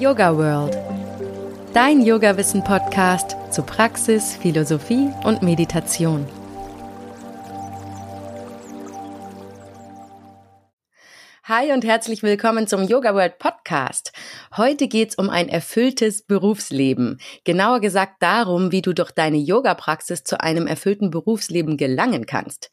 Yoga 0.00 0.34
World. 0.34 0.78
Dein 1.74 2.00
Yoga-Wissen-Podcast 2.00 3.36
zu 3.50 3.62
Praxis, 3.62 4.34
Philosophie 4.34 5.10
und 5.24 5.42
Meditation. 5.42 6.26
Hi 11.44 11.70
und 11.72 11.84
herzlich 11.84 12.22
willkommen 12.22 12.66
zum 12.66 12.84
Yoga 12.84 13.14
World 13.14 13.38
Podcast. 13.38 14.12
Heute 14.56 14.88
geht's 14.88 15.16
um 15.16 15.28
ein 15.28 15.50
erfülltes 15.50 16.22
Berufsleben. 16.22 17.20
Genauer 17.44 17.80
gesagt 17.80 18.22
darum, 18.22 18.72
wie 18.72 18.80
du 18.80 18.94
durch 18.94 19.10
deine 19.10 19.36
Yoga-Praxis 19.36 20.24
zu 20.24 20.40
einem 20.40 20.66
erfüllten 20.66 21.10
Berufsleben 21.10 21.76
gelangen 21.76 22.24
kannst. 22.24 22.70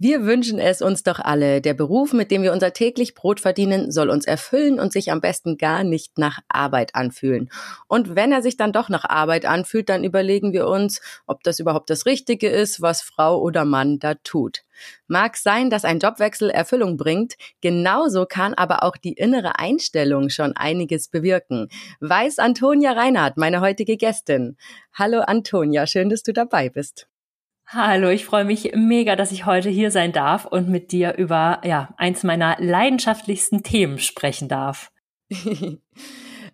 Wir 0.00 0.24
wünschen 0.24 0.60
es 0.60 0.80
uns 0.80 1.02
doch 1.02 1.18
alle. 1.18 1.60
Der 1.60 1.74
Beruf, 1.74 2.12
mit 2.12 2.30
dem 2.30 2.44
wir 2.44 2.52
unser 2.52 2.72
täglich 2.72 3.16
Brot 3.16 3.40
verdienen, 3.40 3.90
soll 3.90 4.10
uns 4.10 4.26
erfüllen 4.26 4.78
und 4.78 4.92
sich 4.92 5.10
am 5.10 5.20
besten 5.20 5.58
gar 5.58 5.82
nicht 5.82 6.18
nach 6.18 6.38
Arbeit 6.46 6.94
anfühlen. 6.94 7.50
Und 7.88 8.14
wenn 8.14 8.30
er 8.30 8.40
sich 8.40 8.56
dann 8.56 8.72
doch 8.72 8.90
nach 8.90 9.04
Arbeit 9.04 9.44
anfühlt, 9.44 9.88
dann 9.88 10.04
überlegen 10.04 10.52
wir 10.52 10.68
uns, 10.68 11.00
ob 11.26 11.42
das 11.42 11.58
überhaupt 11.58 11.90
das 11.90 12.06
Richtige 12.06 12.48
ist, 12.48 12.80
was 12.80 13.02
Frau 13.02 13.40
oder 13.40 13.64
Mann 13.64 13.98
da 13.98 14.14
tut. 14.14 14.62
Mag 15.08 15.36
sein, 15.36 15.68
dass 15.68 15.84
ein 15.84 15.98
Jobwechsel 15.98 16.48
Erfüllung 16.48 16.96
bringt, 16.96 17.34
genauso 17.60 18.24
kann 18.24 18.54
aber 18.54 18.84
auch 18.84 18.96
die 18.96 19.14
innere 19.14 19.58
Einstellung 19.58 20.28
schon 20.30 20.56
einiges 20.56 21.08
bewirken. 21.08 21.70
Weiß 21.98 22.38
Antonia 22.38 22.92
Reinhardt, 22.92 23.36
meine 23.36 23.60
heutige 23.60 23.96
Gästin. 23.96 24.56
Hallo 24.92 25.22
Antonia, 25.22 25.88
schön, 25.88 26.08
dass 26.08 26.22
du 26.22 26.32
dabei 26.32 26.68
bist. 26.68 27.08
Hallo, 27.70 28.08
ich 28.08 28.24
freue 28.24 28.46
mich 28.46 28.72
mega, 28.74 29.14
dass 29.14 29.30
ich 29.30 29.44
heute 29.44 29.68
hier 29.68 29.90
sein 29.90 30.12
darf 30.12 30.46
und 30.46 30.70
mit 30.70 30.90
dir 30.90 31.18
über 31.18 31.60
ja, 31.64 31.90
eins 31.98 32.22
meiner 32.22 32.56
leidenschaftlichsten 32.58 33.62
Themen 33.62 33.98
sprechen 33.98 34.48
darf. 34.48 34.90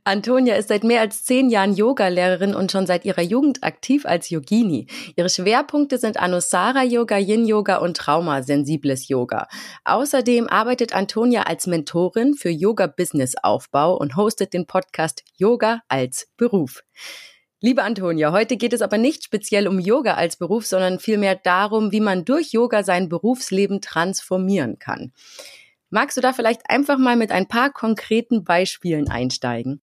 Antonia 0.02 0.56
ist 0.56 0.70
seit 0.70 0.82
mehr 0.82 1.00
als 1.00 1.22
zehn 1.22 1.50
Jahren 1.50 1.72
Yogalehrerin 1.72 2.52
und 2.52 2.72
schon 2.72 2.88
seit 2.88 3.04
ihrer 3.04 3.22
Jugend 3.22 3.62
aktiv 3.62 4.06
als 4.06 4.28
Yogini. 4.28 4.88
Ihre 5.14 5.30
Schwerpunkte 5.30 5.98
sind 5.98 6.16
Anusara 6.16 6.82
Yoga, 6.82 7.16
Yin 7.16 7.46
Yoga 7.46 7.76
und 7.76 7.96
Traumasensibles 7.96 9.06
Yoga. 9.06 9.46
Außerdem 9.84 10.48
arbeitet 10.48 10.96
Antonia 10.96 11.44
als 11.44 11.68
Mentorin 11.68 12.34
für 12.34 12.50
Yoga 12.50 12.88
Business 12.88 13.36
Aufbau 13.40 13.96
und 13.96 14.16
hostet 14.16 14.52
den 14.52 14.66
Podcast 14.66 15.22
Yoga 15.36 15.80
als 15.86 16.26
Beruf. 16.36 16.82
Liebe 17.64 17.82
Antonia, 17.82 18.30
heute 18.30 18.58
geht 18.58 18.74
es 18.74 18.82
aber 18.82 18.98
nicht 18.98 19.24
speziell 19.24 19.66
um 19.68 19.78
Yoga 19.78 20.16
als 20.16 20.36
Beruf, 20.36 20.66
sondern 20.66 20.98
vielmehr 20.98 21.34
darum, 21.34 21.92
wie 21.92 22.00
man 22.00 22.26
durch 22.26 22.52
Yoga 22.52 22.82
sein 22.82 23.08
Berufsleben 23.08 23.80
transformieren 23.80 24.78
kann. 24.78 25.14
Magst 25.88 26.18
du 26.18 26.20
da 26.20 26.34
vielleicht 26.34 26.68
einfach 26.68 26.98
mal 26.98 27.16
mit 27.16 27.32
ein 27.32 27.48
paar 27.48 27.72
konkreten 27.72 28.44
Beispielen 28.44 29.08
einsteigen? 29.08 29.80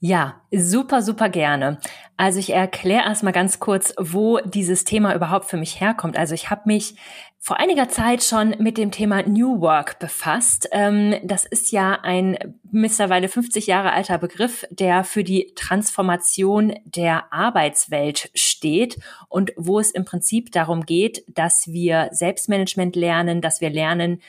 Ja, 0.00 0.42
super, 0.52 1.00
super 1.00 1.30
gerne. 1.30 1.78
Also 2.18 2.38
ich 2.38 2.50
erkläre 2.50 3.04
erstmal 3.04 3.32
ganz 3.32 3.60
kurz, 3.60 3.94
wo 3.98 4.38
dieses 4.40 4.84
Thema 4.84 5.14
überhaupt 5.14 5.46
für 5.46 5.56
mich 5.56 5.80
herkommt. 5.80 6.18
Also 6.18 6.34
ich 6.34 6.50
habe 6.50 6.62
mich 6.66 6.96
vor 7.38 7.58
einiger 7.58 7.88
Zeit 7.88 8.22
schon 8.22 8.56
mit 8.58 8.76
dem 8.76 8.90
Thema 8.90 9.22
New 9.22 9.60
Work 9.60 9.98
befasst. 9.98 10.68
Ähm, 10.72 11.14
das 11.22 11.46
ist 11.46 11.70
ja 11.72 12.00
ein 12.02 12.36
mittlerweile 12.70 13.28
50 13.28 13.68
Jahre 13.68 13.92
alter 13.92 14.18
Begriff, 14.18 14.66
der 14.70 15.04
für 15.04 15.24
die 15.24 15.52
Transformation 15.54 16.74
der 16.84 17.32
Arbeitswelt 17.32 18.30
steht 18.34 18.98
und 19.28 19.52
wo 19.56 19.78
es 19.78 19.92
im 19.92 20.04
Prinzip 20.04 20.52
darum 20.52 20.84
geht, 20.84 21.24
dass 21.28 21.68
wir 21.68 22.08
Selbstmanagement 22.10 22.96
lernen, 22.96 23.40
dass 23.40 23.60
wir 23.60 23.70
lernen, 23.70 24.20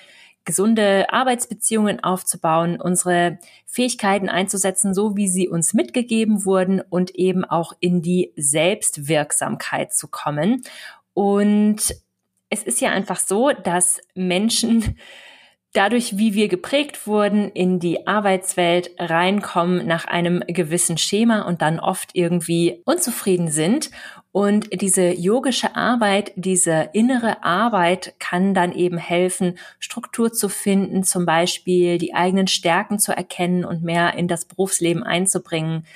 gesunde 0.48 1.12
Arbeitsbeziehungen 1.12 2.02
aufzubauen, 2.04 2.80
unsere 2.82 3.38
Fähigkeiten 3.66 4.30
einzusetzen, 4.30 4.94
so 4.94 5.18
wie 5.18 5.28
sie 5.28 5.50
uns 5.50 5.74
mitgegeben 5.74 6.46
wurden 6.46 6.82
und 6.82 7.14
eben 7.16 7.44
auch 7.44 7.74
in 7.82 8.02
die 8.02 8.32
Selbstwirksamkeit 8.38 9.94
zu 9.94 10.08
kommen. 10.08 10.64
Und 11.14 11.94
es 12.50 12.64
ist 12.64 12.80
ja 12.80 12.92
einfach 12.92 13.20
so, 13.20 13.52
dass 13.52 14.00
Menschen 14.16 14.98
dadurch, 15.74 16.18
wie 16.18 16.34
wir 16.34 16.48
geprägt 16.48 17.08
wurden, 17.08 17.52
in 17.52 17.80
die 17.80 18.08
Arbeitswelt 18.08 18.92
reinkommen 18.98 19.86
nach 19.86 20.06
einem 20.06 20.42
gewissen 20.48 20.98
Schema 20.98 21.42
und 21.42 21.62
dann 21.62 21.80
oft 21.82 22.12
irgendwie 22.14 22.82
unzufrieden 22.86 23.52
sind. 23.52 23.92
Und 24.38 24.70
diese 24.84 25.16
yogische 25.16 25.76
Arbeit, 25.76 26.32
diese 26.36 26.92
innere 26.94 27.44
Arbeit 27.44 28.14
kann 28.20 28.54
dann 28.54 28.72
eben 28.72 29.00
helfen, 29.00 29.58
Struktur 29.80 30.32
zu 30.32 30.48
finden, 30.48 31.04
zum 31.04 31.26
Beispiel 31.26 31.98
die 31.98 32.14
eigenen 32.14 32.46
Stärken 32.46 33.00
zu 33.00 33.18
erkennen 33.18 33.66
und 33.66 33.82
mehr 33.82 34.14
in 34.14 34.28
das 34.28 34.46
Berufsleben 34.46 35.02
einzubringen, 35.02 35.88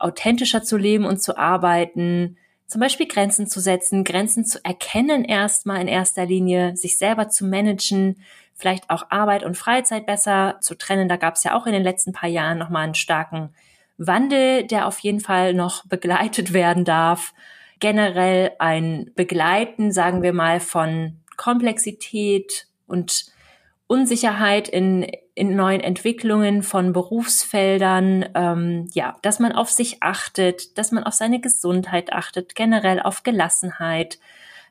authentischer 0.00 0.64
zu 0.64 0.76
leben 0.76 1.04
und 1.04 1.22
zu 1.22 1.38
arbeiten, 1.38 2.36
zum 2.66 2.80
Beispiel 2.80 3.06
Grenzen 3.06 3.46
zu 3.46 3.60
setzen, 3.60 4.02
Grenzen 4.02 4.44
zu 4.44 4.58
erkennen 4.64 5.24
erstmal 5.24 5.80
in 5.80 5.86
erster 5.86 6.26
Linie, 6.26 6.76
sich 6.76 6.98
selber 6.98 7.28
zu 7.28 7.46
managen, 7.46 8.16
vielleicht 8.54 8.90
auch 8.90 9.08
Arbeit 9.10 9.44
und 9.44 9.56
Freizeit 9.56 10.04
besser 10.04 10.56
zu 10.60 10.74
trennen. 10.74 11.08
Da 11.08 11.14
gab 11.14 11.36
es 11.36 11.44
ja 11.44 11.56
auch 11.56 11.66
in 11.68 11.72
den 11.72 11.84
letzten 11.84 12.10
paar 12.10 12.28
Jahren 12.28 12.58
nochmal 12.58 12.86
einen 12.86 12.96
starken 12.96 13.50
Wandel, 13.98 14.66
der 14.66 14.88
auf 14.88 14.98
jeden 14.98 15.20
Fall 15.20 15.54
noch 15.54 15.86
begleitet 15.86 16.52
werden 16.52 16.84
darf. 16.84 17.32
Generell 17.80 18.52
ein 18.58 19.10
Begleiten, 19.14 19.92
sagen 19.92 20.22
wir 20.22 20.32
mal, 20.32 20.60
von 20.60 21.20
Komplexität 21.36 22.66
und 22.86 23.26
Unsicherheit 23.86 24.68
in, 24.68 25.06
in 25.34 25.56
neuen 25.56 25.80
Entwicklungen 25.80 26.62
von 26.62 26.92
Berufsfeldern, 26.92 28.26
ähm, 28.34 28.88
ja, 28.94 29.16
dass 29.22 29.40
man 29.40 29.52
auf 29.52 29.70
sich 29.70 30.02
achtet, 30.02 30.78
dass 30.78 30.90
man 30.90 31.04
auf 31.04 31.14
seine 31.14 31.40
Gesundheit 31.40 32.12
achtet, 32.12 32.54
generell 32.54 33.00
auf 33.00 33.22
Gelassenheit, 33.22 34.18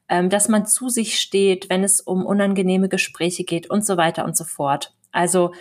ähm, 0.10 0.30
dass 0.30 0.50
man 0.50 0.66
zu 0.66 0.90
sich 0.90 1.20
steht, 1.20 1.70
wenn 1.70 1.84
es 1.84 2.02
um 2.02 2.26
unangenehme 2.26 2.90
Gespräche 2.90 3.44
geht 3.44 3.70
und 3.70 3.86
so 3.86 3.98
weiter 3.98 4.26
und 4.26 4.36
so 4.36 4.46
fort. 4.46 4.96
Also 5.12 5.54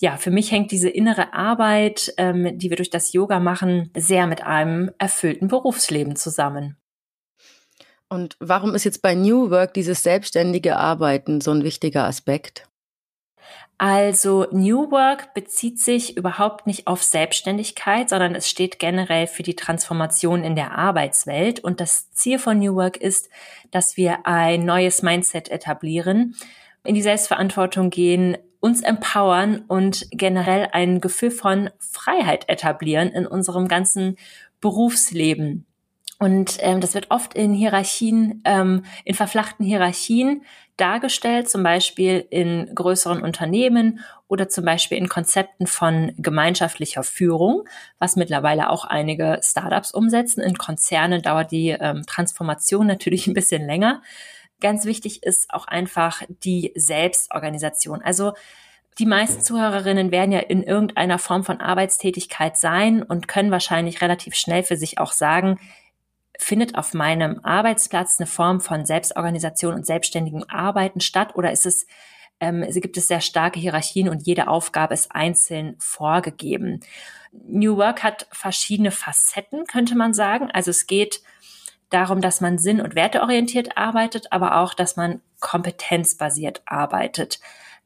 ja, 0.00 0.16
für 0.16 0.30
mich 0.30 0.50
hängt 0.50 0.70
diese 0.70 0.88
innere 0.88 1.32
Arbeit, 1.32 2.12
ähm, 2.16 2.58
die 2.58 2.70
wir 2.70 2.76
durch 2.76 2.90
das 2.90 3.12
Yoga 3.12 3.40
machen, 3.40 3.90
sehr 3.96 4.26
mit 4.26 4.42
einem 4.42 4.90
erfüllten 4.98 5.48
Berufsleben 5.48 6.16
zusammen. 6.16 6.76
Und 8.12 8.36
warum 8.40 8.74
ist 8.74 8.84
jetzt 8.84 9.00
bei 9.00 9.14
New 9.14 9.48
Work 9.48 9.72
dieses 9.72 10.02
selbstständige 10.02 10.76
Arbeiten 10.76 11.40
so 11.40 11.50
ein 11.50 11.64
wichtiger 11.64 12.04
Aspekt? 12.04 12.68
Also 13.78 14.46
New 14.52 14.90
Work 14.90 15.32
bezieht 15.32 15.80
sich 15.80 16.14
überhaupt 16.18 16.66
nicht 16.66 16.88
auf 16.88 17.02
Selbstständigkeit, 17.02 18.10
sondern 18.10 18.34
es 18.34 18.50
steht 18.50 18.78
generell 18.78 19.26
für 19.26 19.42
die 19.42 19.56
Transformation 19.56 20.44
in 20.44 20.56
der 20.56 20.76
Arbeitswelt. 20.76 21.60
Und 21.60 21.80
das 21.80 22.10
Ziel 22.10 22.38
von 22.38 22.58
New 22.58 22.74
Work 22.74 22.98
ist, 22.98 23.30
dass 23.70 23.96
wir 23.96 24.26
ein 24.26 24.66
neues 24.66 25.00
Mindset 25.00 25.48
etablieren, 25.48 26.36
in 26.84 26.94
die 26.94 27.00
Selbstverantwortung 27.00 27.88
gehen, 27.88 28.36
uns 28.60 28.82
empowern 28.82 29.64
und 29.68 30.06
generell 30.10 30.68
ein 30.72 31.00
Gefühl 31.00 31.30
von 31.30 31.70
Freiheit 31.78 32.46
etablieren 32.50 33.08
in 33.08 33.26
unserem 33.26 33.68
ganzen 33.68 34.16
Berufsleben. 34.60 35.64
Und 36.22 36.58
ähm, 36.60 36.80
das 36.80 36.94
wird 36.94 37.10
oft 37.10 37.34
in 37.34 37.52
Hierarchien, 37.52 38.42
ähm, 38.44 38.84
in 39.04 39.16
verflachten 39.16 39.66
Hierarchien 39.66 40.44
dargestellt, 40.76 41.50
zum 41.50 41.64
Beispiel 41.64 42.24
in 42.30 42.72
größeren 42.76 43.20
Unternehmen 43.20 43.98
oder 44.28 44.48
zum 44.48 44.64
Beispiel 44.64 44.98
in 44.98 45.08
Konzepten 45.08 45.66
von 45.66 46.12
gemeinschaftlicher 46.18 47.02
Führung, 47.02 47.64
was 47.98 48.14
mittlerweile 48.14 48.70
auch 48.70 48.84
einige 48.84 49.40
Startups 49.42 49.90
umsetzen. 49.90 50.42
In 50.42 50.56
Konzernen 50.56 51.22
dauert 51.22 51.50
die 51.50 51.70
ähm, 51.70 52.04
Transformation 52.06 52.86
natürlich 52.86 53.26
ein 53.26 53.34
bisschen 53.34 53.66
länger. 53.66 54.00
Ganz 54.60 54.84
wichtig 54.84 55.24
ist 55.24 55.52
auch 55.52 55.66
einfach 55.66 56.22
die 56.28 56.70
Selbstorganisation. 56.76 58.00
Also 58.00 58.34
die 59.00 59.06
meisten 59.06 59.40
Zuhörerinnen 59.40 60.12
werden 60.12 60.30
ja 60.30 60.38
in 60.38 60.62
irgendeiner 60.62 61.18
Form 61.18 61.42
von 61.42 61.60
Arbeitstätigkeit 61.60 62.56
sein 62.56 63.02
und 63.02 63.26
können 63.26 63.50
wahrscheinlich 63.50 64.02
relativ 64.02 64.36
schnell 64.36 64.62
für 64.62 64.76
sich 64.76 64.98
auch 64.98 65.10
sagen, 65.10 65.58
findet 66.38 66.76
auf 66.76 66.94
meinem 66.94 67.40
Arbeitsplatz 67.42 68.18
eine 68.18 68.26
Form 68.26 68.60
von 68.60 68.86
Selbstorganisation 68.86 69.74
und 69.74 69.86
selbstständigem 69.86 70.44
Arbeiten 70.48 71.00
statt 71.00 71.34
oder 71.36 71.52
ist 71.52 71.66
es 71.66 71.86
ähm, 72.40 72.66
gibt 72.72 72.96
es 72.96 73.06
sehr 73.06 73.20
starke 73.20 73.60
Hierarchien 73.60 74.08
und 74.08 74.26
jede 74.26 74.48
Aufgabe 74.48 74.94
ist 74.94 75.14
einzeln 75.14 75.76
vorgegeben. 75.78 76.80
New 77.30 77.76
Work 77.76 78.02
hat 78.02 78.26
verschiedene 78.32 78.90
Facetten, 78.90 79.64
könnte 79.66 79.94
man 79.94 80.12
sagen. 80.12 80.50
Also 80.50 80.70
es 80.70 80.88
geht 80.88 81.22
darum, 81.88 82.20
dass 82.20 82.40
man 82.40 82.58
sinn- 82.58 82.80
und 82.80 82.96
werteorientiert 82.96 83.76
arbeitet, 83.76 84.32
aber 84.32 84.56
auch, 84.56 84.74
dass 84.74 84.96
man 84.96 85.20
kompetenzbasiert 85.40 86.62
arbeitet. 86.66 87.38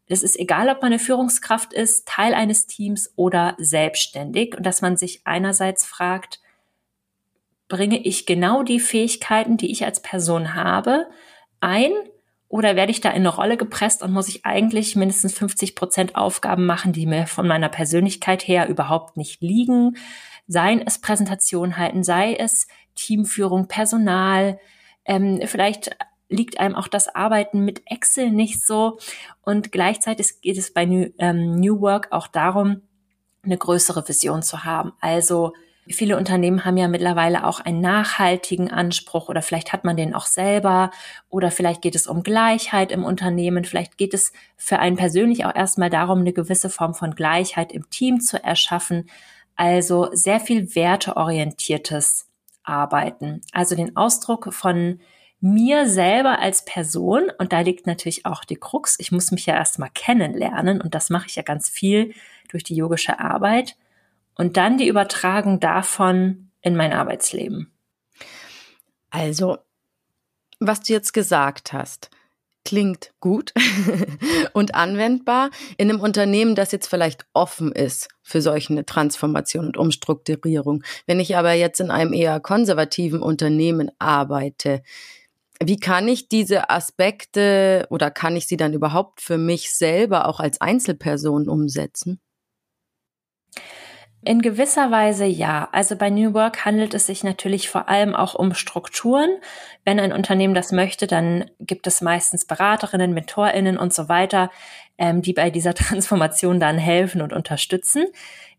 Es 0.09 0.23
ist 0.23 0.39
egal, 0.39 0.69
ob 0.69 0.81
man 0.83 0.93
eine 0.93 1.01
Führungskraft 1.01 1.73
ist, 1.73 2.09
Teil 2.09 2.33
eines 2.33 2.67
Teams 2.67 3.13
oder 3.17 3.57
selbstständig 3.59 4.57
und 4.57 4.65
dass 4.65 4.81
man 4.81 4.97
sich 4.97 5.21
einerseits 5.25 5.85
fragt, 5.85 6.41
bringe 7.69 7.99
ich 7.99 8.27
genau 8.27 8.63
die 8.63 8.81
Fähigkeiten, 8.81 9.57
die 9.57 9.71
ich 9.71 9.85
als 9.85 10.01
Person 10.01 10.55
habe, 10.55 11.07
ein 11.61 11.93
Oder 12.49 12.77
werde 12.77 12.93
ich 12.93 13.01
da 13.01 13.11
in 13.11 13.17
eine 13.17 13.29
Rolle 13.29 13.57
gepresst 13.57 14.05
und 14.05 14.13
muss 14.13 14.29
ich 14.29 14.47
eigentlich 14.47 14.95
mindestens 14.95 15.35
50 15.35 15.75
Prozent 15.75 16.15
Aufgaben 16.15 16.65
machen, 16.65 16.93
die 16.93 17.05
mir 17.05 17.27
von 17.27 17.49
meiner 17.49 17.69
Persönlichkeit 17.69 18.47
her 18.47 18.69
überhaupt 18.69 19.17
nicht 19.17 19.43
liegen? 19.43 19.97
Seien 20.47 20.81
es 20.81 21.01
Präsentation 21.01 21.77
halten, 21.77 22.05
sei 22.05 22.35
es 22.35 22.69
Teamführung, 22.95 23.67
Personal, 23.67 24.61
ähm, 25.07 25.41
vielleicht 25.45 25.97
liegt 26.29 26.59
einem 26.59 26.75
auch 26.75 26.89
das 26.89 27.15
Arbeiten 27.15 27.65
mit 27.65 27.83
Excel 27.87 28.31
nicht 28.31 28.65
so. 28.65 28.99
Und 29.43 29.73
gleichzeitig 29.73 30.41
geht 30.41 30.59
es 30.59 30.73
bei 30.73 30.85
New, 30.85 31.09
ähm, 31.19 31.57
New 31.57 31.81
Work 31.81 32.09
auch 32.11 32.27
darum, 32.27 32.83
eine 33.43 33.57
größere 33.57 34.07
Vision 34.09 34.43
zu 34.43 34.65
haben. 34.65 34.93
Also 35.01 35.53
Viele 35.89 36.17
Unternehmen 36.17 36.65
haben 36.65 36.77
ja 36.77 36.89
mittlerweile 36.89 37.47
auch 37.47 37.61
einen 37.61 37.81
nachhaltigen 37.81 38.73
Anspruch 38.73 39.29
oder 39.29 39.41
vielleicht 39.41 39.73
hat 39.73 39.85
man 39.85 39.97
den 39.97 40.15
auch 40.15 40.27
selber 40.27 40.91
oder 41.29 41.53
vielleicht 41.53 41.81
geht 41.81 41.95
es 41.95 42.09
um 42.09 42.25
Gleichheit 42.25 42.91
im 42.91 43.05
Unternehmen, 43.05 43.65
vielleicht 43.65 43.97
geht 43.97 44.13
es 44.13 44.33
für 44.57 44.81
einen 44.81 44.97
persönlich 44.97 45.45
auch 45.45 45.55
erstmal 45.55 45.89
darum, 45.89 46.21
eine 46.21 46.33
gewisse 46.33 46.71
Form 46.71 46.95
von 46.95 47.15
Gleichheit 47.15 47.71
im 47.71 47.89
Team 47.89 48.21
zu 48.21 48.43
erschaffen. 48.43 49.09
Also 49.55 50.09
sehr 50.13 50.41
viel 50.41 50.75
werteorientiertes 50.75 52.29
Arbeiten. 52.65 53.43
Also 53.53 53.77
den 53.77 53.97
Ausdruck 53.97 54.53
von 54.53 55.01
mir 55.41 55.89
selber 55.89 56.41
als 56.41 56.65
Person, 56.65 57.31
und 57.39 57.53
da 57.53 57.61
liegt 57.61 57.87
natürlich 57.87 58.27
auch 58.27 58.45
die 58.45 58.57
Krux, 58.57 58.97
ich 58.99 59.13
muss 59.13 59.31
mich 59.31 59.47
ja 59.47 59.55
erstmal 59.55 59.91
kennenlernen 59.95 60.81
und 60.81 60.97
das 60.97 61.11
mache 61.11 61.27
ich 61.29 61.37
ja 61.37 61.43
ganz 61.43 61.69
viel 61.69 62.13
durch 62.51 62.65
die 62.65 62.75
yogische 62.75 63.21
Arbeit 63.21 63.77
und 64.37 64.57
dann 64.57 64.79
die 64.79 64.89
Übertragung 64.89 65.61
davon 65.61 66.51
in 66.61 66.77
mein 66.77 66.93
Arbeitsleben. 66.93 67.73
Also, 69.11 69.59
was 70.61 70.81
du 70.81 70.93
jetzt 70.93 71.13
gesagt 71.13 71.73
hast, 71.73 72.11
klingt 72.65 73.13
gut 73.21 73.53
und 74.53 74.75
anwendbar 74.75 75.51
in 75.79 75.89
einem 75.89 76.01
Unternehmen, 76.01 76.55
das 76.55 76.73
jetzt 76.73 76.89
vielleicht 76.89 77.25
offen 77.33 77.73
ist 77.73 78.09
für 78.23 78.43
solche 78.43 78.85
Transformation 78.85 79.67
und 79.67 79.77
Umstrukturierung. 79.77 80.83
Wenn 81.07 81.21
ich 81.21 81.37
aber 81.37 81.53
jetzt 81.53 81.81
in 81.81 81.91
einem 81.91 82.13
eher 82.13 82.41
konservativen 82.41 83.23
Unternehmen 83.23 83.91
arbeite, 83.99 84.83
wie 85.63 85.79
kann 85.79 86.09
ich 86.09 86.29
diese 86.29 86.69
Aspekte 86.69 87.87
oder 87.89 88.11
kann 88.11 88.37
ich 88.37 88.47
sie 88.47 88.59
dann 88.59 88.75
überhaupt 88.75 89.23
für 89.23 89.39
mich 89.39 89.73
selber 89.73 90.27
auch 90.27 90.41
als 90.41 90.61
Einzelperson 90.61 91.49
umsetzen? 91.49 92.21
In 94.27 94.43
gewisser 94.43 94.91
Weise 94.91 95.25
ja. 95.25 95.69
Also 95.71 95.95
bei 95.95 96.11
New 96.11 96.35
Work 96.35 96.65
handelt 96.65 96.95
es 96.95 97.07
sich 97.07 97.23
natürlich 97.23 97.71
vor 97.71 97.89
allem 97.89 98.13
auch 98.13 98.35
um 98.35 98.55
Strukturen. 98.55 99.31
Wenn 99.85 100.01
ein 100.01 100.13
Unternehmen 100.13 100.53
das 100.53 100.73
möchte, 100.73 101.07
dann 101.07 101.49
gibt 101.61 101.87
es 101.87 102.01
meistens 102.01 102.45
Beraterinnen, 102.45 103.15
Mentorinnen 103.15 103.79
und 103.79 103.95
so 103.95 104.09
weiter, 104.09 104.51
ähm, 104.99 105.23
die 105.23 105.33
bei 105.33 105.51
dieser 105.51 105.75
Transformation 105.75 106.59
dann 106.59 106.77
helfen 106.77 107.23
und 107.23 107.33
unterstützen. 107.33 108.07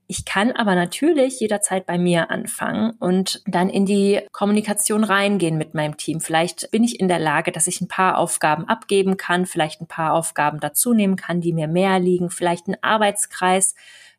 Ich 0.08 0.24
kann 0.24 0.54
aber 0.54 0.74
natürlich 0.74 1.42
jederzeit 1.42 1.86
bei 1.86 1.98
mir 1.98 2.32
anfangen 2.32 2.92
und 3.02 3.42
dann 3.46 3.70
in 3.70 3.86
die 3.86 4.22
Kommunikation 4.32 5.04
reingehen 5.04 5.58
mit 5.58 5.74
meinem 5.74 5.98
Team. 5.98 6.22
Vielleicht 6.22 6.72
bin 6.72 6.86
ich 6.86 6.98
in 6.98 7.10
der 7.10 7.20
Lage, 7.20 7.52
dass 7.52 7.68
ich 7.68 7.82
ein 7.82 7.90
paar 7.90 8.20
Aufgaben 8.20 8.70
abgeben 8.70 9.18
kann, 9.18 9.46
vielleicht 9.46 9.82
ein 9.82 9.88
paar 9.88 10.14
Aufgaben 10.14 10.62
dazu 10.62 10.94
nehmen 10.94 11.18
kann, 11.18 11.42
die 11.42 11.52
mir 11.52 11.68
mehr 11.68 12.00
liegen, 12.00 12.30
vielleicht 12.30 12.68
einen 12.68 12.82
Arbeitskreis 12.82 13.76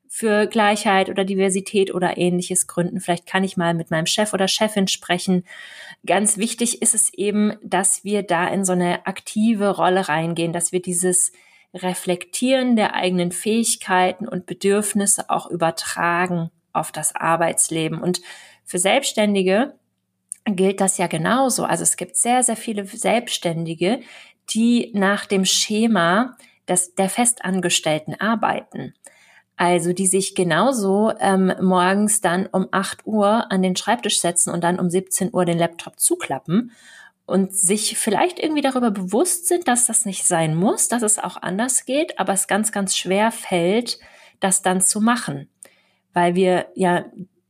für 0.08 0.46
Gleichheit 0.46 1.10
oder 1.10 1.24
Diversität 1.24 1.94
oder 1.94 2.16
ähnliches 2.16 2.66
gründen. 2.66 3.00
Vielleicht 3.00 3.26
kann 3.26 3.44
ich 3.44 3.56
mal 3.56 3.74
mit 3.74 3.90
meinem 3.90 4.06
Chef 4.06 4.32
oder 4.32 4.48
Chefin 4.48 4.88
sprechen. 4.88 5.44
Ganz 6.06 6.38
wichtig 6.38 6.80
ist 6.80 6.94
es 6.94 7.12
eben, 7.12 7.54
dass 7.62 8.04
wir 8.04 8.22
da 8.22 8.48
in 8.48 8.64
so 8.64 8.72
eine 8.72 9.06
aktive 9.06 9.76
Rolle 9.76 10.08
reingehen, 10.08 10.52
dass 10.52 10.72
wir 10.72 10.80
dieses 10.80 11.32
Reflektieren 11.74 12.76
der 12.76 12.94
eigenen 12.94 13.32
Fähigkeiten 13.32 14.26
und 14.26 14.46
Bedürfnisse 14.46 15.28
auch 15.28 15.50
übertragen 15.50 16.50
auf 16.72 16.92
das 16.92 17.14
Arbeitsleben. 17.14 18.00
Und 18.00 18.22
für 18.64 18.78
Selbstständige 18.78 19.74
gilt 20.46 20.80
das 20.80 20.96
ja 20.96 21.06
genauso. 21.06 21.64
Also 21.64 21.82
es 21.82 21.96
gibt 21.96 22.16
sehr, 22.16 22.42
sehr 22.42 22.56
viele 22.56 22.86
Selbstständige, 22.86 24.00
die 24.50 24.90
nach 24.94 25.26
dem 25.26 25.44
Schema 25.44 26.36
des, 26.66 26.94
der 26.94 27.10
Festangestellten 27.10 28.18
arbeiten. 28.18 28.94
Also 29.58 29.92
die 29.92 30.06
sich 30.06 30.36
genauso 30.36 31.12
ähm, 31.18 31.52
morgens 31.60 32.20
dann 32.20 32.46
um 32.46 32.68
8 32.70 33.06
Uhr 33.06 33.50
an 33.50 33.60
den 33.60 33.74
Schreibtisch 33.74 34.20
setzen 34.20 34.50
und 34.50 34.62
dann 34.62 34.78
um 34.78 34.88
17 34.88 35.34
Uhr 35.34 35.44
den 35.44 35.58
Laptop 35.58 35.98
zuklappen 35.98 36.70
und 37.26 37.52
sich 37.54 37.98
vielleicht 37.98 38.38
irgendwie 38.38 38.62
darüber 38.62 38.92
bewusst 38.92 39.48
sind, 39.48 39.66
dass 39.66 39.84
das 39.86 40.06
nicht 40.06 40.24
sein 40.28 40.54
muss, 40.54 40.86
dass 40.86 41.02
es 41.02 41.18
auch 41.18 41.42
anders 41.42 41.86
geht, 41.86 42.20
aber 42.20 42.32
es 42.34 42.46
ganz, 42.46 42.70
ganz 42.70 42.96
schwer 42.96 43.32
fällt, 43.32 43.98
das 44.38 44.62
dann 44.62 44.80
zu 44.80 45.00
machen, 45.00 45.48
weil 46.12 46.36
wir 46.36 46.68
ja 46.76 47.06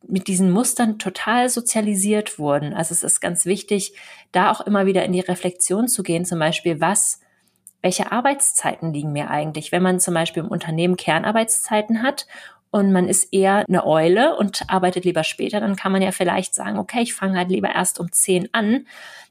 mit 0.08 0.28
diesen 0.28 0.50
Mustern 0.50 0.98
total 0.98 1.50
sozialisiert 1.50 2.38
wurden. 2.38 2.72
Also 2.72 2.94
es 2.94 3.02
ist 3.02 3.20
ganz 3.20 3.44
wichtig, 3.44 3.92
da 4.32 4.50
auch 4.50 4.62
immer 4.62 4.86
wieder 4.86 5.04
in 5.04 5.12
die 5.12 5.20
Reflexion 5.20 5.88
zu 5.88 6.02
gehen, 6.02 6.24
zum 6.24 6.38
Beispiel, 6.38 6.80
was 6.80 7.20
welche 7.82 8.12
Arbeitszeiten 8.12 8.92
liegen 8.92 9.12
mir 9.12 9.30
eigentlich? 9.30 9.72
Wenn 9.72 9.82
man 9.82 10.00
zum 10.00 10.14
Beispiel 10.14 10.42
im 10.42 10.50
Unternehmen 10.50 10.96
Kernarbeitszeiten 10.96 12.02
hat 12.02 12.26
und 12.70 12.92
man 12.92 13.08
ist 13.08 13.32
eher 13.32 13.64
eine 13.68 13.86
Eule 13.86 14.36
und 14.36 14.64
arbeitet 14.68 15.04
lieber 15.04 15.24
später, 15.24 15.60
dann 15.60 15.76
kann 15.76 15.92
man 15.92 16.02
ja 16.02 16.12
vielleicht 16.12 16.54
sagen, 16.54 16.78
okay, 16.78 17.02
ich 17.02 17.14
fange 17.14 17.38
halt 17.38 17.50
lieber 17.50 17.74
erst 17.74 18.00
um 18.00 18.12
zehn 18.12 18.48
an. 18.52 18.86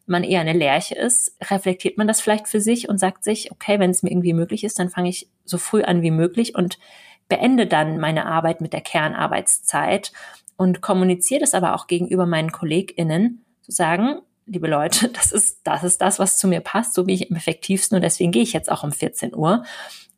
Wenn 0.05 0.11
man 0.11 0.23
eher 0.23 0.41
eine 0.41 0.53
Lerche 0.53 0.95
ist, 0.95 1.35
reflektiert 1.43 1.97
man 1.97 2.07
das 2.07 2.21
vielleicht 2.21 2.47
für 2.47 2.61
sich 2.61 2.87
und 2.87 2.99
sagt 2.99 3.23
sich, 3.23 3.51
okay, 3.51 3.79
wenn 3.79 3.91
es 3.91 4.03
mir 4.03 4.11
irgendwie 4.11 4.33
möglich 4.33 4.63
ist, 4.63 4.79
dann 4.79 4.89
fange 4.89 5.09
ich 5.09 5.29
so 5.43 5.57
früh 5.57 5.83
an 5.83 6.01
wie 6.01 6.11
möglich 6.11 6.55
und 6.55 6.79
beende 7.27 7.67
dann 7.67 7.97
meine 7.99 8.25
Arbeit 8.25 8.61
mit 8.61 8.71
der 8.71 8.81
Kernarbeitszeit 8.81 10.13
und 10.55 10.81
kommuniziere 10.81 11.41
das 11.41 11.53
aber 11.53 11.75
auch 11.75 11.87
gegenüber 11.87 12.25
meinen 12.25 12.51
KollegInnen, 12.51 13.43
zu 13.61 13.71
sagen, 13.71 14.21
liebe 14.47 14.67
Leute, 14.67 15.09
das 15.13 15.31
ist, 15.31 15.59
das 15.63 15.83
ist 15.83 16.01
das, 16.01 16.19
was 16.19 16.37
zu 16.37 16.47
mir 16.47 16.61
passt, 16.61 16.93
so 16.93 17.05
wie 17.05 17.13
ich 17.13 17.29
am 17.29 17.37
effektivsten 17.37 17.95
und 17.95 18.01
deswegen 18.01 18.31
gehe 18.31 18.43
ich 18.43 18.53
jetzt 18.53 18.71
auch 18.71 18.83
um 18.83 18.91
14 18.91 19.35
Uhr. 19.35 19.63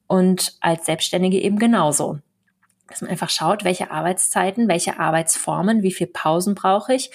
Und 0.07 0.57
als 0.59 0.85
Selbstständige 0.85 1.39
eben 1.39 1.59
genauso. 1.59 2.19
Dass 2.87 3.01
man 3.01 3.11
einfach 3.11 3.29
schaut, 3.29 3.63
welche 3.63 3.91
Arbeitszeiten, 3.91 4.67
welche 4.67 4.99
Arbeitsformen, 4.99 5.83
wie 5.83 5.91
viel 5.91 6.07
Pausen 6.07 6.55
brauche 6.55 6.95
ich. 6.95 7.11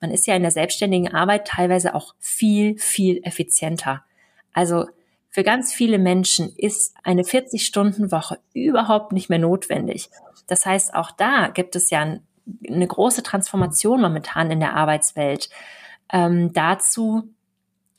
Man 0.00 0.10
ist 0.10 0.26
ja 0.26 0.34
in 0.34 0.40
der 0.40 0.50
selbstständigen 0.50 1.12
Arbeit 1.12 1.46
teilweise 1.46 1.94
auch 1.94 2.14
viel, 2.18 2.78
viel 2.78 3.20
effizienter. 3.24 4.02
Also 4.54 4.86
für 5.28 5.42
ganz 5.42 5.74
viele 5.74 5.98
Menschen 5.98 6.54
ist 6.56 6.94
eine 7.04 7.22
40-Stunden-Woche 7.22 8.38
überhaupt 8.54 9.12
nicht 9.12 9.28
mehr 9.28 9.38
notwendig. 9.38 10.08
Das 10.46 10.64
heißt, 10.64 10.94
auch 10.94 11.10
da 11.10 11.48
gibt 11.48 11.76
es 11.76 11.90
ja 11.90 12.00
eine 12.66 12.86
große 12.86 13.22
Transformation 13.22 14.00
momentan 14.00 14.50
in 14.50 14.60
der 14.60 14.74
Arbeitswelt 14.74 15.50
ähm, 16.12 16.52
dazu, 16.52 17.34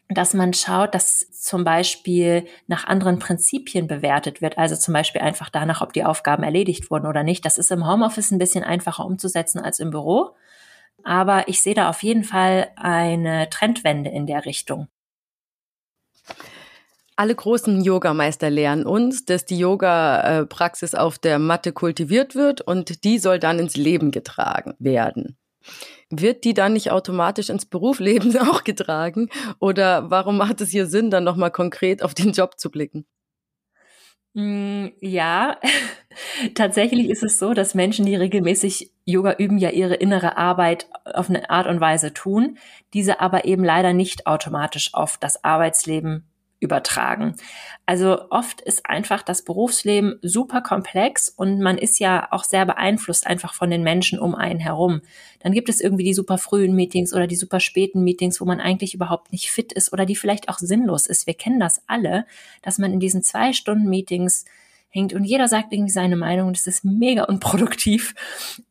dass 0.09 0.33
man 0.33 0.53
schaut, 0.53 0.95
dass 0.95 1.31
zum 1.31 1.63
Beispiel 1.63 2.47
nach 2.67 2.85
anderen 2.85 3.19
Prinzipien 3.19 3.87
bewertet 3.87 4.41
wird. 4.41 4.57
Also 4.57 4.75
zum 4.75 4.93
Beispiel 4.93 5.21
einfach 5.21 5.49
danach, 5.49 5.81
ob 5.81 5.93
die 5.93 6.03
Aufgaben 6.03 6.43
erledigt 6.43 6.89
wurden 6.89 7.05
oder 7.05 7.23
nicht. 7.23 7.45
Das 7.45 7.59
ist 7.59 7.71
im 7.71 7.87
Homeoffice 7.87 8.31
ein 8.31 8.39
bisschen 8.39 8.63
einfacher 8.63 9.05
umzusetzen 9.05 9.59
als 9.59 9.79
im 9.79 9.91
Büro. 9.91 10.31
Aber 11.03 11.47
ich 11.47 11.61
sehe 11.61 11.75
da 11.75 11.89
auf 11.89 12.01
jeden 12.01 12.23
Fall 12.23 12.69
eine 12.75 13.49
Trendwende 13.49 14.09
in 14.09 14.25
der 14.25 14.45
Richtung. 14.45 14.87
Alle 17.15 17.35
großen 17.35 17.83
Yogameister 17.83 18.49
lehren 18.49 18.85
uns, 18.85 19.25
dass 19.25 19.45
die 19.45 19.59
Yoga-Praxis 19.59 20.95
auf 20.95 21.19
der 21.19 21.37
Matte 21.37 21.73
kultiviert 21.73 22.33
wird 22.33 22.61
und 22.61 23.03
die 23.03 23.19
soll 23.19 23.39
dann 23.39 23.59
ins 23.59 23.75
Leben 23.75 24.11
getragen 24.11 24.73
werden. 24.79 25.37
Wird 26.09 26.43
die 26.43 26.53
dann 26.53 26.73
nicht 26.73 26.91
automatisch 26.91 27.49
ins 27.49 27.65
Berufsleben 27.65 28.37
auch 28.49 28.63
getragen? 28.63 29.29
Oder 29.59 30.09
warum 30.09 30.37
macht 30.37 30.61
es 30.61 30.69
hier 30.69 30.87
Sinn, 30.87 31.11
dann 31.11 31.23
nochmal 31.23 31.51
konkret 31.51 32.03
auf 32.03 32.13
den 32.13 32.31
Job 32.31 32.59
zu 32.59 32.71
blicken? 32.71 33.05
Mm, 34.33 34.87
ja, 35.01 35.57
tatsächlich 36.55 37.09
ist 37.09 37.23
es 37.23 37.39
so, 37.39 37.53
dass 37.53 37.73
Menschen, 37.73 38.05
die 38.05 38.15
regelmäßig 38.15 38.91
Yoga 39.05 39.33
üben, 39.33 39.57
ja 39.57 39.69
ihre 39.71 39.95
innere 39.95 40.37
Arbeit 40.37 40.87
auf 41.03 41.29
eine 41.29 41.49
Art 41.49 41.67
und 41.67 41.81
Weise 41.81 42.13
tun, 42.13 42.57
diese 42.93 43.21
aber 43.21 43.45
eben 43.45 43.63
leider 43.63 43.93
nicht 43.93 44.27
automatisch 44.27 44.93
auf 44.93 45.17
das 45.17 45.43
Arbeitsleben 45.43 46.28
übertragen. 46.59 47.35
Also 47.85 48.29
oft 48.29 48.61
ist 48.61 48.85
einfach 48.85 49.23
das 49.23 49.43
Berufsleben 49.43 50.19
super 50.21 50.61
komplex 50.61 51.29
und 51.29 51.61
man 51.61 51.77
ist 51.77 51.99
ja 51.99 52.27
auch 52.31 52.43
sehr 52.43 52.65
beeinflusst 52.65 53.25
einfach 53.25 53.53
von 53.53 53.69
den 53.69 53.83
Menschen 53.83 54.19
um 54.19 54.35
einen 54.35 54.59
herum. 54.59 55.01
Dann 55.39 55.53
gibt 55.53 55.69
es 55.69 55.79
irgendwie 55.79 56.03
die 56.03 56.13
super 56.13 56.37
frühen 56.37 56.75
Meetings 56.75 57.13
oder 57.13 57.27
die 57.27 57.37
super 57.37 57.59
späten 57.59 58.03
Meetings, 58.03 58.41
wo 58.41 58.45
man 58.45 58.59
eigentlich 58.59 58.93
überhaupt 58.93 59.31
nicht 59.31 59.51
fit 59.51 59.71
ist 59.71 59.93
oder 59.93 60.05
die 60.05 60.15
vielleicht 60.15 60.49
auch 60.49 60.57
sinnlos 60.57 61.07
ist. 61.07 61.27
Wir 61.27 61.33
kennen 61.33 61.59
das 61.59 61.81
alle, 61.87 62.25
dass 62.61 62.77
man 62.77 62.91
in 62.91 62.99
diesen 62.99 63.23
zwei 63.23 63.53
Stunden 63.53 63.89
Meetings 63.89 64.45
hängt 64.89 65.13
und 65.13 65.23
jeder 65.23 65.47
sagt 65.47 65.71
irgendwie 65.71 65.91
seine 65.91 66.15
Meinung 66.15 66.47
und 66.47 66.57
es 66.57 66.67
ist 66.67 66.83
mega 66.83 67.23
unproduktiv. 67.23 68.15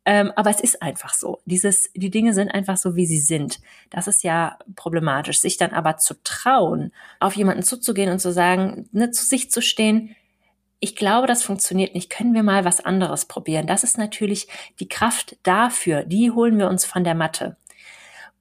Ähm, 0.04 0.32
aber 0.37 0.50
es 0.50 0.60
ist 0.60 0.82
einfach 0.82 1.14
so. 1.14 1.40
Dieses, 1.44 1.90
die 1.94 2.10
Dinge 2.10 2.34
sind 2.34 2.50
einfach 2.50 2.76
so, 2.76 2.96
wie 2.96 3.06
sie 3.06 3.20
sind. 3.20 3.60
Das 3.90 4.08
ist 4.08 4.22
ja 4.22 4.58
problematisch. 4.75 5.40
Sich 5.40 5.56
dann 5.56 5.72
aber 5.72 5.96
zu 5.98 6.14
trauen, 6.25 6.92
auf 7.20 7.34
jemanden 7.37 7.62
zuzugehen 7.62 8.10
und 8.10 8.18
zu 8.18 8.32
sagen, 8.32 8.88
ne, 8.92 9.10
zu 9.10 9.25
sich 9.25 9.50
zu 9.50 9.62
stehen, 9.62 10.14
ich 10.80 10.94
glaube, 10.94 11.26
das 11.26 11.42
funktioniert 11.42 11.94
nicht. 11.94 12.08
Können 12.08 12.34
wir 12.34 12.42
mal 12.42 12.64
was 12.64 12.80
anderes 12.80 13.25
probieren? 13.25 13.66
Das 13.66 13.82
ist 13.82 13.98
natürlich 13.98 14.46
die 14.78 14.88
Kraft 14.88 15.37
dafür. 15.42 16.04
Die 16.04 16.30
holen 16.30 16.58
wir 16.58 16.68
uns 16.68 16.84
von 16.84 17.02
der 17.02 17.14
Matte. 17.14 17.56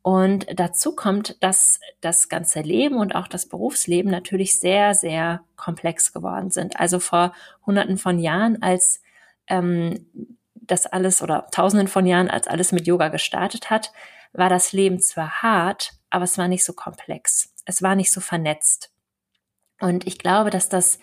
Und 0.02 0.48
dazu 0.58 0.96
kommt, 0.96 1.42
dass 1.44 1.80
das 2.02 2.30
ganze 2.30 2.62
Leben 2.62 2.98
und 2.98 3.14
auch 3.14 3.28
das 3.28 3.46
Berufsleben 3.46 4.10
natürlich 4.10 4.60
sehr, 4.60 4.96
sehr 4.96 5.42
komplex 5.56 6.14
geworden 6.14 6.50
sind. 6.50 6.80
Also 6.80 7.00
vor 7.00 7.34
hunderten 7.66 7.98
von 7.98 8.20
Jahren, 8.20 8.62
als 8.62 9.02
ähm, 9.48 10.06
das 10.54 10.86
alles 10.86 11.22
oder 11.22 11.48
tausenden 11.52 11.88
von 11.88 12.06
Jahren, 12.06 12.30
als 12.30 12.48
alles 12.48 12.72
mit 12.72 12.88
Yoga 12.88 13.10
gestartet 13.10 13.70
hat, 13.70 13.92
war 14.34 14.50
das 14.50 14.72
Leben 14.72 15.00
zwar 15.02 15.42
hart, 15.42 15.94
aber 16.10 16.24
es 16.24 16.38
war 16.38 16.48
nicht 16.48 16.64
so 16.64 16.74
komplex. 16.74 17.54
Es 17.66 17.82
war 17.82 17.96
nicht 17.96 18.12
so 18.12 18.22
vernetzt. 18.22 18.92
Und 19.80 20.08
ich 20.08 20.18
glaube, 20.18 20.50
dass 20.50 20.70
das 20.70 21.00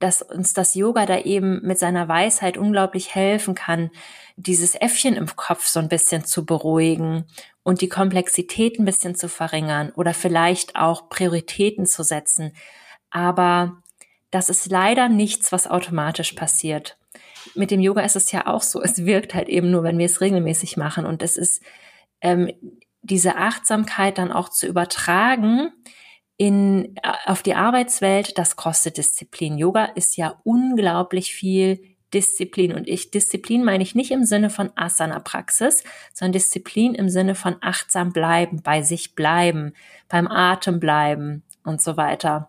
dass 0.00 0.22
uns 0.22 0.54
das 0.54 0.74
Yoga 0.74 1.06
da 1.06 1.18
eben 1.18 1.60
mit 1.62 1.78
seiner 1.78 2.08
Weisheit 2.08 2.56
unglaublich 2.56 3.14
helfen 3.14 3.54
kann, 3.54 3.90
dieses 4.36 4.74
Äffchen 4.74 5.14
im 5.14 5.36
Kopf 5.36 5.66
so 5.66 5.78
ein 5.78 5.88
bisschen 5.88 6.24
zu 6.24 6.46
beruhigen 6.46 7.26
und 7.62 7.82
die 7.82 7.88
Komplexität 7.88 8.78
ein 8.78 8.86
bisschen 8.86 9.14
zu 9.14 9.28
verringern 9.28 9.92
oder 9.94 10.14
vielleicht 10.14 10.74
auch 10.74 11.10
Prioritäten 11.10 11.84
zu 11.84 12.02
setzen. 12.02 12.52
Aber 13.10 13.82
das 14.30 14.48
ist 14.48 14.70
leider 14.70 15.08
nichts, 15.08 15.52
was 15.52 15.68
automatisch 15.68 16.32
passiert. 16.32 16.96
Mit 17.54 17.70
dem 17.70 17.80
Yoga 17.80 18.02
ist 18.02 18.16
es 18.16 18.32
ja 18.32 18.46
auch 18.46 18.62
so. 18.62 18.82
Es 18.82 19.04
wirkt 19.04 19.34
halt 19.34 19.48
eben 19.48 19.70
nur, 19.70 19.82
wenn 19.82 19.98
wir 19.98 20.06
es 20.06 20.20
regelmäßig 20.20 20.76
machen. 20.76 21.04
Und 21.04 21.22
es 21.22 21.36
ist 21.36 21.62
ähm, 22.22 22.50
diese 23.02 23.36
Achtsamkeit 23.36 24.18
dann 24.18 24.32
auch 24.32 24.48
zu 24.48 24.66
übertragen 24.66 25.72
in, 26.40 26.96
äh, 27.02 27.12
auf 27.26 27.42
die 27.42 27.54
Arbeitswelt, 27.54 28.38
das 28.38 28.56
kostet 28.56 28.96
Disziplin. 28.96 29.58
Yoga 29.58 29.84
ist 29.84 30.16
ja 30.16 30.40
unglaublich 30.42 31.34
viel 31.34 31.82
Disziplin. 32.14 32.72
Und 32.72 32.88
ich, 32.88 33.10
Disziplin 33.10 33.62
meine 33.62 33.82
ich 33.82 33.94
nicht 33.94 34.10
im 34.10 34.24
Sinne 34.24 34.48
von 34.48 34.70
Asana-Praxis, 34.74 35.84
sondern 36.14 36.32
Disziplin 36.32 36.94
im 36.94 37.10
Sinne 37.10 37.34
von 37.34 37.56
achtsam 37.60 38.14
bleiben, 38.14 38.62
bei 38.62 38.80
sich 38.80 39.14
bleiben, 39.14 39.74
beim 40.08 40.28
Atem 40.28 40.80
bleiben 40.80 41.42
und 41.62 41.82
so 41.82 41.98
weiter. 41.98 42.48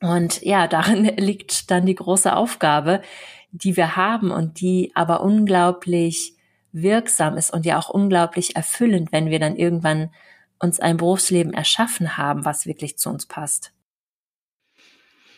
Und 0.00 0.42
ja, 0.42 0.68
darin 0.68 1.04
liegt 1.16 1.72
dann 1.72 1.84
die 1.84 1.96
große 1.96 2.32
Aufgabe, 2.32 3.02
die 3.50 3.76
wir 3.76 3.96
haben 3.96 4.30
und 4.30 4.60
die 4.60 4.92
aber 4.94 5.20
unglaublich 5.20 6.34
wirksam 6.70 7.36
ist 7.36 7.52
und 7.52 7.66
ja 7.66 7.76
auch 7.76 7.88
unglaublich 7.88 8.54
erfüllend, 8.54 9.10
wenn 9.10 9.30
wir 9.30 9.40
dann 9.40 9.56
irgendwann 9.56 10.10
uns 10.58 10.80
ein 10.80 10.96
Berufsleben 10.96 11.52
erschaffen 11.52 12.16
haben, 12.16 12.44
was 12.44 12.66
wirklich 12.66 12.98
zu 12.98 13.10
uns 13.10 13.26
passt. 13.26 13.72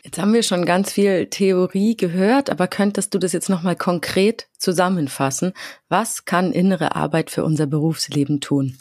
Jetzt 0.04 0.18
haben 0.18 0.32
wir 0.32 0.42
schon 0.42 0.64
ganz 0.64 0.92
viel 0.92 1.26
Theorie 1.26 1.96
gehört, 1.96 2.50
aber 2.50 2.68
könntest 2.68 3.14
du 3.14 3.18
das 3.18 3.32
jetzt 3.32 3.50
nochmal 3.50 3.76
konkret 3.76 4.48
zusammenfassen? 4.56 5.52
Was 5.88 6.24
kann 6.24 6.52
innere 6.52 6.94
Arbeit 6.94 7.30
für 7.30 7.44
unser 7.44 7.66
Berufsleben 7.66 8.40
tun? 8.40 8.78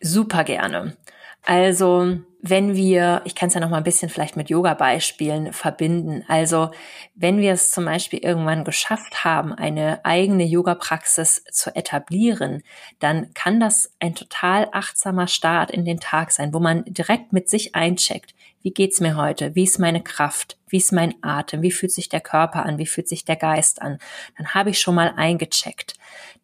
Super 0.00 0.44
gerne. 0.44 0.96
Also 1.42 2.18
wenn 2.46 2.76
wir, 2.76 3.22
ich 3.24 3.34
kann 3.34 3.48
es 3.48 3.54
ja 3.54 3.60
noch 3.60 3.70
mal 3.70 3.78
ein 3.78 3.84
bisschen 3.84 4.10
vielleicht 4.10 4.36
mit 4.36 4.50
Yoga-Beispielen 4.50 5.54
verbinden. 5.54 6.24
Also 6.28 6.70
wenn 7.14 7.38
wir 7.38 7.54
es 7.54 7.70
zum 7.70 7.86
Beispiel 7.86 8.18
irgendwann 8.18 8.64
geschafft 8.64 9.24
haben, 9.24 9.54
eine 9.54 10.04
eigene 10.04 10.44
Yoga-Praxis 10.44 11.42
zu 11.50 11.74
etablieren, 11.74 12.62
dann 12.98 13.32
kann 13.32 13.60
das 13.60 13.94
ein 13.98 14.14
total 14.14 14.68
achtsamer 14.72 15.26
Start 15.26 15.70
in 15.70 15.86
den 15.86 16.00
Tag 16.00 16.32
sein, 16.32 16.52
wo 16.52 16.60
man 16.60 16.84
direkt 16.84 17.32
mit 17.32 17.48
sich 17.48 17.74
eincheckt. 17.74 18.34
Wie 18.60 18.72
geht's 18.72 19.00
mir 19.00 19.16
heute? 19.16 19.54
Wie 19.54 19.64
ist 19.64 19.78
meine 19.78 20.02
Kraft? 20.02 20.58
Wie 20.68 20.76
ist 20.76 20.92
mein 20.92 21.14
Atem? 21.22 21.62
Wie 21.62 21.70
fühlt 21.70 21.92
sich 21.92 22.10
der 22.10 22.20
Körper 22.20 22.66
an? 22.66 22.76
Wie 22.76 22.86
fühlt 22.86 23.08
sich 23.08 23.24
der 23.24 23.36
Geist 23.36 23.80
an? 23.80 23.98
Dann 24.36 24.52
habe 24.52 24.68
ich 24.68 24.80
schon 24.80 24.94
mal 24.94 25.14
eingecheckt. 25.16 25.94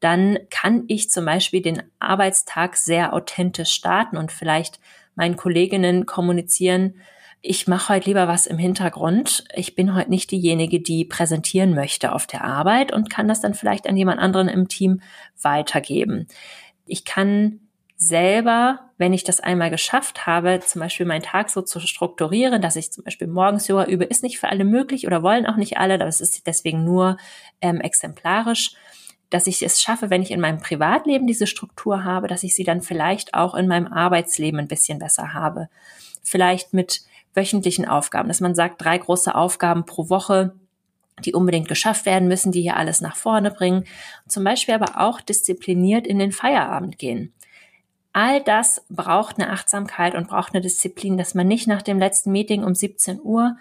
Dann 0.00 0.38
kann 0.49 0.85
ich 0.88 1.11
zum 1.11 1.26
Beispiel 1.26 1.61
den 1.61 1.83
Arbeitstag 1.99 2.76
sehr 2.76 3.12
authentisch 3.12 3.73
starten 3.73 4.16
und 4.16 4.33
vielleicht 4.33 4.80
meinen 5.21 5.37
Kolleginnen 5.37 6.07
kommunizieren, 6.07 6.95
ich 7.43 7.67
mache 7.67 7.95
heute 7.95 8.09
lieber 8.09 8.29
was 8.29 8.47
im 8.47 8.59
Hintergrund. 8.59 9.45
Ich 9.55 9.75
bin 9.75 9.95
heute 9.95 10.11
nicht 10.11 10.31
diejenige, 10.31 10.81
die 10.81 11.07
präsentieren 11.07 11.75
möchte 11.75 12.12
auf 12.12 12.27
der 12.27 12.45
Arbeit 12.45 12.93
und 12.93 13.09
kann 13.09 13.29
das 13.29 13.41
dann 13.41 13.55
vielleicht 13.55 13.89
an 13.89 13.97
jemand 13.97 14.21
anderen 14.21 14.49
im 14.49 14.69
Team 14.69 15.00
weitergeben. 15.41 16.27
Ich 16.85 17.07
kann 17.07 17.61
selber, 17.97 18.91
wenn 18.99 19.12
ich 19.12 19.25
das 19.25 19.41
einmal 19.41 19.71
geschafft 19.71 20.27
habe, 20.27 20.61
zum 20.61 20.81
Beispiel 20.81 21.07
meinen 21.07 21.23
Tag 21.23 21.50
so 21.50 21.62
zu 21.62 21.81
strukturieren, 21.81 22.61
dass 22.61 22.77
ich 22.77 22.93
zum 22.93 23.05
Beispiel 23.05 23.27
morgens 23.27 23.69
Yoga 23.69 23.85
übe, 23.85 24.05
ist 24.05 24.23
nicht 24.23 24.39
für 24.39 24.49
alle 24.49 24.65
möglich 24.65 25.07
oder 25.07 25.23
wollen 25.23 25.47
auch 25.47 25.57
nicht 25.57 25.79
alle, 25.79 25.99
das 25.99 26.21
ist 26.21 26.47
deswegen 26.47 26.85
nur 26.85 27.17
ähm, 27.61 27.81
exemplarisch 27.81 28.73
dass 29.30 29.46
ich 29.46 29.62
es 29.62 29.80
schaffe, 29.80 30.10
wenn 30.10 30.22
ich 30.22 30.30
in 30.30 30.40
meinem 30.40 30.58
Privatleben 30.58 31.26
diese 31.26 31.46
Struktur 31.46 32.04
habe, 32.04 32.28
dass 32.28 32.42
ich 32.42 32.54
sie 32.54 32.64
dann 32.64 32.82
vielleicht 32.82 33.34
auch 33.34 33.54
in 33.54 33.68
meinem 33.68 33.87
Arbeitsleben 33.87 34.60
ein 34.60 34.68
bisschen 34.68 34.99
besser 34.99 35.32
habe. 35.32 35.68
Vielleicht 36.22 36.75
mit 36.75 37.02
wöchentlichen 37.34 37.87
Aufgaben, 37.87 38.28
dass 38.28 38.40
man 38.40 38.54
sagt, 38.54 38.82
drei 38.82 38.99
große 38.99 39.34
Aufgaben 39.34 39.87
pro 39.87 40.10
Woche, 40.10 40.52
die 41.25 41.34
unbedingt 41.34 41.68
geschafft 41.68 42.06
werden 42.06 42.28
müssen, 42.28 42.52
die 42.52 42.62
hier 42.62 42.76
alles 42.76 43.00
nach 43.00 43.16
vorne 43.16 43.50
bringen. 43.50 43.84
Zum 44.26 44.42
Beispiel 44.42 44.75
aber 44.75 45.00
auch 45.00 45.20
diszipliniert 45.20 46.06
in 46.06 46.18
den 46.18 46.32
Feierabend 46.32 46.99
gehen. 46.99 47.32
All 48.12 48.42
das 48.42 48.84
braucht 48.88 49.38
eine 49.38 49.50
Achtsamkeit 49.50 50.16
und 50.16 50.28
braucht 50.28 50.52
eine 50.52 50.60
Disziplin, 50.60 51.16
dass 51.16 51.34
man 51.34 51.46
nicht 51.46 51.68
nach 51.68 51.82
dem 51.82 51.99
letzten 51.99 52.32
Meeting 52.32 52.64
um 52.64 52.75
17 52.75 53.20
Uhr 53.22 53.56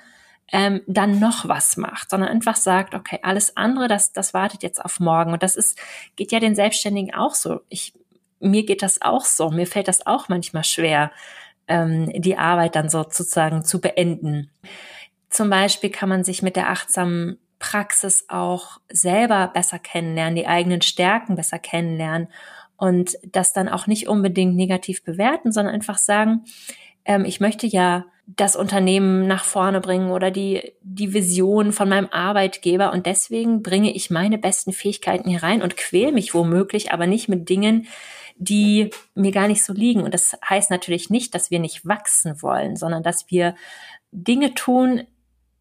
ähm, 0.51 0.81
dann 0.87 1.19
noch 1.19 1.47
was 1.47 1.77
macht, 1.77 2.09
sondern 2.09 2.29
einfach 2.29 2.55
sagt, 2.55 2.95
okay, 2.95 3.19
alles 3.21 3.55
andere, 3.57 3.87
das, 3.87 4.11
das 4.11 4.33
wartet 4.33 4.63
jetzt 4.63 4.83
auf 4.83 4.99
morgen. 4.99 5.33
Und 5.33 5.43
das 5.43 5.55
ist, 5.55 5.77
geht 6.15 6.31
ja 6.31 6.39
den 6.39 6.55
Selbstständigen 6.55 7.13
auch 7.13 7.35
so. 7.35 7.61
Ich, 7.69 7.93
mir 8.39 8.65
geht 8.65 8.81
das 8.81 9.01
auch 9.01 9.25
so. 9.25 9.51
Mir 9.51 9.67
fällt 9.67 9.87
das 9.87 10.05
auch 10.05 10.29
manchmal 10.29 10.63
schwer, 10.63 11.11
ähm, 11.67 12.11
die 12.15 12.37
Arbeit 12.37 12.75
dann 12.75 12.89
sozusagen 12.89 13.63
zu 13.63 13.79
beenden. 13.79 14.49
Zum 15.29 15.49
Beispiel 15.49 15.91
kann 15.91 16.09
man 16.09 16.23
sich 16.23 16.41
mit 16.41 16.55
der 16.55 16.69
achtsamen 16.69 17.37
Praxis 17.59 18.25
auch 18.29 18.79
selber 18.89 19.47
besser 19.53 19.79
kennenlernen, 19.79 20.35
die 20.35 20.47
eigenen 20.47 20.81
Stärken 20.81 21.35
besser 21.35 21.59
kennenlernen 21.59 22.29
und 22.77 23.17
das 23.23 23.53
dann 23.53 23.69
auch 23.69 23.85
nicht 23.85 24.07
unbedingt 24.07 24.55
negativ 24.55 25.03
bewerten, 25.03 25.51
sondern 25.51 25.75
einfach 25.75 25.97
sagen, 25.97 26.45
ähm, 27.05 27.25
ich 27.25 27.39
möchte 27.39 27.67
ja 27.67 28.05
das 28.35 28.55
Unternehmen 28.55 29.27
nach 29.27 29.43
vorne 29.43 29.81
bringen 29.81 30.11
oder 30.11 30.29
die, 30.29 30.73
die 30.81 31.13
Vision 31.13 31.71
von 31.71 31.89
meinem 31.89 32.09
Arbeitgeber. 32.11 32.93
Und 32.93 33.05
deswegen 33.07 33.63
bringe 33.63 33.91
ich 33.95 34.11
meine 34.11 34.37
besten 34.37 34.71
Fähigkeiten 34.71 35.29
hier 35.29 35.41
rein 35.41 35.63
und 35.63 35.77
quäle 35.77 36.11
mich 36.11 36.33
womöglich, 36.33 36.91
aber 36.91 37.07
nicht 37.07 37.27
mit 37.27 37.49
Dingen, 37.49 37.87
die 38.37 38.91
mir 39.15 39.31
gar 39.31 39.47
nicht 39.47 39.63
so 39.63 39.73
liegen. 39.73 40.03
Und 40.03 40.13
das 40.13 40.37
heißt 40.47 40.69
natürlich 40.69 41.09
nicht, 41.09 41.33
dass 41.33 41.49
wir 41.49 41.59
nicht 41.59 41.87
wachsen 41.87 42.41
wollen, 42.41 42.75
sondern 42.75 43.01
dass 43.01 43.31
wir 43.31 43.55
Dinge 44.11 44.53
tun, 44.53 45.03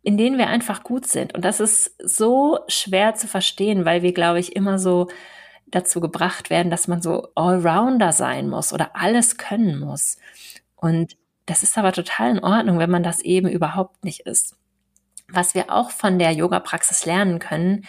in 0.02 0.18
denen 0.18 0.36
wir 0.36 0.48
einfach 0.48 0.82
gut 0.82 1.06
sind. 1.06 1.34
Und 1.34 1.44
das 1.44 1.60
ist 1.60 1.94
so 2.02 2.60
schwer 2.68 3.14
zu 3.14 3.26
verstehen, 3.26 3.86
weil 3.86 4.02
wir, 4.02 4.12
glaube 4.12 4.40
ich, 4.40 4.54
immer 4.54 4.78
so 4.78 5.08
dazu 5.66 6.00
gebracht 6.00 6.50
werden, 6.50 6.70
dass 6.70 6.86
man 6.86 7.00
so 7.00 7.28
Allrounder 7.34 8.12
sein 8.12 8.48
muss 8.48 8.72
oder 8.72 8.94
alles 8.94 9.38
können 9.38 9.80
muss. 9.80 10.18
Und 10.76 11.16
das 11.48 11.62
ist 11.62 11.78
aber 11.78 11.92
total 11.92 12.30
in 12.30 12.44
Ordnung, 12.44 12.78
wenn 12.78 12.90
man 12.90 13.02
das 13.02 13.20
eben 13.20 13.48
überhaupt 13.48 14.04
nicht 14.04 14.20
ist. 14.20 14.56
Was 15.28 15.54
wir 15.54 15.72
auch 15.72 15.90
von 15.90 16.18
der 16.18 16.32
Yoga-Praxis 16.32 17.06
lernen 17.06 17.38
können, 17.38 17.86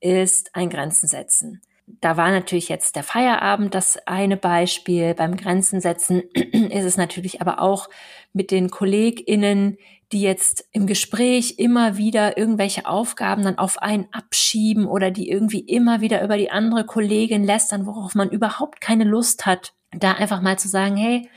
ist 0.00 0.54
ein 0.54 0.70
Grenzen 0.70 1.08
setzen. 1.08 1.62
Da 1.86 2.16
war 2.16 2.32
natürlich 2.32 2.68
jetzt 2.68 2.96
der 2.96 3.04
Feierabend 3.04 3.74
das 3.74 3.96
eine 4.06 4.36
Beispiel. 4.36 5.14
Beim 5.14 5.36
Grenzen 5.36 5.80
setzen 5.80 6.20
ist 6.34 6.84
es 6.84 6.96
natürlich 6.96 7.40
aber 7.40 7.60
auch 7.60 7.88
mit 8.32 8.50
den 8.50 8.70
KollegInnen, 8.70 9.78
die 10.10 10.20
jetzt 10.20 10.68
im 10.72 10.88
Gespräch 10.88 11.58
immer 11.58 11.96
wieder 11.96 12.36
irgendwelche 12.36 12.86
Aufgaben 12.86 13.44
dann 13.44 13.58
auf 13.58 13.78
einen 13.78 14.08
abschieben 14.12 14.86
oder 14.86 15.12
die 15.12 15.28
irgendwie 15.28 15.60
immer 15.60 16.00
wieder 16.00 16.22
über 16.24 16.36
die 16.36 16.50
andere 16.50 16.84
Kollegin 16.84 17.44
lästern, 17.44 17.86
worauf 17.86 18.16
man 18.16 18.30
überhaupt 18.30 18.80
keine 18.80 19.04
Lust 19.04 19.46
hat. 19.46 19.74
Da 19.92 20.12
einfach 20.12 20.42
mal 20.42 20.58
zu 20.58 20.68
sagen, 20.68 20.96
hey, 20.96 21.28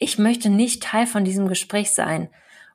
ich 0.00 0.18
möchte 0.18 0.50
nicht 0.50 0.82
Teil 0.82 1.06
von 1.06 1.24
diesem 1.24 1.46
Gespräch 1.46 1.92
sein. 1.92 2.30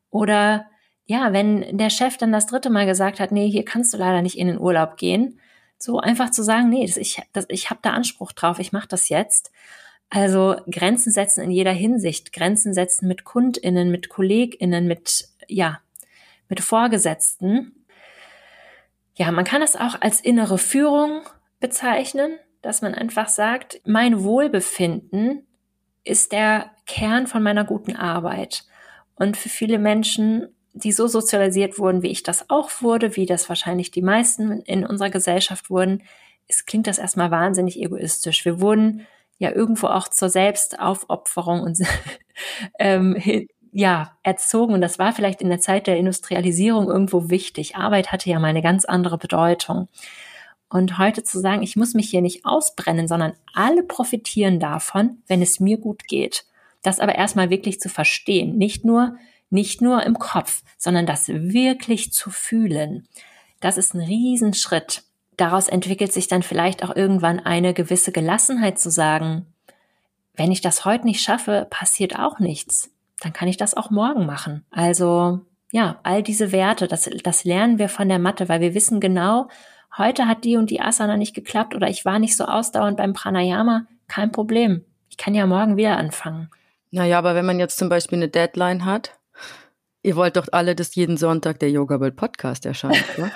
Oder 0.10 0.68
ja, 1.06 1.34
wenn 1.34 1.78
der 1.78 1.90
Chef 1.90 2.18
dann 2.18 2.32
das 2.32 2.46
dritte 2.46 2.70
Mal 2.70 2.86
gesagt 2.86 3.20
hat, 3.20 3.32
nee, 3.32 3.50
hier 3.50 3.66
kannst 3.66 3.94
du 3.94 3.98
leider 3.98 4.22
nicht 4.22 4.38
in 4.38 4.48
den 4.48 4.60
Urlaub 4.60 4.96
gehen, 4.96 5.40
so 5.78 6.00
einfach 6.00 6.30
zu 6.30 6.44
sagen, 6.44 6.70
nee, 6.70 6.86
das, 6.86 6.98
ich, 6.98 7.22
das, 7.34 7.46
ich 7.50 7.70
habe 7.70 7.80
da 7.82 7.92
Anspruch 7.92 8.32
drauf, 8.32 8.60
ich 8.60 8.72
mache 8.72 8.88
das 8.88 9.10
jetzt. 9.10 9.52
Also 10.10 10.56
Grenzen 10.70 11.12
setzen 11.12 11.44
in 11.44 11.52
jeder 11.52 11.72
Hinsicht, 11.72 12.32
Grenzen 12.32 12.74
setzen 12.74 13.08
mit 13.08 13.26
Kundinnen, 13.26 13.92
mit 13.92 14.08
Kolleginnen, 14.08 14.88
mit 14.88 15.28
ja, 15.48 15.82
mit 16.48 16.62
Vorgesetzten. 16.62 17.86
ja, 19.16 19.32
man 19.32 19.46
kann 19.46 19.64
es 19.64 19.76
auch 19.76 20.00
als 20.00 20.22
innere 20.22 20.60
Führung 20.60 21.22
bezeichnen, 21.60 22.38
dass 22.62 22.84
man 22.84 22.94
einfach 22.94 23.30
sagt, 23.30 23.82
mein 23.84 24.24
Wohlbefinden 24.24 25.48
ist 26.06 26.32
der 26.32 26.72
Kern 26.86 27.28
von 27.28 27.44
meiner 27.44 27.66
guten 27.66 27.96
Arbeit. 27.96 28.64
Und 29.16 29.38
für 29.38 29.50
viele 29.50 29.80
Menschen, 29.80 30.48
die 30.74 30.92
so 30.92 31.08
sozialisiert 31.08 31.80
wurden, 31.80 32.02
wie 32.02 32.12
ich 32.12 32.24
das 32.24 32.50
auch 32.50 32.70
wurde, 32.82 33.16
wie 33.16 33.26
das 33.26 33.50
wahrscheinlich 33.50 33.92
die 33.92 34.02
meisten 34.02 34.62
in 34.62 34.86
unserer 34.86 35.10
Gesellschaft 35.10 35.70
wurden, 35.70 36.04
es 36.48 36.66
klingt 36.66 36.88
das 36.88 37.00
erstmal 37.00 37.32
wahnsinnig 37.32 37.82
egoistisch. 37.82 38.46
Wir 38.46 38.62
wurden 38.62 39.08
ja 39.40 39.52
irgendwo 39.52 39.88
auch 39.88 40.08
zur 40.08 40.30
Selbstaufopferung 40.30 41.62
und 41.62 41.80
ähm, 42.80 43.18
ja, 43.72 44.18
erzogen. 44.24 44.74
Und 44.74 44.82
das 44.82 45.00
war 45.00 45.12
vielleicht 45.12 45.42
in 45.42 45.50
der 45.50 45.60
Zeit 45.60 45.88
der 45.88 45.98
Industrialisierung 45.98 46.88
irgendwo 46.88 47.30
wichtig. 47.30 47.76
Arbeit 47.76 48.12
hatte 48.12 48.30
ja 48.30 48.40
mal 48.40 48.48
eine 48.48 48.62
ganz 48.62 48.86
andere 48.86 49.18
Bedeutung. 49.18 49.90
Und 50.70 50.98
heute 50.98 51.24
zu 51.24 51.40
sagen, 51.40 51.62
ich 51.62 51.76
muss 51.76 51.94
mich 51.94 52.10
hier 52.10 52.22
nicht 52.22 52.46
ausbrennen, 52.46 53.08
sondern 53.08 53.34
alle 53.54 53.84
profitieren 53.84 54.60
davon, 54.60 55.22
wenn 55.28 55.42
es 55.42 55.60
mir 55.60 55.78
gut 55.78 56.08
geht. 56.08 56.46
Das 56.82 57.00
aber 57.00 57.16
erstmal 57.16 57.50
wirklich 57.50 57.80
zu 57.80 57.90
verstehen. 57.90 58.58
Nicht 58.58 58.84
nur, 58.84 59.16
nicht 59.50 59.82
nur 59.82 60.04
im 60.04 60.20
Kopf, 60.20 60.64
sondern 60.78 61.06
das 61.06 61.28
wirklich 61.28 62.12
zu 62.12 62.30
fühlen. 62.30 63.08
Das 63.60 63.78
ist 63.78 63.94
ein 63.94 64.02
Riesenschritt. 64.02 65.04
Daraus 65.38 65.68
entwickelt 65.68 66.14
sich 66.14 66.28
dann 66.28 66.44
vielleicht 66.44 66.84
auch 66.84 66.96
irgendwann 66.96 67.40
eine 67.40 67.74
gewisse 67.74 68.12
Gelassenheit 68.12 68.80
zu 68.80 68.90
sagen, 68.90 69.46
wenn 70.34 70.52
ich 70.52 70.62
das 70.62 70.84
heute 70.84 71.06
nicht 71.06 71.22
schaffe, 71.22 71.68
passiert 71.70 72.20
auch 72.20 72.40
nichts 72.40 72.92
dann 73.22 73.34
kann 73.34 73.48
ich 73.48 73.58
das 73.58 73.76
auch 73.76 73.90
morgen 73.90 74.26
machen. 74.26 74.66
Also 74.72 75.40
ja, 75.72 76.00
all 76.04 76.24
diese 76.24 76.52
Werte, 76.52 76.88
das, 76.88 77.10
das 77.24 77.44
lernen 77.44 77.80
wir 77.80 77.90
von 77.90 78.08
der 78.08 78.20
Mathe, 78.20 78.50
weil 78.50 78.62
wir 78.62 78.74
wissen 78.74 79.00
genau, 79.00 79.50
heute 79.98 80.28
hat 80.28 80.44
die 80.44 80.58
und 80.58 80.70
die 80.70 80.82
Asana 80.82 81.18
nicht 81.18 81.34
geklappt 81.34 81.76
oder 81.76 81.90
ich 81.90 82.06
war 82.06 82.20
nicht 82.20 82.38
so 82.38 82.46
ausdauernd 82.46 82.98
beim 82.98 83.14
Pranayama, 83.14 83.86
kein 84.08 84.32
Problem. 84.32 84.86
Ich 85.10 85.18
kann 85.18 85.36
ja 85.36 85.46
morgen 85.46 85.78
wieder 85.78 85.98
anfangen. 85.98 86.50
Naja, 86.92 87.18
aber 87.18 87.36
wenn 87.36 87.46
man 87.46 87.60
jetzt 87.60 87.78
zum 87.78 87.90
Beispiel 87.90 88.18
eine 88.18 88.30
Deadline 88.30 88.86
hat, 88.86 89.18
Ihr 90.06 90.16
wollt 90.16 90.38
doch 90.38 90.46
alle, 90.52 90.76
dass 90.76 90.94
jeden 90.94 91.18
Sonntag 91.18 91.58
der 91.58 91.72
Yoga 91.72 92.00
World 92.00 92.16
Podcast 92.16 92.68
erscheint, 92.68 93.04
oder? 93.18 93.32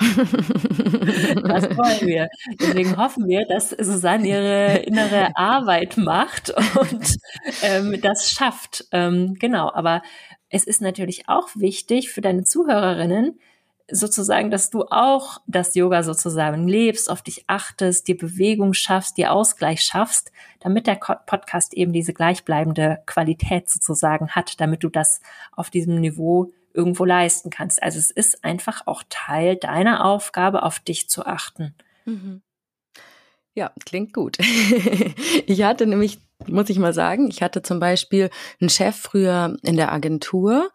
Das 1.41 1.75
wollen 1.75 2.07
wir. 2.07 2.29
Deswegen 2.59 2.95
hoffen 2.95 3.27
wir, 3.27 3.47
dass 3.47 3.71
Susanne 3.71 4.27
ihre 4.27 4.77
innere 4.83 5.35
Arbeit 5.35 5.97
macht 5.97 6.53
und 6.79 7.17
ähm, 7.63 7.99
das 8.03 8.31
schafft. 8.31 8.85
Ähm, 8.91 9.35
genau, 9.39 9.71
aber 9.73 10.03
es 10.49 10.63
ist 10.63 10.79
natürlich 10.79 11.27
auch 11.27 11.47
wichtig 11.55 12.11
für 12.11 12.21
deine 12.21 12.43
Zuhörerinnen, 12.43 13.39
sozusagen, 13.91 14.51
dass 14.51 14.69
du 14.69 14.85
auch 14.89 15.41
das 15.47 15.75
Yoga 15.75 16.03
sozusagen 16.03 16.67
lebst, 16.67 17.09
auf 17.09 17.21
dich 17.21 17.45
achtest, 17.47 18.07
dir 18.07 18.17
Bewegung 18.17 18.73
schaffst, 18.73 19.17
dir 19.17 19.31
Ausgleich 19.31 19.81
schaffst, 19.81 20.31
damit 20.59 20.87
der 20.87 20.95
Podcast 20.95 21.73
eben 21.73 21.93
diese 21.93 22.13
gleichbleibende 22.13 22.99
Qualität 23.05 23.69
sozusagen 23.69 24.29
hat, 24.29 24.59
damit 24.59 24.83
du 24.83 24.89
das 24.89 25.21
auf 25.51 25.69
diesem 25.69 25.99
Niveau 25.99 26.51
irgendwo 26.73 27.05
leisten 27.05 27.49
kannst. 27.49 27.81
Also 27.81 27.99
es 27.99 28.11
ist 28.11 28.43
einfach 28.43 28.85
auch 28.85 29.03
Teil 29.09 29.55
deiner 29.55 30.05
Aufgabe, 30.05 30.63
auf 30.63 30.79
dich 30.79 31.09
zu 31.09 31.25
achten. 31.25 31.73
Mhm. 32.05 32.41
Ja, 33.55 33.71
klingt 33.85 34.13
gut. 34.13 34.37
ich 35.47 35.63
hatte 35.63 35.85
nämlich, 35.87 36.19
muss 36.47 36.69
ich 36.69 36.79
mal 36.79 36.93
sagen, 36.93 37.29
ich 37.29 37.41
hatte 37.41 37.61
zum 37.61 37.79
Beispiel 37.79 38.29
einen 38.61 38.69
Chef 38.69 38.95
früher 38.95 39.57
in 39.63 39.75
der 39.75 39.91
Agentur 39.91 40.69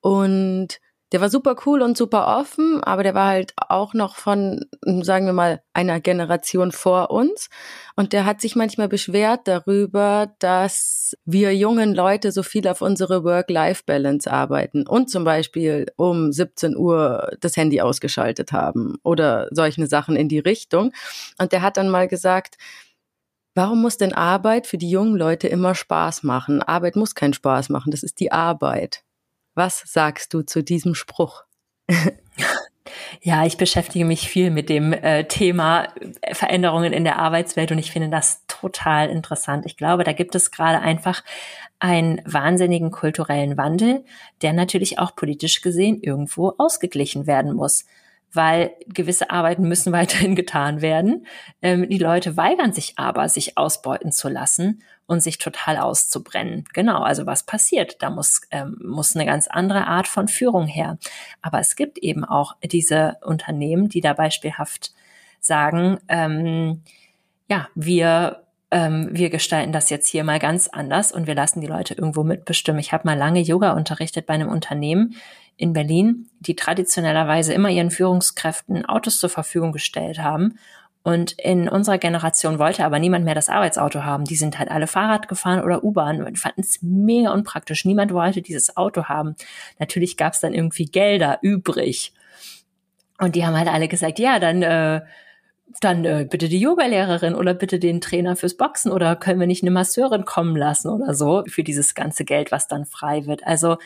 und 0.00 0.80
der 1.12 1.20
war 1.20 1.28
super 1.28 1.56
cool 1.66 1.82
und 1.82 1.96
super 1.96 2.26
offen, 2.38 2.82
aber 2.82 3.02
der 3.02 3.14
war 3.14 3.28
halt 3.28 3.52
auch 3.56 3.92
noch 3.92 4.16
von, 4.16 4.64
sagen 5.02 5.26
wir 5.26 5.34
mal, 5.34 5.62
einer 5.74 6.00
Generation 6.00 6.72
vor 6.72 7.10
uns. 7.10 7.50
Und 7.96 8.14
der 8.14 8.24
hat 8.24 8.40
sich 8.40 8.56
manchmal 8.56 8.88
beschwert 8.88 9.42
darüber, 9.44 10.32
dass 10.38 11.14
wir 11.26 11.54
jungen 11.54 11.94
Leute 11.94 12.32
so 12.32 12.42
viel 12.42 12.66
auf 12.66 12.80
unsere 12.80 13.24
Work-Life-Balance 13.24 14.30
arbeiten 14.30 14.86
und 14.86 15.10
zum 15.10 15.24
Beispiel 15.24 15.86
um 15.96 16.32
17 16.32 16.76
Uhr 16.76 17.30
das 17.40 17.56
Handy 17.58 17.82
ausgeschaltet 17.82 18.52
haben 18.52 18.96
oder 19.02 19.48
solche 19.50 19.86
Sachen 19.86 20.16
in 20.16 20.28
die 20.28 20.38
Richtung. 20.38 20.92
Und 21.38 21.52
der 21.52 21.60
hat 21.62 21.76
dann 21.76 21.88
mal 21.88 22.08
gesagt, 22.08 22.56
Warum 23.54 23.82
muss 23.82 23.98
denn 23.98 24.14
Arbeit 24.14 24.66
für 24.66 24.78
die 24.78 24.88
jungen 24.88 25.14
Leute 25.14 25.46
immer 25.46 25.74
Spaß 25.74 26.22
machen? 26.22 26.62
Arbeit 26.62 26.96
muss 26.96 27.14
keinen 27.14 27.34
Spaß 27.34 27.68
machen, 27.68 27.90
das 27.90 28.02
ist 28.02 28.18
die 28.18 28.32
Arbeit. 28.32 29.04
Was 29.54 29.82
sagst 29.86 30.34
du 30.34 30.42
zu 30.42 30.62
diesem 30.62 30.94
Spruch? 30.94 31.44
Ja, 33.20 33.46
ich 33.46 33.56
beschäftige 33.56 34.04
mich 34.04 34.28
viel 34.28 34.50
mit 34.50 34.68
dem 34.68 34.92
äh, 34.92 35.24
Thema 35.24 35.84
äh, 36.22 36.34
Veränderungen 36.34 36.92
in 36.92 37.04
der 37.04 37.18
Arbeitswelt 37.18 37.70
und 37.70 37.78
ich 37.78 37.92
finde 37.92 38.08
das 38.08 38.44
total 38.48 39.10
interessant. 39.10 39.64
Ich 39.66 39.76
glaube, 39.76 40.02
da 40.02 40.12
gibt 40.12 40.34
es 40.34 40.50
gerade 40.50 40.80
einfach 40.80 41.22
einen 41.78 42.20
wahnsinnigen 42.24 42.90
kulturellen 42.90 43.56
Wandel, 43.56 44.04
der 44.40 44.52
natürlich 44.52 44.98
auch 44.98 45.14
politisch 45.14 45.60
gesehen 45.60 46.00
irgendwo 46.00 46.54
ausgeglichen 46.58 47.26
werden 47.26 47.52
muss 47.52 47.84
weil 48.32 48.72
gewisse 48.86 49.30
Arbeiten 49.30 49.68
müssen 49.68 49.92
weiterhin 49.92 50.34
getan 50.34 50.80
werden. 50.80 51.26
Ähm, 51.60 51.88
die 51.88 51.98
Leute 51.98 52.36
weigern 52.36 52.72
sich 52.72 52.98
aber, 52.98 53.28
sich 53.28 53.58
ausbeuten 53.58 54.12
zu 54.12 54.28
lassen 54.28 54.82
und 55.06 55.20
sich 55.20 55.38
total 55.38 55.78
auszubrennen. 55.78 56.64
Genau, 56.72 57.02
also 57.02 57.26
was 57.26 57.44
passiert? 57.44 58.02
Da 58.02 58.10
muss, 58.10 58.42
ähm, 58.50 58.78
muss 58.82 59.14
eine 59.14 59.26
ganz 59.26 59.48
andere 59.48 59.86
Art 59.86 60.08
von 60.08 60.28
Führung 60.28 60.66
her. 60.66 60.98
Aber 61.42 61.60
es 61.60 61.76
gibt 61.76 61.98
eben 61.98 62.24
auch 62.24 62.56
diese 62.62 63.16
Unternehmen, 63.22 63.88
die 63.88 64.00
da 64.00 64.14
beispielhaft 64.14 64.92
sagen, 65.40 65.98
ähm, 66.08 66.82
ja, 67.48 67.68
wir 67.74 68.42
ähm, 68.72 69.10
wir 69.12 69.28
gestalten 69.28 69.70
das 69.70 69.90
jetzt 69.90 70.08
hier 70.08 70.24
mal 70.24 70.38
ganz 70.38 70.66
anders 70.66 71.12
und 71.12 71.26
wir 71.26 71.34
lassen 71.34 71.60
die 71.60 71.66
Leute 71.66 71.92
irgendwo 71.92 72.24
mitbestimmen. 72.24 72.80
Ich 72.80 72.92
habe 72.92 73.06
mal 73.06 73.18
lange 73.18 73.40
Yoga 73.40 73.72
unterrichtet 73.72 74.24
bei 74.26 74.32
einem 74.32 74.48
Unternehmen, 74.48 75.14
in 75.62 75.72
Berlin, 75.72 76.28
die 76.40 76.56
traditionellerweise 76.56 77.54
immer 77.54 77.70
ihren 77.70 77.92
Führungskräften 77.92 78.84
Autos 78.84 79.20
zur 79.20 79.30
Verfügung 79.30 79.70
gestellt 79.70 80.18
haben. 80.18 80.58
Und 81.04 81.32
in 81.38 81.68
unserer 81.68 81.98
Generation 81.98 82.58
wollte 82.58 82.84
aber 82.84 82.98
niemand 82.98 83.24
mehr 83.24 83.36
das 83.36 83.48
Arbeitsauto 83.48 84.02
haben. 84.02 84.24
Die 84.24 84.34
sind 84.34 84.58
halt 84.58 84.72
alle 84.72 84.88
Fahrrad 84.88 85.28
gefahren 85.28 85.62
oder 85.62 85.84
U-Bahn 85.84 86.22
und 86.22 86.36
fanden 86.36 86.62
es 86.62 86.80
mega 86.82 87.32
unpraktisch. 87.32 87.84
Niemand 87.84 88.12
wollte 88.12 88.42
dieses 88.42 88.76
Auto 88.76 89.04
haben. 89.04 89.36
Natürlich 89.78 90.16
gab 90.16 90.32
es 90.32 90.40
dann 90.40 90.52
irgendwie 90.52 90.86
Gelder 90.86 91.38
übrig. 91.42 92.12
Und 93.20 93.36
die 93.36 93.46
haben 93.46 93.56
halt 93.56 93.68
alle 93.68 93.86
gesagt, 93.86 94.18
ja, 94.18 94.40
dann, 94.40 94.62
äh, 94.62 95.00
dann 95.80 96.04
äh, 96.04 96.26
bitte 96.28 96.48
die 96.48 96.58
Yogalehrerin 96.58 97.36
oder 97.36 97.54
bitte 97.54 97.78
den 97.78 98.00
Trainer 98.00 98.34
fürs 98.34 98.56
Boxen 98.56 98.90
oder 98.90 99.14
können 99.14 99.38
wir 99.38 99.46
nicht 99.46 99.62
eine 99.62 99.70
Masseurin 99.70 100.24
kommen 100.24 100.56
lassen 100.56 100.88
oder 100.88 101.14
so 101.14 101.44
für 101.46 101.62
dieses 101.62 101.94
ganze 101.94 102.24
Geld, 102.24 102.50
was 102.50 102.66
dann 102.66 102.84
frei 102.84 103.26
wird. 103.26 103.46
Also 103.46 103.76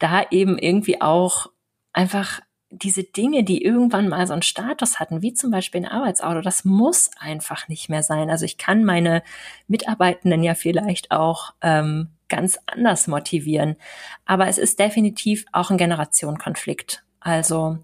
da 0.00 0.24
eben 0.30 0.58
irgendwie 0.58 1.00
auch 1.00 1.46
einfach 1.92 2.40
diese 2.70 3.02
Dinge, 3.02 3.42
die 3.42 3.64
irgendwann 3.64 4.08
mal 4.08 4.26
so 4.26 4.32
einen 4.32 4.42
Status 4.42 5.00
hatten, 5.00 5.22
wie 5.22 5.34
zum 5.34 5.50
Beispiel 5.50 5.82
ein 5.82 5.90
Arbeitsauto, 5.90 6.40
das 6.40 6.64
muss 6.64 7.10
einfach 7.18 7.68
nicht 7.68 7.88
mehr 7.88 8.02
sein. 8.02 8.30
Also 8.30 8.44
ich 8.44 8.58
kann 8.58 8.84
meine 8.84 9.22
Mitarbeitenden 9.66 10.42
ja 10.44 10.54
vielleicht 10.54 11.10
auch 11.10 11.52
ähm, 11.62 12.10
ganz 12.28 12.58
anders 12.66 13.08
motivieren. 13.08 13.76
Aber 14.24 14.46
es 14.46 14.56
ist 14.56 14.78
definitiv 14.78 15.44
auch 15.52 15.70
ein 15.70 15.78
Generationenkonflikt. 15.78 17.04
Also 17.18 17.78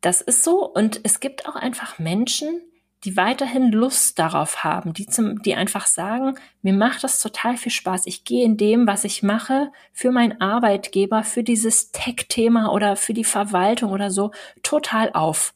das 0.00 0.20
ist 0.20 0.44
so. 0.44 0.64
Und 0.64 1.00
es 1.02 1.18
gibt 1.18 1.48
auch 1.48 1.56
einfach 1.56 1.98
Menschen, 1.98 2.62
die 3.04 3.16
weiterhin 3.16 3.70
Lust 3.70 4.18
darauf 4.18 4.64
haben, 4.64 4.92
die 4.92 5.06
zum, 5.06 5.42
die 5.42 5.54
einfach 5.54 5.86
sagen, 5.86 6.34
mir 6.62 6.72
macht 6.72 7.04
das 7.04 7.20
total 7.20 7.56
viel 7.56 7.70
Spaß. 7.70 8.06
Ich 8.06 8.24
gehe 8.24 8.44
in 8.44 8.56
dem, 8.56 8.86
was 8.86 9.04
ich 9.04 9.22
mache, 9.22 9.70
für 9.92 10.10
meinen 10.10 10.40
Arbeitgeber, 10.40 11.22
für 11.22 11.44
dieses 11.44 11.92
Tech-Thema 11.92 12.72
oder 12.72 12.96
für 12.96 13.14
die 13.14 13.24
Verwaltung 13.24 13.92
oder 13.92 14.10
so, 14.10 14.32
total 14.62 15.12
auf. 15.12 15.54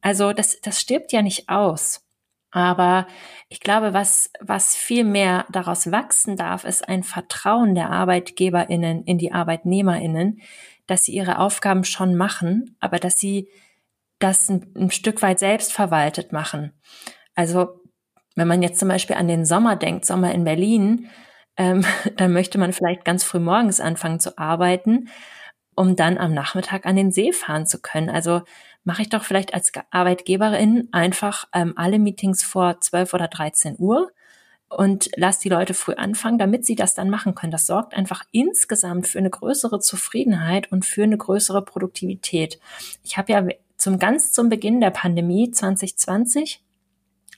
Also 0.00 0.32
das, 0.32 0.60
das 0.62 0.80
stirbt 0.80 1.12
ja 1.12 1.20
nicht 1.20 1.48
aus. 1.48 2.02
Aber 2.50 3.06
ich 3.48 3.60
glaube, 3.60 3.94
was, 3.94 4.30
was 4.40 4.74
viel 4.74 5.04
mehr 5.04 5.46
daraus 5.50 5.92
wachsen 5.92 6.36
darf, 6.36 6.64
ist 6.64 6.88
ein 6.88 7.04
Vertrauen 7.04 7.74
der 7.74 7.90
ArbeitgeberInnen 7.90 9.04
in 9.04 9.18
die 9.18 9.32
ArbeitnehmerInnen, 9.32 10.40
dass 10.86 11.04
sie 11.04 11.12
ihre 11.12 11.38
Aufgaben 11.38 11.84
schon 11.84 12.16
machen, 12.16 12.76
aber 12.80 12.98
dass 12.98 13.20
sie 13.20 13.48
das 14.20 14.48
ein, 14.48 14.72
ein 14.76 14.90
Stück 14.90 15.22
weit 15.22 15.40
selbst 15.40 15.72
verwaltet 15.72 16.32
machen. 16.32 16.72
Also 17.34 17.80
wenn 18.36 18.46
man 18.48 18.62
jetzt 18.62 18.78
zum 18.78 18.88
Beispiel 18.88 19.16
an 19.16 19.28
den 19.28 19.44
Sommer 19.44 19.76
denkt, 19.76 20.04
Sommer 20.04 20.32
in 20.32 20.44
Berlin, 20.44 21.08
ähm, 21.56 21.84
dann 22.16 22.32
möchte 22.32 22.58
man 22.58 22.72
vielleicht 22.72 23.04
ganz 23.04 23.24
früh 23.24 23.40
morgens 23.40 23.80
anfangen 23.80 24.20
zu 24.20 24.38
arbeiten, 24.38 25.08
um 25.74 25.96
dann 25.96 26.18
am 26.18 26.34
Nachmittag 26.34 26.86
an 26.86 26.96
den 26.96 27.10
See 27.10 27.32
fahren 27.32 27.66
zu 27.66 27.80
können. 27.80 28.10
Also 28.10 28.42
mache 28.84 29.02
ich 29.02 29.08
doch 29.08 29.24
vielleicht 29.24 29.54
als 29.54 29.72
Arbeitgeberin 29.90 30.88
einfach 30.92 31.48
ähm, 31.52 31.74
alle 31.76 31.98
Meetings 31.98 32.42
vor 32.42 32.80
12 32.80 33.14
oder 33.14 33.28
13 33.28 33.76
Uhr 33.78 34.10
und 34.68 35.10
lass 35.16 35.40
die 35.40 35.48
Leute 35.48 35.74
früh 35.74 35.94
anfangen, 35.94 36.38
damit 36.38 36.64
sie 36.64 36.76
das 36.76 36.94
dann 36.94 37.10
machen 37.10 37.34
können. 37.34 37.50
Das 37.50 37.66
sorgt 37.66 37.94
einfach 37.94 38.24
insgesamt 38.30 39.08
für 39.08 39.18
eine 39.18 39.30
größere 39.30 39.80
Zufriedenheit 39.80 40.70
und 40.70 40.84
für 40.84 41.02
eine 41.02 41.18
größere 41.18 41.62
Produktivität. 41.62 42.60
Ich 43.02 43.18
habe 43.18 43.32
ja 43.32 43.46
zum 43.80 43.98
ganz 43.98 44.32
zum 44.32 44.48
Beginn 44.48 44.80
der 44.80 44.90
Pandemie 44.90 45.50
2020 45.50 46.62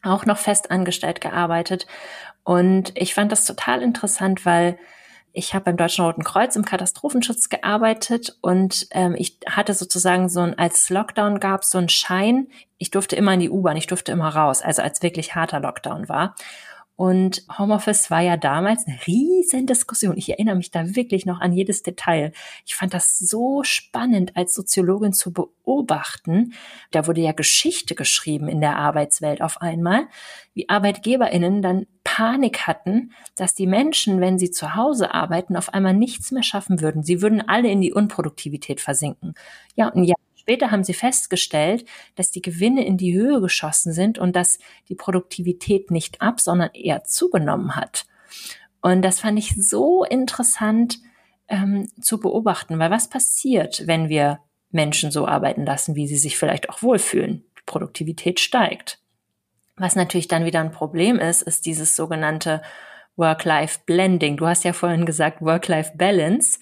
auch 0.02 0.26
noch 0.26 0.38
fest 0.38 0.70
angestellt 0.70 1.20
gearbeitet. 1.20 1.86
Und 2.44 2.92
ich 2.96 3.14
fand 3.14 3.30
das 3.30 3.44
total 3.44 3.82
interessant, 3.82 4.44
weil 4.44 4.78
ich 5.32 5.54
habe 5.54 5.66
beim 5.66 5.76
Deutschen 5.76 6.04
Roten 6.04 6.24
Kreuz 6.24 6.56
im 6.56 6.64
Katastrophenschutz 6.64 7.48
gearbeitet 7.48 8.36
und 8.42 8.86
ähm, 8.90 9.14
ich 9.16 9.38
hatte 9.46 9.72
sozusagen 9.72 10.28
so 10.28 10.40
ein, 10.40 10.58
als 10.58 10.90
Lockdown 10.90 11.40
gab, 11.40 11.64
so 11.64 11.78
einen 11.78 11.88
Schein, 11.88 12.48
ich 12.76 12.90
durfte 12.90 13.16
immer 13.16 13.32
in 13.32 13.40
die 13.40 13.48
U-Bahn, 13.48 13.78
ich 13.78 13.86
durfte 13.86 14.12
immer 14.12 14.28
raus, 14.28 14.60
also 14.60 14.82
als 14.82 15.02
wirklich 15.02 15.34
harter 15.34 15.60
Lockdown 15.60 16.08
war. 16.10 16.34
Und 17.02 17.42
Homeoffice 17.58 18.12
war 18.12 18.20
ja 18.20 18.36
damals 18.36 18.86
eine 18.86 18.96
riesen 19.08 19.66
Diskussion. 19.66 20.16
Ich 20.16 20.28
erinnere 20.28 20.54
mich 20.54 20.70
da 20.70 20.94
wirklich 20.94 21.26
noch 21.26 21.40
an 21.40 21.52
jedes 21.52 21.82
Detail. 21.82 22.30
Ich 22.64 22.76
fand 22.76 22.94
das 22.94 23.18
so 23.18 23.64
spannend 23.64 24.36
als 24.36 24.54
Soziologin 24.54 25.12
zu 25.12 25.32
beobachten. 25.32 26.52
Da 26.92 27.08
wurde 27.08 27.20
ja 27.20 27.32
Geschichte 27.32 27.96
geschrieben 27.96 28.46
in 28.46 28.60
der 28.60 28.76
Arbeitswelt 28.76 29.42
auf 29.42 29.60
einmal, 29.60 30.06
wie 30.54 30.68
Arbeitgeberinnen 30.68 31.60
dann 31.60 31.86
Panik 32.04 32.68
hatten, 32.68 33.10
dass 33.34 33.56
die 33.56 33.66
Menschen, 33.66 34.20
wenn 34.20 34.38
sie 34.38 34.52
zu 34.52 34.76
Hause 34.76 35.12
arbeiten, 35.12 35.56
auf 35.56 35.74
einmal 35.74 35.94
nichts 35.94 36.30
mehr 36.30 36.44
schaffen 36.44 36.80
würden. 36.80 37.02
Sie 37.02 37.20
würden 37.20 37.42
alle 37.48 37.68
in 37.68 37.80
die 37.80 37.92
Unproduktivität 37.92 38.80
versinken. 38.80 39.34
Ja, 39.74 39.88
und 39.88 40.04
ja, 40.04 40.14
Später 40.42 40.72
haben 40.72 40.82
sie 40.82 40.92
festgestellt, 40.92 41.84
dass 42.16 42.32
die 42.32 42.42
Gewinne 42.42 42.84
in 42.84 42.96
die 42.96 43.14
Höhe 43.14 43.40
geschossen 43.40 43.92
sind 43.92 44.18
und 44.18 44.34
dass 44.34 44.58
die 44.88 44.96
Produktivität 44.96 45.92
nicht 45.92 46.20
ab, 46.20 46.40
sondern 46.40 46.70
eher 46.74 47.04
zugenommen 47.04 47.76
hat. 47.76 48.06
Und 48.80 49.02
das 49.02 49.20
fand 49.20 49.38
ich 49.38 49.54
so 49.56 50.02
interessant 50.02 50.98
ähm, 51.46 51.88
zu 52.00 52.18
beobachten, 52.18 52.76
weil 52.80 52.90
was 52.90 53.08
passiert, 53.08 53.86
wenn 53.86 54.08
wir 54.08 54.40
Menschen 54.72 55.12
so 55.12 55.28
arbeiten 55.28 55.64
lassen, 55.64 55.94
wie 55.94 56.08
sie 56.08 56.16
sich 56.16 56.36
vielleicht 56.36 56.70
auch 56.70 56.82
wohlfühlen? 56.82 57.44
Die 57.58 57.62
Produktivität 57.64 58.40
steigt. 58.40 58.98
Was 59.76 59.94
natürlich 59.94 60.26
dann 60.26 60.44
wieder 60.44 60.58
ein 60.58 60.72
Problem 60.72 61.20
ist, 61.20 61.42
ist 61.42 61.66
dieses 61.66 61.94
sogenannte 61.94 62.62
Work-Life-Blending. 63.14 64.38
Du 64.38 64.48
hast 64.48 64.64
ja 64.64 64.72
vorhin 64.72 65.06
gesagt 65.06 65.40
Work-Life-Balance. 65.40 66.58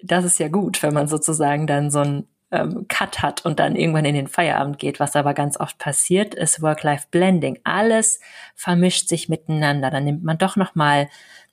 Das 0.00 0.24
ist 0.24 0.38
ja 0.38 0.46
gut, 0.46 0.84
wenn 0.84 0.94
man 0.94 1.08
sozusagen 1.08 1.66
dann 1.66 1.90
so 1.90 1.98
ein 1.98 2.28
ähm, 2.54 2.86
Cut 2.88 3.22
hat 3.22 3.44
und 3.44 3.58
dann 3.58 3.76
irgendwann 3.76 4.04
in 4.04 4.14
den 4.14 4.28
Feierabend 4.28 4.78
geht. 4.78 5.00
Was 5.00 5.16
aber 5.16 5.34
ganz 5.34 5.58
oft 5.58 5.78
passiert, 5.78 6.34
ist 6.34 6.62
Work-Life-Blending. 6.62 7.60
Alles 7.64 8.20
vermischt 8.54 9.08
sich 9.08 9.28
miteinander. 9.28 9.90
Dann 9.90 10.04
nimmt 10.04 10.24
man 10.24 10.38
doch 10.38 10.56
noch 10.56 10.74
mal 10.74 11.08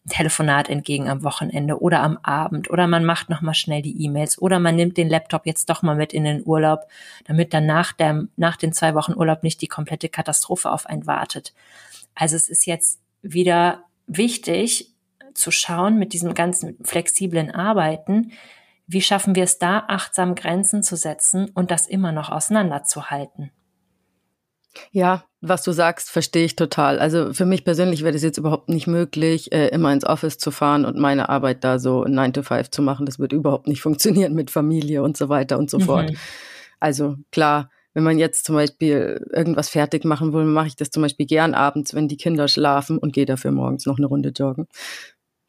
Telefonat 0.10 0.68
entgegen 0.70 1.10
am 1.10 1.24
Wochenende 1.24 1.80
oder 1.80 2.02
am 2.02 2.18
Abend 2.24 2.72
oder 2.72 2.88
man 2.88 3.06
macht 3.06 3.30
noch 3.30 3.42
mal 3.42 3.54
schnell 3.54 3.84
die 3.84 4.04
E-Mails 4.04 4.42
oder 4.42 4.60
man 4.60 4.76
nimmt 4.76 4.98
den 4.98 5.10
Laptop 5.10 5.46
jetzt 5.46 5.70
doch 5.70 5.84
mal 5.84 5.96
mit 5.96 6.12
in 6.12 6.24
den 6.24 6.42
Urlaub, 6.44 6.88
damit 7.26 7.54
dann 7.54 7.68
nach, 7.68 7.94
der, 7.94 8.28
nach 8.36 8.56
den 8.58 8.74
zwei 8.74 8.96
Wochen 8.96 9.14
Urlaub 9.14 9.44
nicht 9.44 9.62
die 9.62 9.68
komplette 9.68 10.10
Katastrophe 10.10 10.72
auf 10.72 10.88
einen 10.88 11.06
wartet. 11.06 11.54
Also 12.16 12.36
es 12.36 12.50
ist 12.50 12.66
jetzt 12.66 13.00
wieder 13.22 13.84
wichtig 14.08 14.92
zu 15.36 15.52
schauen 15.52 16.00
mit 16.00 16.14
diesem 16.14 16.34
ganzen 16.34 16.78
flexiblen 16.84 17.52
Arbeiten, 17.52 18.32
wie 18.92 19.02
schaffen 19.02 19.36
wir 19.36 19.44
es 19.44 19.58
da, 19.58 19.86
achtsam 19.88 20.36
Grenzen 20.36 20.84
zu 20.84 20.96
setzen 20.96 21.50
und 21.54 21.72
das 21.72 21.88
immer 21.88 22.12
noch 22.12 22.30
auseinanderzuhalten? 22.30 23.52
Ja, 24.92 25.24
was 25.42 25.64
du 25.64 25.72
sagst, 25.72 26.10
verstehe 26.10 26.46
ich 26.46 26.56
total. 26.56 27.00
Also 27.00 27.34
für 27.34 27.46
mich 27.46 27.66
persönlich 27.66 28.04
wäre 28.04 28.14
das 28.14 28.22
jetzt 28.22 28.38
überhaupt 28.38 28.70
nicht 28.70 28.88
möglich, 28.88 29.52
äh, 29.52 29.68
immer 29.68 29.92
ins 29.92 30.06
Office 30.06 30.38
zu 30.38 30.52
fahren 30.52 30.86
und 30.86 30.98
meine 30.98 31.30
Arbeit 31.30 31.64
da 31.64 31.80
so 31.80 32.04
9 32.06 32.34
to 32.34 32.44
5 32.44 32.70
zu 32.70 32.82
machen. 32.82 33.06
Das 33.06 33.20
wird 33.20 33.34
überhaupt 33.34 33.68
nicht 33.68 33.82
funktionieren 33.82 34.34
mit 34.34 34.52
Familie 34.52 35.04
und 35.04 35.18
so 35.18 35.30
weiter 35.30 35.58
und 35.58 35.70
so 35.70 35.80
mhm. 35.80 35.84
fort. 35.84 36.12
Also 36.80 37.16
klar, 37.32 37.70
wenn 37.94 38.04
man 38.04 38.18
jetzt 38.18 38.46
zum 38.46 38.56
Beispiel 38.56 39.26
irgendwas 39.34 39.70
fertig 39.70 40.06
machen 40.06 40.32
will, 40.32 40.46
mache 40.46 40.68
ich 40.68 40.76
das 40.76 40.92
zum 40.92 41.04
Beispiel 41.04 41.26
gern 41.26 41.54
abends, 41.54 41.94
wenn 41.94 42.08
die 42.08 42.18
Kinder 42.18 42.48
schlafen 42.48 42.98
und 42.98 43.14
gehe 43.14 43.26
dafür 43.26 43.52
morgens 43.52 43.86
noch 43.86 43.98
eine 43.98 44.08
Runde 44.08 44.30
joggen 44.30 44.68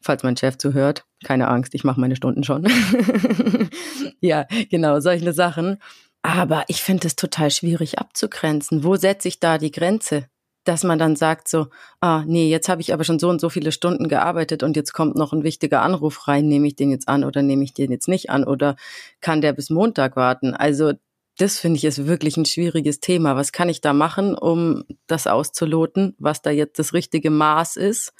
falls 0.03 0.23
mein 0.23 0.37
Chef 0.37 0.57
zuhört. 0.57 1.05
Keine 1.23 1.47
Angst, 1.47 1.73
ich 1.73 1.83
mache 1.83 1.99
meine 1.99 2.15
Stunden 2.15 2.43
schon. 2.43 2.67
ja, 4.19 4.45
genau, 4.69 4.99
solche 4.99 5.33
Sachen. 5.33 5.77
Aber 6.21 6.63
ich 6.67 6.81
finde 6.81 7.07
es 7.07 7.15
total 7.15 7.51
schwierig 7.51 7.99
abzugrenzen. 7.99 8.83
Wo 8.83 8.95
setze 8.95 9.27
ich 9.27 9.39
da 9.39 9.57
die 9.57 9.71
Grenze? 9.71 10.27
Dass 10.65 10.83
man 10.83 10.97
dann 10.97 11.17
sagt 11.17 11.49
so, 11.49 11.67
ah, 11.99 12.23
nee, 12.25 12.49
jetzt 12.49 12.69
habe 12.69 12.79
ich 12.79 12.93
aber 12.93 13.03
schon 13.03 13.19
so 13.19 13.29
und 13.29 13.41
so 13.41 13.49
viele 13.49 13.73
Stunden 13.73 14.07
gearbeitet 14.07 14.63
und 14.63 14.77
jetzt 14.77 14.93
kommt 14.93 15.17
noch 15.17 15.33
ein 15.33 15.43
wichtiger 15.43 15.81
Anruf 15.81 16.29
rein, 16.29 16.47
nehme 16.47 16.67
ich 16.67 16.77
den 16.77 16.89
jetzt 16.89 17.09
an 17.09 17.25
oder 17.25 17.41
nehme 17.41 17.65
ich 17.65 17.73
den 17.73 17.91
jetzt 17.91 18.07
nicht 18.07 18.29
an 18.29 18.45
oder 18.45 18.77
kann 19.19 19.41
der 19.41 19.51
bis 19.51 19.69
Montag 19.69 20.15
warten? 20.15 20.53
Also 20.53 20.93
das 21.37 21.59
finde 21.59 21.77
ich 21.77 21.83
ist 21.83 22.05
wirklich 22.05 22.37
ein 22.37 22.45
schwieriges 22.45 22.99
Thema. 22.99 23.35
Was 23.35 23.51
kann 23.51 23.67
ich 23.67 23.81
da 23.81 23.91
machen, 23.91 24.35
um 24.35 24.85
das 25.07 25.27
auszuloten, 25.27 26.15
was 26.19 26.41
da 26.41 26.51
jetzt 26.51 26.79
das 26.79 26.93
richtige 26.93 27.29
Maß 27.29 27.75
ist? 27.75 28.13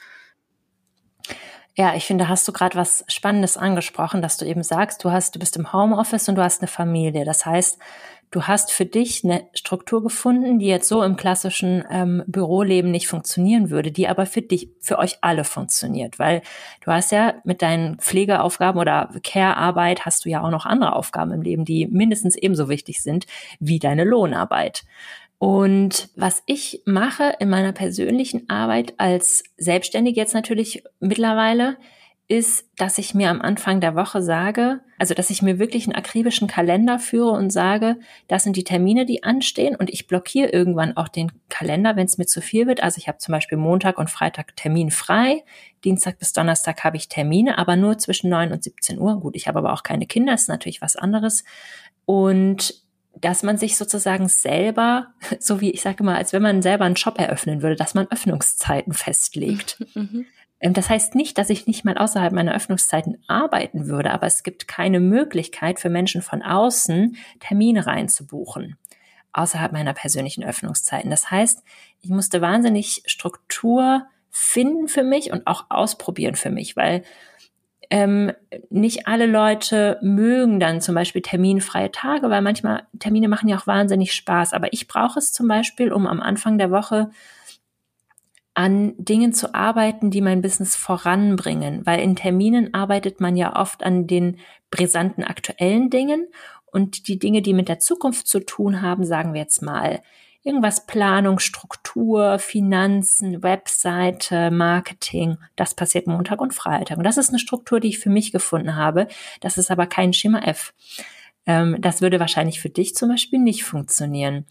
Ja, 1.75 1.95
ich 1.95 2.05
finde, 2.05 2.27
hast 2.27 2.47
du 2.47 2.51
gerade 2.51 2.77
was 2.77 3.03
Spannendes 3.07 3.57
angesprochen, 3.57 4.21
dass 4.21 4.37
du 4.37 4.45
eben 4.45 4.61
sagst, 4.61 5.03
du 5.03 5.11
hast, 5.11 5.33
du 5.33 5.39
bist 5.39 5.57
im 5.57 5.73
Homeoffice 5.73 6.29
und 6.29 6.35
du 6.35 6.43
hast 6.43 6.61
eine 6.61 6.67
Familie. 6.67 7.25
Das 7.25 7.47
heißt, 7.47 7.79
du 8.29 8.43
hast 8.43 8.71
für 8.71 8.85
dich 8.85 9.23
eine 9.23 9.47
Struktur 9.55 10.03
gefunden, 10.03 10.59
die 10.59 10.67
jetzt 10.67 10.87
so 10.87 11.01
im 11.01 11.15
klassischen 11.15 11.83
ähm, 11.89 12.23
Büroleben 12.27 12.91
nicht 12.91 13.07
funktionieren 13.07 13.71
würde, 13.71 13.91
die 13.91 14.07
aber 14.07 14.27
für 14.27 14.43
dich, 14.43 14.69
für 14.81 14.99
euch 14.99 15.17
alle 15.21 15.43
funktioniert, 15.43 16.19
weil 16.19 16.43
du 16.85 16.91
hast 16.91 17.11
ja 17.11 17.35
mit 17.43 17.63
deinen 17.63 17.97
Pflegeaufgaben 17.97 18.79
oder 18.79 19.09
Care-Arbeit 19.23 20.05
hast 20.05 20.25
du 20.25 20.29
ja 20.29 20.43
auch 20.43 20.51
noch 20.51 20.67
andere 20.67 20.95
Aufgaben 20.95 21.31
im 21.31 21.41
Leben, 21.41 21.65
die 21.65 21.87
mindestens 21.87 22.35
ebenso 22.35 22.69
wichtig 22.69 23.01
sind 23.01 23.25
wie 23.59 23.79
deine 23.79 24.03
Lohnarbeit. 24.03 24.83
Und 25.43 26.07
was 26.15 26.41
ich 26.45 26.83
mache 26.85 27.35
in 27.37 27.49
meiner 27.49 27.73
persönlichen 27.73 28.49
Arbeit 28.49 28.93
als 28.97 29.43
Selbstständige 29.57 30.17
jetzt 30.17 30.33
natürlich 30.33 30.85
mittlerweile, 31.01 31.75
ist, 32.29 32.69
dass 32.77 32.97
ich 32.97 33.13
mir 33.13 33.29
am 33.29 33.41
Anfang 33.41 33.81
der 33.81 33.93
Woche 33.93 34.21
sage, 34.21 34.79
also 34.97 35.13
dass 35.13 35.29
ich 35.29 35.41
mir 35.41 35.59
wirklich 35.59 35.85
einen 35.85 35.97
akribischen 35.97 36.47
Kalender 36.47 36.97
führe 36.97 37.31
und 37.31 37.49
sage, 37.49 37.97
das 38.29 38.43
sind 38.43 38.55
die 38.55 38.63
Termine, 38.63 39.05
die 39.05 39.23
anstehen 39.23 39.75
und 39.75 39.89
ich 39.89 40.07
blockiere 40.07 40.47
irgendwann 40.47 40.95
auch 40.95 41.09
den 41.09 41.29
Kalender, 41.49 41.97
wenn 41.97 42.05
es 42.05 42.17
mir 42.17 42.25
zu 42.25 42.39
viel 42.39 42.65
wird. 42.65 42.81
Also 42.81 42.99
ich 42.99 43.09
habe 43.09 43.17
zum 43.17 43.33
Beispiel 43.33 43.57
Montag 43.57 43.97
und 43.97 44.09
Freitag 44.09 44.55
Termin 44.55 44.91
frei, 44.91 45.43
Dienstag 45.83 46.19
bis 46.19 46.31
Donnerstag 46.31 46.85
habe 46.85 46.95
ich 46.95 47.09
Termine, 47.09 47.57
aber 47.57 47.75
nur 47.75 47.97
zwischen 47.97 48.29
9 48.29 48.53
und 48.53 48.63
17 48.63 48.97
Uhr. 48.97 49.19
Gut, 49.19 49.35
ich 49.35 49.49
habe 49.49 49.59
aber 49.59 49.73
auch 49.73 49.83
keine 49.83 50.05
Kinder, 50.05 50.33
ist 50.33 50.47
natürlich 50.47 50.81
was 50.81 50.95
anderes. 50.95 51.43
Und 52.05 52.82
dass 53.15 53.43
man 53.43 53.57
sich 53.57 53.77
sozusagen 53.77 54.27
selber, 54.27 55.13
so 55.39 55.61
wie 55.61 55.71
ich 55.71 55.81
sage 55.81 56.03
mal, 56.03 56.17
als 56.17 56.33
wenn 56.33 56.41
man 56.41 56.61
selber 56.61 56.85
einen 56.85 56.97
Shop 56.97 57.19
eröffnen 57.19 57.61
würde, 57.61 57.75
dass 57.75 57.93
man 57.93 58.07
Öffnungszeiten 58.09 58.93
festlegt. 58.93 59.85
Mhm. 59.95 60.25
Ähm, 60.59 60.73
das 60.73 60.89
heißt 60.89 61.15
nicht, 61.15 61.37
dass 61.37 61.49
ich 61.49 61.67
nicht 61.67 61.85
mal 61.85 61.97
außerhalb 61.97 62.33
meiner 62.33 62.55
Öffnungszeiten 62.55 63.23
arbeiten 63.27 63.87
würde, 63.87 64.11
aber 64.11 64.27
es 64.27 64.43
gibt 64.43 64.67
keine 64.67 64.99
Möglichkeit 64.99 65.79
für 65.79 65.89
Menschen 65.89 66.21
von 66.21 66.41
außen, 66.41 67.17
Termine 67.39 67.85
reinzubuchen, 67.85 68.77
außerhalb 69.33 69.71
meiner 69.71 69.93
persönlichen 69.93 70.43
Öffnungszeiten. 70.43 71.11
Das 71.11 71.29
heißt, 71.29 71.63
ich 72.01 72.09
musste 72.09 72.41
wahnsinnig 72.41 73.03
Struktur 73.05 74.07
finden 74.35 74.87
für 74.87 75.03
mich 75.03 75.31
und 75.31 75.45
auch 75.45 75.65
ausprobieren 75.69 76.35
für 76.35 76.49
mich, 76.49 76.75
weil 76.75 77.03
ähm, 77.93 78.31
nicht 78.71 79.05
alle 79.05 79.27
Leute 79.27 79.99
mögen 80.01 80.59
dann 80.59 80.81
zum 80.81 80.95
Beispiel 80.95 81.21
terminfreie 81.21 81.91
Tage, 81.91 82.31
weil 82.31 82.41
manchmal 82.41 82.87
Termine 82.97 83.27
machen 83.27 83.47
ja 83.47 83.59
auch 83.59 83.67
wahnsinnig 83.67 84.13
Spaß. 84.13 84.53
Aber 84.53 84.73
ich 84.73 84.87
brauche 84.87 85.19
es 85.19 85.31
zum 85.31 85.47
Beispiel, 85.47 85.93
um 85.93 86.07
am 86.07 86.19
Anfang 86.19 86.57
der 86.57 86.71
Woche 86.71 87.11
an 88.55 88.95
Dingen 88.97 89.31
zu 89.31 89.53
arbeiten, 89.53 90.09
die 90.09 90.21
mein 90.21 90.41
Business 90.41 90.75
voranbringen, 90.75 91.85
weil 91.85 91.99
in 91.99 92.15
Terminen 92.15 92.73
arbeitet 92.73 93.21
man 93.21 93.35
ja 93.35 93.55
oft 93.55 93.83
an 93.83 94.07
den 94.07 94.39
brisanten 94.71 95.23
aktuellen 95.23 95.91
Dingen 95.91 96.29
und 96.65 97.07
die 97.07 97.19
Dinge, 97.19 97.43
die 97.43 97.53
mit 97.53 97.69
der 97.69 97.77
Zukunft 97.77 98.27
zu 98.27 98.39
tun 98.39 98.81
haben, 98.81 99.05
sagen 99.05 99.35
wir 99.35 99.41
jetzt 99.41 99.61
mal, 99.61 100.01
irgendwas 100.43 100.85
Planung, 100.85 101.39
Struktur, 101.39 102.37
Finanzen, 102.37 103.43
Webseite, 103.43 104.51
Marketing, 104.51 105.37
das 105.55 105.73
passiert 105.73 106.05
Montag 106.05 106.41
und 106.41 106.53
Freitag. 106.53 106.97
Und 106.97 107.05
das 107.05 107.17
ist 107.17 107.29
eine 107.29 107.39
Struktur, 107.39 107.79
die 107.79 107.89
ich 107.89 107.99
für 107.99 108.09
mich 108.09 108.31
gefunden 108.31 108.75
habe. 108.75 109.07
Das 109.39 109.57
ist 109.57 109.71
aber 109.71 109.87
kein 109.87 110.13
Schema 110.13 110.39
F. 110.39 110.73
Ähm, 111.45 111.77
das 111.79 112.01
würde 112.01 112.19
wahrscheinlich 112.19 112.59
für 112.59 112.69
dich 112.69 112.95
zum 112.95 113.09
Beispiel 113.09 113.39
nicht 113.39 113.63
funktionieren. 113.63 114.45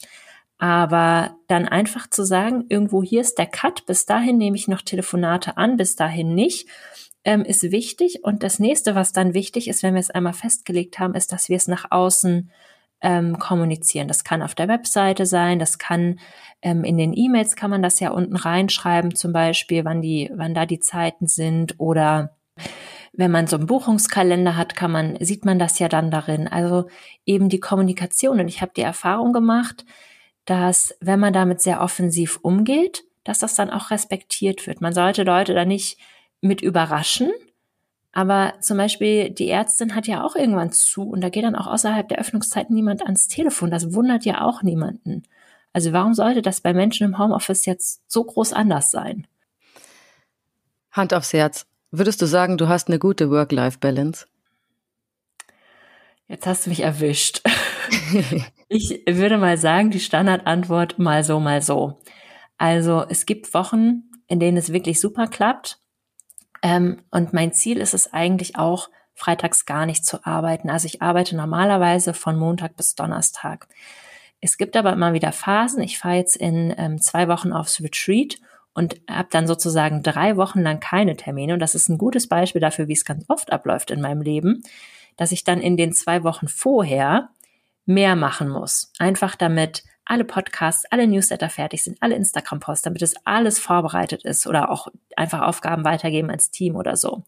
Aber 0.58 1.36
dann 1.48 1.66
einfach 1.68 2.08
zu 2.08 2.24
sagen, 2.24 2.64
irgendwo 2.68 3.02
hier 3.02 3.20
ist 3.20 3.36
der 3.36 3.46
Cut, 3.46 3.84
bis 3.86 4.06
dahin 4.06 4.38
nehme 4.38 4.56
ich 4.56 4.68
noch 4.68 4.82
Telefonate 4.82 5.56
an, 5.56 5.76
bis 5.76 5.96
dahin 5.96 6.34
nicht, 6.34 6.68
ähm, 7.24 7.42
ist 7.42 7.70
wichtig. 7.70 8.20
Und 8.22 8.42
das 8.42 8.58
nächste, 8.58 8.94
was 8.94 9.12
dann 9.12 9.34
wichtig 9.34 9.68
ist, 9.68 9.82
wenn 9.82 9.94
wir 9.94 10.00
es 10.00 10.10
einmal 10.10 10.32
festgelegt 10.32 10.98
haben, 10.98 11.14
ist, 11.14 11.32
dass 11.32 11.48
wir 11.48 11.56
es 11.56 11.68
nach 11.68 11.90
außen 11.90 12.50
ähm, 13.02 13.38
kommunizieren. 13.38 14.08
Das 14.08 14.24
kann 14.24 14.42
auf 14.42 14.54
der 14.54 14.68
Webseite 14.68 15.26
sein, 15.26 15.58
das 15.58 15.78
kann 15.78 16.18
ähm, 16.62 16.84
in 16.84 16.96
den 16.96 17.12
E-Mails 17.16 17.56
kann 17.56 17.70
man 17.70 17.82
das 17.82 18.00
ja 18.00 18.10
unten 18.10 18.36
reinschreiben, 18.36 19.14
zum 19.14 19.32
Beispiel, 19.32 19.84
wann 19.84 20.00
die, 20.00 20.30
wann 20.34 20.54
da 20.54 20.64
die 20.66 20.78
Zeiten 20.80 21.26
sind 21.26 21.78
oder 21.78 22.36
Wenn 23.12 23.30
man 23.30 23.46
so 23.46 23.56
einen 23.56 23.66
Buchungskalender 23.66 24.56
hat, 24.56 24.74
kann 24.74 24.90
man, 24.90 25.16
sieht 25.20 25.44
man 25.44 25.58
das 25.58 25.78
ja 25.78 25.88
dann 25.88 26.10
darin. 26.10 26.48
Also 26.48 26.88
eben 27.26 27.48
die 27.48 27.60
Kommunikation. 27.60 28.40
Und 28.40 28.48
ich 28.48 28.62
habe 28.62 28.72
die 28.74 28.82
Erfahrung 28.82 29.32
gemacht, 29.32 29.84
dass 30.46 30.94
wenn 31.00 31.20
man 31.20 31.32
damit 31.32 31.60
sehr 31.60 31.82
offensiv 31.82 32.38
umgeht, 32.42 33.04
dass 33.24 33.38
das 33.38 33.54
dann 33.54 33.70
auch 33.70 33.90
respektiert 33.90 34.66
wird. 34.66 34.80
Man 34.80 34.94
sollte 34.94 35.22
Leute 35.24 35.54
da 35.54 35.64
nicht 35.64 35.98
mit 36.40 36.62
überraschen. 36.62 37.30
Aber 38.12 38.54
zum 38.60 38.76
Beispiel 38.76 39.30
die 39.30 39.48
Ärztin 39.48 39.94
hat 39.94 40.06
ja 40.06 40.22
auch 40.22 40.36
irgendwann 40.36 40.70
zu 40.70 41.08
und 41.08 41.22
da 41.22 41.30
geht 41.30 41.44
dann 41.44 41.56
auch 41.56 41.66
außerhalb 41.66 42.08
der 42.08 42.18
Öffnungszeit 42.18 42.70
niemand 42.70 43.02
ans 43.02 43.26
Telefon. 43.26 43.70
Das 43.70 43.94
wundert 43.94 44.24
ja 44.24 44.42
auch 44.42 44.62
niemanden. 44.62 45.22
Also 45.72 45.92
warum 45.92 46.12
sollte 46.12 46.42
das 46.42 46.60
bei 46.60 46.74
Menschen 46.74 47.06
im 47.06 47.18
Homeoffice 47.18 47.64
jetzt 47.64 48.02
so 48.06 48.22
groß 48.22 48.52
anders 48.52 48.90
sein? 48.90 49.26
Hand 50.90 51.14
aufs 51.14 51.32
Herz. 51.32 51.66
Würdest 51.90 52.20
du 52.20 52.26
sagen, 52.26 52.58
du 52.58 52.68
hast 52.68 52.88
eine 52.88 52.98
gute 52.98 53.30
Work-Life-Balance? 53.30 54.26
Jetzt 56.28 56.46
hast 56.46 56.66
du 56.66 56.70
mich 56.70 56.80
erwischt. 56.80 57.42
ich 58.68 59.02
würde 59.06 59.38
mal 59.38 59.58
sagen, 59.58 59.90
die 59.90 60.00
Standardantwort 60.00 60.98
mal 60.98 61.24
so, 61.24 61.40
mal 61.40 61.62
so. 61.62 61.98
Also 62.58 63.04
es 63.08 63.26
gibt 63.26 63.52
Wochen, 63.54 64.04
in 64.28 64.40
denen 64.40 64.56
es 64.56 64.72
wirklich 64.72 65.00
super 65.00 65.26
klappt. 65.26 65.81
Ähm, 66.62 67.02
und 67.10 67.32
mein 67.32 67.52
Ziel 67.52 67.78
ist 67.78 67.94
es 67.94 68.12
eigentlich 68.12 68.56
auch, 68.56 68.88
freitags 69.14 69.66
gar 69.66 69.86
nicht 69.86 70.04
zu 70.04 70.24
arbeiten. 70.24 70.70
Also 70.70 70.86
ich 70.86 71.02
arbeite 71.02 71.36
normalerweise 71.36 72.14
von 72.14 72.38
Montag 72.38 72.76
bis 72.76 72.94
Donnerstag. 72.94 73.68
Es 74.40 74.56
gibt 74.56 74.76
aber 74.76 74.92
immer 74.92 75.12
wieder 75.12 75.32
Phasen. 75.32 75.82
Ich 75.82 75.98
fahre 75.98 76.16
jetzt 76.16 76.36
in 76.36 76.74
ähm, 76.76 77.00
zwei 77.00 77.28
Wochen 77.28 77.52
aufs 77.52 77.80
Retreat 77.80 78.38
und 78.74 79.00
habe 79.08 79.28
dann 79.30 79.46
sozusagen 79.46 80.02
drei 80.02 80.36
Wochen 80.36 80.60
lang 80.60 80.80
keine 80.80 81.16
Termine. 81.16 81.54
Und 81.54 81.60
das 81.60 81.74
ist 81.74 81.88
ein 81.88 81.98
gutes 81.98 82.28
Beispiel 82.28 82.60
dafür, 82.60 82.88
wie 82.88 82.94
es 82.94 83.04
ganz 83.04 83.24
oft 83.28 83.52
abläuft 83.52 83.90
in 83.90 84.00
meinem 84.00 84.22
Leben, 84.22 84.62
dass 85.16 85.30
ich 85.30 85.44
dann 85.44 85.60
in 85.60 85.76
den 85.76 85.92
zwei 85.92 86.24
Wochen 86.24 86.48
vorher 86.48 87.28
mehr 87.84 88.16
machen 88.16 88.48
muss. 88.48 88.92
Einfach 88.98 89.36
damit 89.36 89.84
alle 90.12 90.24
Podcasts, 90.24 90.84
alle 90.90 91.06
Newsletter 91.06 91.48
fertig 91.48 91.82
sind, 91.82 91.96
alle 92.00 92.16
Instagram-Posts, 92.16 92.82
damit 92.82 93.00
es 93.00 93.14
alles 93.24 93.58
vorbereitet 93.58 94.24
ist 94.24 94.46
oder 94.46 94.70
auch 94.70 94.88
einfach 95.16 95.40
Aufgaben 95.40 95.84
weitergeben 95.86 96.30
als 96.30 96.50
Team 96.50 96.76
oder 96.76 96.98
so. 96.98 97.24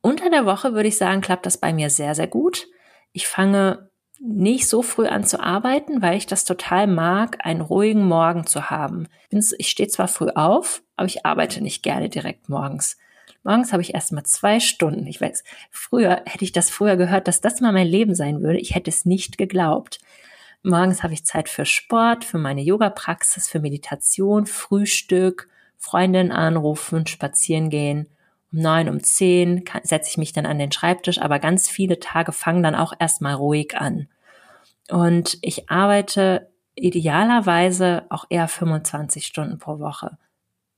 Unter 0.00 0.28
der 0.28 0.44
Woche 0.44 0.72
würde 0.72 0.88
ich 0.88 0.98
sagen, 0.98 1.20
klappt 1.20 1.46
das 1.46 1.58
bei 1.58 1.72
mir 1.72 1.88
sehr, 1.88 2.16
sehr 2.16 2.26
gut. 2.26 2.66
Ich 3.12 3.28
fange 3.28 3.90
nicht 4.18 4.68
so 4.68 4.82
früh 4.82 5.06
an 5.06 5.22
zu 5.22 5.40
arbeiten, 5.40 6.02
weil 6.02 6.16
ich 6.16 6.26
das 6.26 6.44
total 6.44 6.88
mag, 6.88 7.38
einen 7.46 7.60
ruhigen 7.60 8.04
Morgen 8.04 8.44
zu 8.44 8.70
haben. 8.70 9.06
Ich 9.30 9.68
stehe 9.68 9.88
zwar 9.88 10.08
früh 10.08 10.30
auf, 10.34 10.82
aber 10.96 11.06
ich 11.06 11.24
arbeite 11.24 11.62
nicht 11.62 11.84
gerne 11.84 12.08
direkt 12.08 12.48
morgens. 12.48 12.96
Morgens 13.44 13.72
habe 13.72 13.82
ich 13.82 13.94
erst 13.94 14.10
mal 14.10 14.24
zwei 14.24 14.58
Stunden. 14.58 15.06
Ich 15.06 15.20
weiß, 15.20 15.44
früher 15.70 16.22
hätte 16.26 16.44
ich 16.44 16.50
das 16.50 16.70
früher 16.70 16.96
gehört, 16.96 17.28
dass 17.28 17.40
das 17.40 17.60
mal 17.60 17.72
mein 17.72 17.86
Leben 17.86 18.16
sein 18.16 18.42
würde. 18.42 18.58
Ich 18.58 18.74
hätte 18.74 18.90
es 18.90 19.04
nicht 19.04 19.38
geglaubt. 19.38 20.00
Morgens 20.62 21.02
habe 21.02 21.14
ich 21.14 21.24
Zeit 21.24 21.48
für 21.48 21.64
Sport, 21.64 22.24
für 22.24 22.38
meine 22.38 22.60
Yoga-Praxis, 22.60 23.48
für 23.48 23.60
Meditation, 23.60 24.46
Frühstück, 24.46 25.48
Freundinnen 25.78 26.32
anrufen, 26.32 27.06
spazieren 27.06 27.70
gehen 27.70 28.06
um 28.52 28.60
neun, 28.60 28.88
um 28.88 29.02
zehn 29.02 29.64
setze 29.82 30.10
ich 30.10 30.18
mich 30.18 30.32
dann 30.32 30.46
an 30.46 30.58
den 30.58 30.72
Schreibtisch, 30.72 31.20
aber 31.20 31.38
ganz 31.38 31.68
viele 31.68 32.00
Tage 32.00 32.32
fangen 32.32 32.62
dann 32.62 32.74
auch 32.74 32.92
erstmal 32.98 33.34
ruhig 33.34 33.76
an. 33.76 34.08
Und 34.90 35.38
ich 35.42 35.70
arbeite 35.70 36.50
idealerweise 36.74 38.04
auch 38.10 38.24
eher 38.28 38.48
25 38.48 39.26
Stunden 39.26 39.58
pro 39.58 39.78
Woche. 39.78 40.18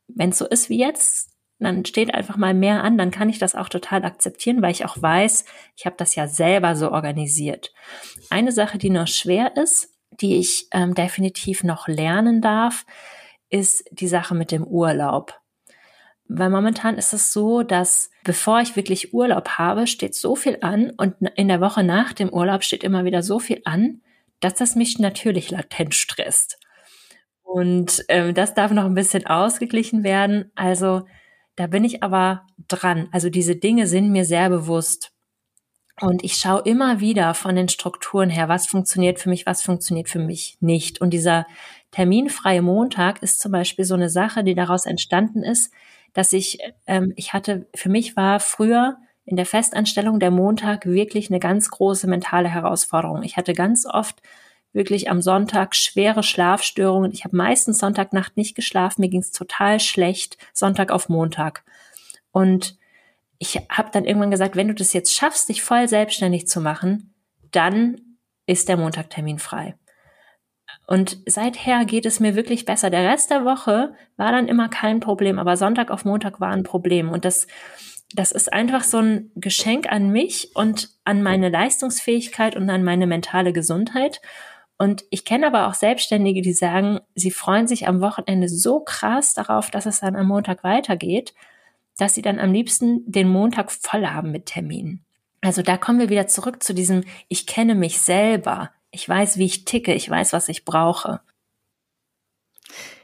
Wenn 0.09 0.31
es 0.31 0.39
so 0.39 0.47
ist 0.47 0.69
wie 0.69 0.79
jetzt, 0.79 1.31
dann 1.65 1.85
steht 1.85 2.15
einfach 2.15 2.37
mal 2.37 2.55
mehr 2.55 2.83
an, 2.83 2.99
dann 2.99 3.11
kann 3.11 3.29
ich 3.29 3.39
das 3.39 3.55
auch 3.55 3.69
total 3.69 4.05
akzeptieren, 4.05 4.63
weil 4.63 4.73
ich 4.73 4.85
auch 4.85 5.01
weiß, 5.01 5.45
ich 5.77 5.87
habe 5.87 5.97
das 5.99 6.15
ja 6.15 6.27
selber 6.29 6.77
so 6.77 6.91
organisiert. 6.91 7.73
Eine 8.31 8.53
Sache, 8.53 8.79
die 8.79 8.91
noch 8.91 9.09
schwer 9.09 9.57
ist, 9.57 9.91
die 10.21 10.37
ich 10.37 10.69
ähm, 10.73 10.95
definitiv 10.95 11.65
noch 11.65 11.89
lernen 11.89 12.41
darf, 12.41 12.85
ist 13.51 13.85
die 13.91 14.09
Sache 14.09 14.35
mit 14.35 14.51
dem 14.51 14.65
Urlaub. 14.65 15.39
Weil 16.29 16.51
momentan 16.51 16.97
ist 16.97 17.13
es 17.13 17.33
so, 17.33 17.63
dass 17.63 18.11
bevor 18.25 18.61
ich 18.61 18.77
wirklich 18.77 19.13
Urlaub 19.13 19.51
habe, 19.51 19.87
steht 19.87 20.15
so 20.15 20.35
viel 20.35 20.59
an 20.63 20.91
und 20.97 21.15
in 21.37 21.49
der 21.49 21.61
Woche 21.61 21.83
nach 21.83 22.13
dem 22.13 22.31
Urlaub 22.31 22.65
steht 22.65 22.85
immer 22.85 23.05
wieder 23.05 23.23
so 23.23 23.39
viel 23.39 23.61
an, 23.65 24.01
dass 24.41 24.55
das 24.55 24.75
mich 24.75 24.99
natürlich 24.99 25.51
latent 25.51 25.95
stresst. 25.95 26.59
Und 27.43 28.09
äh, 28.09 28.33
das 28.33 28.55
darf 28.55 28.73
noch 28.73 28.87
ein 28.87 28.95
bisschen 28.95 29.27
ausgeglichen 29.27 30.05
werden. 30.05 30.51
Also 30.55 31.07
da 31.57 31.67
bin 31.67 31.85
ich 31.85 32.03
aber 32.03 32.47
dran. 32.69 33.09
Also 33.13 33.31
diese 33.31 33.57
Dinge 33.57 33.87
sind 33.87 34.11
mir 34.11 34.25
sehr 34.25 34.49
bewusst. 34.49 35.13
Und 36.01 36.25
ich 36.25 36.37
schaue 36.37 36.63
immer 36.63 37.01
wieder 37.01 37.35
von 37.35 37.55
den 37.55 37.69
Strukturen 37.69 38.31
her, 38.31 38.49
was 38.49 38.67
funktioniert 38.67 39.21
für 39.21 39.29
mich, 39.29 39.47
was 39.47 39.63
funktioniert 39.63 40.09
für 40.09 40.19
mich 40.19 40.57
nicht. 40.61 41.01
Und 41.01 41.11
dieser 41.11 41.47
terminfreie 41.91 42.63
Montag 42.63 43.23
ist 43.23 43.41
zum 43.41 43.53
Beispiel 43.53 43.85
so 43.85 43.95
eine 43.95 44.09
Sache, 44.09 44.43
die 44.43 44.55
daraus 44.55 44.87
entstanden 44.87 45.43
ist, 45.43 45.73
dass 46.15 46.33
ich, 46.33 46.59
ähm, 46.87 47.13
ich 47.17 47.33
hatte, 47.33 47.67
für 47.75 47.91
mich 47.91 48.17
war 48.17 48.41
früher 48.41 48.97
in 49.25 49.37
der 49.37 49.47
Festanstellung 49.47 50.19
der 50.19 50.31
Montag 50.31 50.87
wirklich 50.87 51.31
eine 51.31 51.39
ganz 51.39 51.71
große 51.71 52.09
mentale 52.09 52.49
Herausforderung. 52.49 53.23
Ich 53.23 53.37
hatte 53.37 53.53
ganz 53.53 53.87
oft 53.87 54.21
wirklich 54.73 55.11
am 55.11 55.21
Sonntag 55.21 55.75
schwere 55.75 56.23
Schlafstörungen. 56.23 57.13
Ich 57.13 57.25
habe 57.25 57.37
meistens 57.37 57.79
Sonntagnacht 57.79 58.37
nicht 58.37 58.55
geschlafen, 58.55 59.03
mir 59.03 59.09
ging 59.09 59.21
es 59.21 59.33
total 59.33 59.81
schlecht, 59.81 60.39
Sonntag 60.53 60.91
auf 60.91 61.09
Montag. 61.09 61.65
Und 62.31 62.77
ich 63.39 63.57
habe 63.69 63.91
dann 63.93 64.05
irgendwann 64.05 64.31
gesagt, 64.31 64.57
wenn 64.57 64.69
du 64.69 64.75
das 64.75 64.93
jetzt 64.93 65.15
schaffst, 65.15 65.49
dich 65.49 65.63
voll 65.63 65.89
selbstständig 65.89 66.47
zu 66.47 66.61
machen, 66.61 67.13
dann 67.51 68.01
ist 68.47 68.69
der 68.69 68.77
Montagtermin 68.77 69.39
frei. 69.39 69.75
Und 70.87 71.19
seither 71.27 71.85
geht 71.85 72.07
es 72.07 72.21
mir 72.21 72.35
wirklich 72.35 72.65
besser. 72.65 72.91
Der 72.91 73.09
Rest 73.11 73.31
der 73.31 73.45
Woche 73.45 73.95
war 74.17 74.33
dann 74.33 74.49
immer 74.49 74.69
kein 74.69 75.01
Problem, 75.01 75.39
aber 75.39 75.57
Sonntag 75.57 75.91
auf 75.91 76.05
Montag 76.05 76.41
war 76.41 76.51
ein 76.51 76.65
Problem. 76.65 77.11
Und 77.11 77.25
das, 77.25 77.47
das 78.15 78.33
ist 78.33 78.53
einfach 78.53 78.85
so 78.85 78.99
ein 78.99 79.31
Geschenk 79.35 79.91
an 79.91 80.11
mich 80.11 80.51
und 80.55 80.91
an 81.05 81.23
meine 81.23 81.49
Leistungsfähigkeit 81.49 82.57
und 82.57 82.69
an 82.69 82.85
meine 82.85 83.07
mentale 83.07 83.53
Gesundheit. 83.53 84.21
Und 84.83 85.05
ich 85.11 85.25
kenne 85.25 85.47
aber 85.47 85.69
auch 85.69 85.75
Selbstständige, 85.75 86.43
die 86.43 86.53
sagen, 86.53 86.99
sie 87.15 87.31
freuen 87.31 87.69
sich 87.69 87.87
am 87.87 88.01
Wochenende 88.01 88.49
so 88.49 88.81
krass 88.81 89.33
darauf, 89.33 89.71
dass 89.71 89.87
es 89.87 90.01
dann 90.01 90.17
am 90.17 90.27
Montag 90.27 90.65
weitergeht, 90.65 91.35
dass 91.99 92.15
sie 92.15 92.23
dann 92.23 92.41
am 92.41 92.53
liebsten 92.53 93.05
den 93.07 93.29
Montag 93.29 93.71
voll 93.71 94.09
haben 94.09 94.33
mit 94.33 94.47
Terminen. 94.47 95.05
Also 95.41 95.63
da 95.63 95.77
kommen 95.77 96.01
wir 96.01 96.09
wieder 96.09 96.27
zurück 96.27 96.65
zu 96.65 96.75
diesem, 96.75 97.05
ich 97.29 97.47
kenne 97.47 97.77
mich 97.77 98.01
selber. 98.01 98.73
Ich 98.91 99.09
weiß, 99.09 99.39
wie 99.39 99.45
ich 99.45 99.67
ticke, 99.67 99.95
ich 99.95 100.11
weiß, 100.11 100.33
was 100.33 100.49
ich 100.49 100.65
brauche. 100.65 101.21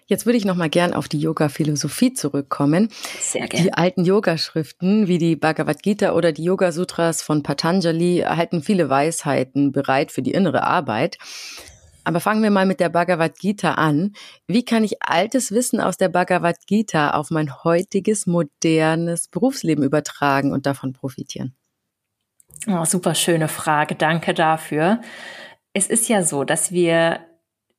Jetzt 0.09 0.27
würde 0.27 0.37
ich 0.39 0.45
noch 0.45 0.57
mal 0.57 0.69
gern 0.69 0.93
auf 0.93 1.07
die 1.07 1.21
Yoga-Philosophie 1.21 2.15
zurückkommen. 2.15 2.89
Sehr 3.21 3.47
gerne. 3.47 3.65
Die 3.65 3.73
alten 3.73 4.05
Yogaschriften 4.05 5.07
wie 5.07 5.19
die 5.19 5.37
Bhagavad 5.37 5.83
Gita 5.83 6.13
oder 6.13 6.33
die 6.33 6.45
Yoga 6.45 6.73
Sutras 6.73 7.23
von 7.23 7.43
Patanjali 7.43 8.25
halten 8.27 8.63
viele 8.63 8.89
Weisheiten 8.89 9.71
bereit 9.71 10.11
für 10.11 10.23
die 10.23 10.33
innere 10.33 10.65
Arbeit. 10.65 11.19
Aber 12.05 12.21
fangen 12.21 12.43
wir 12.43 12.51
mal 12.51 12.65
mit 12.65 12.81
der 12.81 12.89
Bhagavad 12.89 13.39
Gita 13.39 13.75
an. 13.75 14.15
Wie 14.47 14.65
kann 14.65 14.83
ich 14.83 15.03
altes 15.03 15.53
Wissen 15.53 15.81
aus 15.81 15.99
der 15.99 16.09
Bhagavad 16.09 16.67
Gita 16.67 17.11
auf 17.11 17.31
mein 17.31 17.63
heutiges 17.63 18.27
modernes 18.27 19.29
Berufsleben 19.29 19.85
übertragen 19.85 20.53
und 20.53 20.65
davon 20.65 20.95
profitieren? 20.95 21.55
Oh, 22.67 22.85
super 22.85 23.15
schöne 23.15 23.47
Frage. 23.47 23.95
Danke 23.95 24.33
dafür 24.33 25.01
es 25.79 25.87
ist 25.87 26.09
ja 26.09 26.23
so, 26.23 26.45
dass 26.45 26.73
wir, 26.73 27.21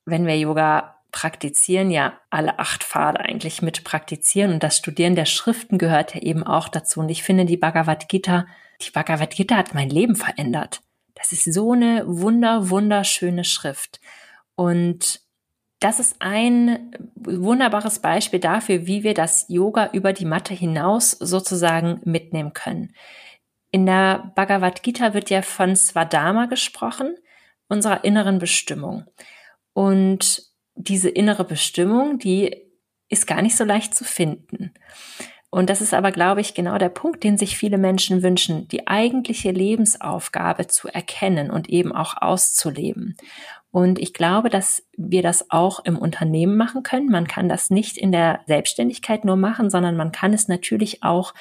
wenn 0.06 0.26
wir 0.26 0.38
Yoga 0.38 0.96
praktizieren, 1.12 1.92
ja 1.92 2.20
alle 2.30 2.60
acht 2.60 2.84
Pfade 2.84 3.20
eigentlich 3.20 3.62
mit 3.62 3.84
praktizieren 3.84 4.54
und 4.54 4.64
das 4.64 4.78
Studieren 4.78 5.16
der 5.16 5.26
Schriften 5.26 5.78
gehört 5.78 6.16
ja 6.16 6.22
eben 6.22 6.44
auch 6.44 6.68
dazu. 6.68 7.00
Und 7.00 7.10
ich 7.10 7.24
finde, 7.24 7.46
die 7.46 7.58
Bhagavad 7.58 8.10
Gita, 8.10 8.46
die 8.82 8.92
Bhagavad 8.92 9.32
Gita 9.32 9.56
hat 9.56 9.74
mein 9.74 9.90
Leben 9.90 10.16
verändert. 10.16 10.82
Das 11.16 11.32
ist 11.32 11.52
so 11.52 11.74
eine 11.74 12.04
wunder, 12.06 12.70
wunderschöne 12.70 13.44
Schrift. 13.44 14.00
Und 14.56 15.22
das 15.80 16.00
ist 16.00 16.18
ein 16.20 16.92
wunderbares 17.16 18.00
Beispiel 18.00 18.40
dafür, 18.40 18.86
wie 18.86 19.04
wir 19.04 19.14
das 19.14 19.46
Yoga 19.48 19.90
über 19.94 20.14
die 20.14 20.26
Matte 20.26 20.54
hinaus 20.54 21.12
sozusagen 21.12 22.02
mitnehmen 22.04 22.54
können. 22.54 22.94
In 23.72 23.86
der 23.86 24.32
Bhagavad 24.36 24.84
Gita 24.84 25.14
wird 25.14 25.30
ja 25.30 25.42
von 25.42 25.76
Swadharma 25.76 26.46
gesprochen 26.46 27.16
unserer 27.70 28.04
inneren 28.04 28.40
Bestimmung. 28.40 29.06
Und 29.74 30.49
diese 30.80 31.10
innere 31.10 31.44
Bestimmung, 31.44 32.20
die 32.20 32.56
ist 33.10 33.28
gar 33.28 33.42
nicht 33.42 33.58
so 33.58 33.64
leicht 33.64 33.94
zu 33.94 34.04
finden. 34.04 34.74
Und 35.52 35.70
das 35.70 35.82
ist 35.82 35.94
aber, 35.94 36.12
glaube 36.12 36.42
ich, 36.42 36.54
genau 36.54 36.78
der 36.78 36.90
Punkt, 36.90 37.24
den 37.24 37.38
sich 37.38 37.58
viele 37.58 37.80
Menschen 37.80 38.22
wünschen, 38.22 38.68
die 38.68 38.88
eigentliche 38.88 39.52
Lebensaufgabe 39.52 40.68
zu 40.68 40.88
erkennen 40.88 41.50
und 41.50 41.70
eben 41.70 41.92
auch 41.92 42.16
auszuleben. 42.22 43.18
Und 43.72 44.00
ich 44.00 44.14
glaube, 44.14 44.50
dass 44.50 44.84
wir 44.96 45.22
das 45.22 45.50
auch 45.50 45.84
im 45.84 45.98
Unternehmen 45.98 46.56
machen 46.56 46.84
können. 46.84 47.10
Man 47.10 47.28
kann 47.28 47.50
das 47.50 47.70
nicht 47.70 47.98
in 47.98 48.12
der 48.12 48.42
Selbstständigkeit 48.48 49.26
nur 49.26 49.38
machen, 49.38 49.70
sondern 49.70 49.98
man 49.98 50.12
kann 50.12 50.34
es 50.34 50.48
natürlich 50.48 51.04
auch 51.04 51.34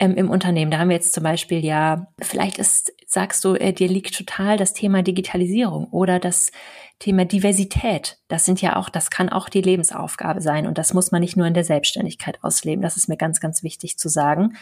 ähm, 0.00 0.14
im 0.16 0.30
Unternehmen. 0.30 0.70
Da 0.70 0.78
haben 0.78 0.88
wir 0.88 0.96
jetzt 0.96 1.14
zum 1.14 1.24
Beispiel 1.24 1.64
ja, 1.64 2.08
vielleicht 2.20 2.58
ist, 2.58 2.92
sagst 3.06 3.44
du, 3.44 3.54
äh, 3.54 3.72
dir 3.72 3.88
liegt 3.88 4.16
total 4.16 4.56
das 4.56 4.72
Thema 4.72 5.02
Digitalisierung 5.02 5.86
oder 5.86 6.18
das 6.18 6.52
Thema 6.98 7.24
Diversität. 7.24 8.18
Das 8.26 8.44
sind 8.44 8.60
ja 8.60 8.74
auch, 8.76 8.88
das 8.88 9.10
kann 9.10 9.28
auch 9.28 9.48
die 9.48 9.60
Lebensaufgabe 9.60 10.40
sein 10.40 10.66
und 10.66 10.78
das 10.78 10.94
muss 10.94 11.12
man 11.12 11.20
nicht 11.20 11.36
nur 11.36 11.46
in 11.46 11.54
der 11.54 11.62
Selbstständigkeit 11.62 12.42
ausleben. 12.42 12.82
Das 12.82 12.96
ist 12.96 13.08
mir 13.08 13.16
ganz, 13.16 13.40
ganz 13.40 13.62
wichtig 13.62 13.98
zu 13.98 14.08
sagen. 14.08 14.56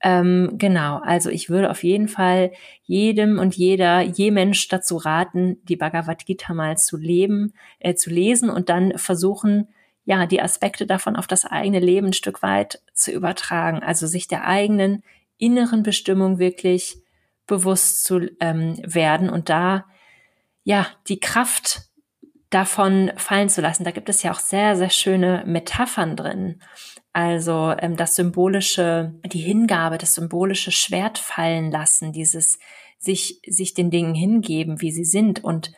Ähm, 0.00 0.52
genau, 0.58 1.00
also 1.02 1.28
ich 1.28 1.50
würde 1.50 1.70
auf 1.70 1.82
jeden 1.82 2.06
Fall 2.06 2.52
jedem 2.84 3.40
und 3.40 3.56
jeder, 3.56 4.00
je 4.00 4.30
Mensch 4.30 4.68
dazu 4.68 4.96
raten, 4.96 5.58
die 5.64 5.76
Bhagavad 5.76 6.24
Gita 6.24 6.54
mal 6.54 6.78
zu 6.78 6.96
leben, 6.96 7.52
äh, 7.80 7.94
zu 7.94 8.10
lesen 8.10 8.48
und 8.48 8.68
dann 8.68 8.96
versuchen, 8.96 9.68
ja, 10.04 10.26
die 10.26 10.40
Aspekte 10.40 10.86
davon 10.86 11.16
auf 11.16 11.26
das 11.26 11.44
eigene 11.44 11.80
Leben 11.80 12.08
ein 12.08 12.12
Stück 12.12 12.42
weit 12.42 12.80
zu 12.92 13.10
übertragen. 13.10 13.82
Also 13.82 14.06
sich 14.06 14.28
der 14.28 14.46
eigenen 14.46 15.02
inneren 15.36 15.82
Bestimmung 15.82 16.38
wirklich 16.38 16.98
bewusst 17.48 18.04
zu 18.04 18.30
ähm, 18.38 18.76
werden 18.84 19.28
und 19.28 19.48
da 19.48 19.84
ja 20.64 20.86
die 21.08 21.20
Kraft 21.20 21.82
davon 22.50 23.12
fallen 23.16 23.48
zu 23.48 23.60
lassen. 23.60 23.84
Da 23.84 23.90
gibt 23.90 24.08
es 24.08 24.22
ja 24.22 24.32
auch 24.32 24.38
sehr, 24.38 24.76
sehr 24.76 24.90
schöne 24.90 25.42
Metaphern 25.46 26.16
drin. 26.16 26.62
Also 27.12 27.74
ähm, 27.78 27.96
das 27.96 28.14
symbolische, 28.14 29.14
die 29.24 29.40
Hingabe, 29.40 29.98
das 29.98 30.14
symbolische 30.14 30.72
Schwert 30.72 31.18
fallen 31.18 31.70
lassen, 31.70 32.12
dieses 32.12 32.58
sich, 32.98 33.40
sich 33.46 33.74
den 33.74 33.90
Dingen 33.90 34.14
hingeben, 34.14 34.80
wie 34.80 34.92
sie 34.92 35.04
sind. 35.04 35.42
Und 35.42 35.72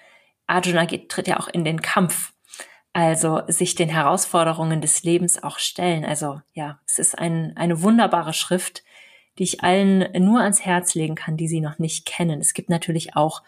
Arjuna 0.46 0.84
geht, 0.84 1.08
tritt 1.08 1.28
ja 1.28 1.38
auch 1.38 1.48
in 1.48 1.64
den 1.64 1.80
Kampf 1.80 2.34
also 2.94 3.42
sich 3.48 3.74
den 3.74 3.88
Herausforderungen 3.88 4.80
des 4.80 5.02
Lebens 5.02 5.42
auch 5.42 5.58
stellen. 5.58 6.04
Also 6.04 6.40
ja, 6.52 6.78
es 6.86 7.00
ist 7.00 7.18
ein, 7.18 7.52
eine 7.56 7.82
wunderbare 7.82 8.32
Schrift, 8.32 8.84
die 9.36 9.42
ich 9.42 9.64
allen 9.64 10.08
nur 10.24 10.40
ans 10.40 10.64
Herz 10.64 10.94
legen 10.94 11.16
kann, 11.16 11.36
die 11.36 11.48
sie 11.48 11.60
noch 11.60 11.80
nicht 11.80 12.06
kennen. 12.06 12.40
Es 12.40 12.54
gibt 12.54 12.70
natürlich 12.70 13.16
auch 13.16 13.42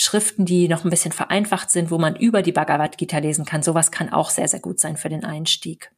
Schriften, 0.00 0.46
die 0.46 0.68
noch 0.68 0.84
ein 0.84 0.90
bisschen 0.90 1.12
vereinfacht 1.12 1.70
sind, 1.70 1.90
wo 1.90 1.98
man 1.98 2.16
über 2.16 2.42
die 2.42 2.52
Bhagavad 2.52 2.96
Gita 2.96 3.18
lesen 3.18 3.44
kann. 3.44 3.62
Sowas 3.62 3.90
kann 3.90 4.10
auch 4.10 4.30
sehr, 4.30 4.48
sehr 4.48 4.60
gut 4.60 4.80
sein 4.80 4.96
für 4.96 5.08
den 5.08 5.24
Einstieg. 5.24 5.92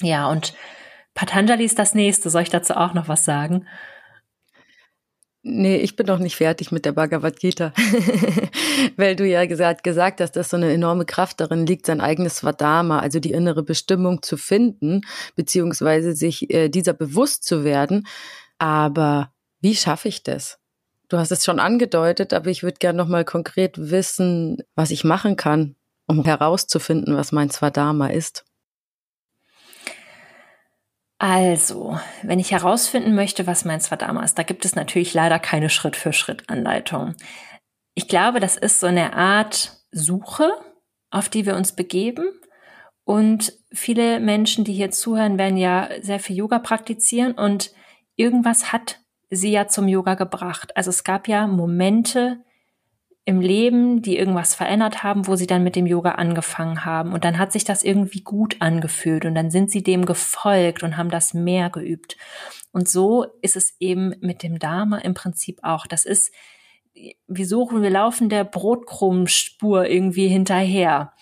Ja, 0.00 0.28
und 0.28 0.54
Patanjali 1.14 1.64
ist 1.64 1.78
das 1.78 1.94
nächste. 1.94 2.30
Soll 2.30 2.42
ich 2.42 2.50
dazu 2.50 2.76
auch 2.76 2.94
noch 2.94 3.08
was 3.08 3.24
sagen? 3.24 3.66
Nee, 5.42 5.78
ich 5.78 5.96
bin 5.96 6.06
noch 6.06 6.18
nicht 6.18 6.36
fertig 6.36 6.72
mit 6.72 6.84
der 6.84 6.92
Bhagavad 6.92 7.40
Gita, 7.40 7.72
weil 8.96 9.16
du 9.16 9.26
ja 9.26 9.46
gesagt, 9.46 9.82
gesagt 9.82 10.20
hast, 10.20 10.32
dass 10.32 10.50
so 10.50 10.56
eine 10.56 10.72
enorme 10.72 11.06
Kraft 11.06 11.40
darin 11.40 11.64
liegt, 11.64 11.86
sein 11.86 12.00
eigenes 12.00 12.38
Svadharma, 12.38 12.98
also 12.98 13.18
die 13.18 13.30
innere 13.30 13.62
Bestimmung 13.62 14.22
zu 14.22 14.36
finden, 14.36 15.00
beziehungsweise 15.36 16.14
sich 16.14 16.52
äh, 16.52 16.68
dieser 16.68 16.92
bewusst 16.92 17.44
zu 17.44 17.64
werden. 17.64 18.06
Aber 18.58 19.32
wie 19.60 19.74
schaffe 19.74 20.08
ich 20.08 20.22
das? 20.22 20.57
Du 21.08 21.16
hast 21.16 21.30
es 21.32 21.44
schon 21.44 21.58
angedeutet, 21.58 22.34
aber 22.34 22.50
ich 22.50 22.62
würde 22.62 22.78
gerne 22.78 22.98
noch 22.98 23.08
mal 23.08 23.24
konkret 23.24 23.76
wissen, 23.78 24.58
was 24.74 24.90
ich 24.90 25.04
machen 25.04 25.36
kann, 25.36 25.74
um 26.06 26.24
herauszufinden, 26.24 27.16
was 27.16 27.32
mein 27.32 27.50
Svadharma 27.50 28.08
ist. 28.08 28.44
Also, 31.18 31.98
wenn 32.22 32.38
ich 32.38 32.52
herausfinden 32.52 33.14
möchte, 33.14 33.46
was 33.46 33.64
mein 33.64 33.80
Svadharma 33.80 34.22
ist, 34.22 34.38
da 34.38 34.44
gibt 34.44 34.64
es 34.64 34.76
natürlich 34.76 35.14
leider 35.14 35.38
keine 35.38 35.68
Schritt-für-Schritt-Anleitung. 35.70 37.16
Ich 37.94 38.06
glaube, 38.06 38.38
das 38.38 38.56
ist 38.56 38.78
so 38.78 38.86
eine 38.86 39.14
Art 39.14 39.72
Suche, 39.90 40.48
auf 41.10 41.28
die 41.28 41.46
wir 41.46 41.56
uns 41.56 41.72
begeben. 41.72 42.28
Und 43.02 43.54
viele 43.72 44.20
Menschen, 44.20 44.64
die 44.64 44.74
hier 44.74 44.90
zuhören, 44.90 45.38
werden 45.38 45.56
ja 45.56 45.88
sehr 46.02 46.20
viel 46.20 46.36
Yoga 46.36 46.58
praktizieren 46.58 47.32
und 47.32 47.72
irgendwas 48.14 48.72
hat 48.72 49.00
sie 49.30 49.50
ja 49.50 49.68
zum 49.68 49.88
Yoga 49.88 50.14
gebracht. 50.14 50.76
Also 50.76 50.90
es 50.90 51.04
gab 51.04 51.28
ja 51.28 51.46
Momente 51.46 52.38
im 53.24 53.42
Leben, 53.42 54.00
die 54.00 54.16
irgendwas 54.16 54.54
verändert 54.54 55.02
haben, 55.02 55.26
wo 55.26 55.36
sie 55.36 55.46
dann 55.46 55.62
mit 55.62 55.76
dem 55.76 55.86
Yoga 55.86 56.12
angefangen 56.12 56.86
haben. 56.86 57.12
Und 57.12 57.26
dann 57.26 57.38
hat 57.38 57.52
sich 57.52 57.62
das 57.62 57.82
irgendwie 57.82 58.22
gut 58.22 58.56
angefühlt 58.60 59.26
und 59.26 59.34
dann 59.34 59.50
sind 59.50 59.70
sie 59.70 59.82
dem 59.82 60.06
gefolgt 60.06 60.82
und 60.82 60.96
haben 60.96 61.10
das 61.10 61.34
mehr 61.34 61.68
geübt. 61.68 62.16
Und 62.72 62.88
so 62.88 63.26
ist 63.42 63.54
es 63.54 63.74
eben 63.80 64.14
mit 64.20 64.42
dem 64.42 64.58
Dharma 64.58 64.98
im 64.98 65.12
Prinzip 65.12 65.60
auch. 65.62 65.86
Das 65.86 66.06
ist, 66.06 66.32
wir 67.26 67.46
suchen, 67.46 67.82
wir 67.82 67.90
laufen 67.90 68.30
der 68.30 68.44
Brotkrummspur 68.44 69.86
irgendwie 69.86 70.28
hinterher 70.28 71.12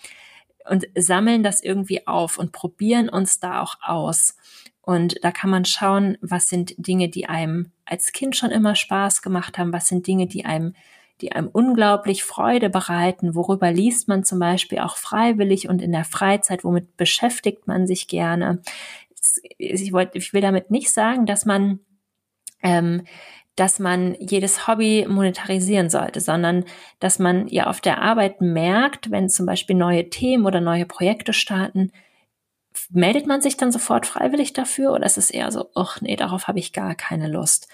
und 0.69 0.87
sammeln 0.95 1.43
das 1.43 1.61
irgendwie 1.61 2.07
auf 2.07 2.37
und 2.37 2.53
probieren 2.53 3.09
uns 3.09 3.41
da 3.41 3.61
auch 3.61 3.75
aus. 3.81 4.37
Und 4.87 5.21
da 5.21 5.31
kann 5.31 5.49
man 5.49 5.65
schauen, 5.65 6.17
was 6.21 6.47
sind 6.47 6.73
Dinge, 6.77 7.09
die 7.09 7.27
einem 7.27 7.71
als 7.83 8.13
Kind 8.13 8.37
schon 8.37 8.51
immer 8.51 8.73
Spaß 8.73 9.21
gemacht 9.21 9.57
haben, 9.57 9.73
was 9.73 9.87
sind 9.87 10.07
Dinge, 10.07 10.27
die 10.27 10.45
einem 10.45 10.75
die 11.19 11.31
einem 11.31 11.47
unglaublich 11.47 12.23
Freude 12.23 12.69
bereiten. 12.69 13.33
Worüber 13.33 13.71
liest 13.71 14.07
man 14.07 14.23
zum 14.23 14.37
Beispiel 14.37 14.79
auch 14.79 14.97
freiwillig 14.97 15.67
und 15.67 15.81
in 15.81 15.91
der 15.91 16.05
Freizeit? 16.05 16.63
Womit 16.63 16.95
beschäftigt 16.95 17.65
man 17.65 17.87
sich 17.87 18.07
gerne? 18.07 18.61
Ich, 19.57 19.91
wollte, 19.91 20.19
ich 20.19 20.31
will 20.31 20.41
damit 20.41 20.69
nicht 20.69 20.91
sagen, 20.91 21.25
dass 21.25 21.45
man 21.45 21.79
ähm, 22.61 23.01
dass 23.57 23.79
man 23.79 24.15
jedes 24.19 24.67
Hobby 24.67 25.07
monetarisieren 25.09 25.89
sollte, 25.89 26.21
sondern 26.21 26.63
dass 26.99 27.17
man 27.17 27.47
ja 27.47 27.65
auf 27.65 27.81
der 27.81 28.01
Arbeit 28.03 28.39
merkt, 28.39 29.09
wenn 29.09 29.29
zum 29.29 29.47
Beispiel 29.47 29.75
neue 29.75 30.09
Themen 30.11 30.45
oder 30.45 30.61
neue 30.61 30.85
Projekte 30.85 31.33
starten, 31.33 31.91
meldet 32.89 33.27
man 33.27 33.41
sich 33.41 33.57
dann 33.57 33.71
sofort 33.71 34.05
freiwillig 34.05 34.53
dafür 34.53 34.93
oder 34.93 35.05
ist 35.05 35.17
es 35.17 35.29
eher 35.29 35.51
so, 35.51 35.69
ach 35.75 36.01
nee, 36.01 36.15
darauf 36.15 36.47
habe 36.47 36.59
ich 36.59 36.73
gar 36.73 36.95
keine 36.95 37.27
Lust. 37.27 37.67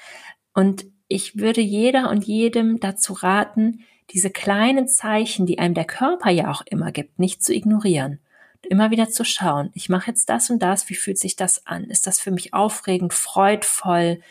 Und 0.54 0.86
ich 1.08 1.38
würde 1.38 1.62
jeder 1.62 2.10
und 2.10 2.26
jedem 2.26 2.80
dazu 2.80 3.14
raten, 3.14 3.84
diese 4.12 4.30
kleinen 4.30 4.88
Zeichen, 4.88 5.46
die 5.46 5.60
einem 5.60 5.74
der 5.74 5.86
Körper 5.86 6.30
ja 6.30 6.50
auch 6.52 6.62
immer 6.66 6.92
gibt, 6.92 7.20
nicht 7.20 7.44
zu 7.44 7.54
ignorieren. 7.54 8.20
Immer 8.64 8.92
wieder 8.92 9.10
zu 9.10 9.26
schauen, 9.26 9.72
ich 9.74 9.90
mache 9.90 10.10
jetzt 10.10 10.30
das 10.30 10.50
und 10.50 10.60
das, 10.60 10.90
wie 10.90 10.96
fühlt 10.96 11.20
sich 11.20 11.36
das 11.36 11.68
an? 11.68 11.84
Ist 11.86 12.08
das 12.08 12.20
für 12.20 12.32
mich 12.32 12.54
aufregend, 12.54 13.14
freudvoll? 13.14 14.22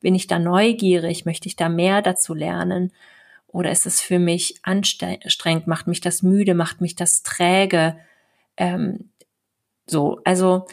Bin 0.00 0.14
ich 0.14 0.26
da 0.28 0.38
neugierig? 0.38 1.24
Möchte 1.24 1.48
ich 1.48 1.56
da 1.56 1.68
mehr 1.68 2.00
dazu 2.00 2.32
lernen? 2.32 2.92
Oder 3.48 3.72
ist 3.72 3.86
es 3.86 4.00
für 4.00 4.20
mich 4.20 4.60
anstrengend? 4.62 5.66
Macht 5.66 5.88
mich 5.88 6.00
das 6.00 6.22
müde? 6.22 6.54
Macht 6.54 6.80
mich 6.80 6.94
das 6.94 7.22
träge? 7.22 7.96
Ähm, 8.56 9.09
so, 9.90 10.20
also 10.24 10.66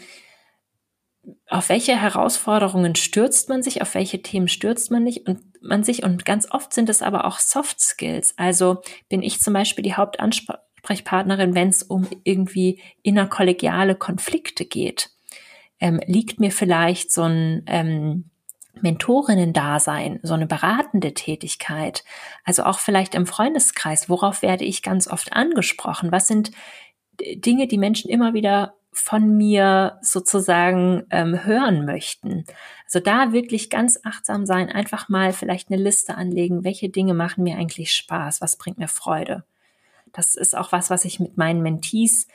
auf 1.49 1.69
welche 1.69 1.99
Herausforderungen 1.99 2.95
stürzt 2.95 3.49
man 3.49 3.63
sich, 3.63 3.81
auf 3.81 3.95
welche 3.95 4.21
Themen 4.21 4.47
stürzt 4.47 4.91
man 4.91 5.03
nicht 5.03 5.27
und 5.27 5.41
man 5.61 5.83
sich 5.83 6.03
und 6.03 6.25
ganz 6.25 6.49
oft 6.51 6.73
sind 6.73 6.89
es 6.89 7.01
aber 7.01 7.25
auch 7.25 7.39
Soft 7.39 7.81
Skills. 7.81 8.33
Also 8.37 8.81
bin 9.09 9.21
ich 9.21 9.41
zum 9.41 9.53
Beispiel 9.53 9.83
die 9.83 9.95
Hauptansprechpartnerin, 9.95 11.55
wenn 11.55 11.69
es 11.69 11.83
um 11.83 12.07
irgendwie 12.23 12.81
innerkollegiale 13.03 13.95
Konflikte 13.95 14.65
geht. 14.65 15.09
Ähm, 15.79 15.99
liegt 16.05 16.39
mir 16.39 16.51
vielleicht 16.51 17.11
so 17.11 17.23
ein 17.23 17.63
ähm, 17.67 18.29
Mentorinnen-Dasein, 18.81 20.19
so 20.23 20.33
eine 20.33 20.47
beratende 20.47 21.13
Tätigkeit, 21.13 22.03
also 22.43 22.63
auch 22.63 22.79
vielleicht 22.79 23.15
im 23.15 23.25
Freundeskreis, 23.25 24.09
worauf 24.09 24.41
werde 24.41 24.65
ich 24.65 24.81
ganz 24.81 25.07
oft 25.07 25.33
angesprochen? 25.33 26.11
Was 26.11 26.27
sind 26.27 26.51
Dinge, 27.19 27.67
die 27.67 27.77
Menschen 27.77 28.09
immer 28.09 28.33
wieder 28.33 28.76
von 28.97 29.37
mir 29.37 29.99
sozusagen 30.01 31.05
ähm, 31.11 31.45
hören 31.45 31.85
möchten. 31.85 32.45
Also 32.85 32.99
da 32.99 33.31
wirklich 33.31 33.69
ganz 33.69 33.99
achtsam 34.03 34.45
sein, 34.45 34.69
einfach 34.69 35.07
mal 35.07 35.33
vielleicht 35.33 35.69
eine 35.69 35.81
Liste 35.81 36.15
anlegen, 36.15 36.63
welche 36.63 36.89
Dinge 36.89 37.13
machen 37.13 37.43
mir 37.43 37.57
eigentlich 37.57 37.93
Spaß, 37.93 38.41
was 38.41 38.57
bringt 38.57 38.79
mir 38.79 38.87
Freude. 38.87 39.43
Das 40.13 40.35
ist 40.35 40.57
auch 40.57 40.71
was, 40.71 40.89
was 40.89 41.05
ich 41.05 41.19
mit 41.19 41.37
meinen 41.37 41.61
Mentees 41.61 42.27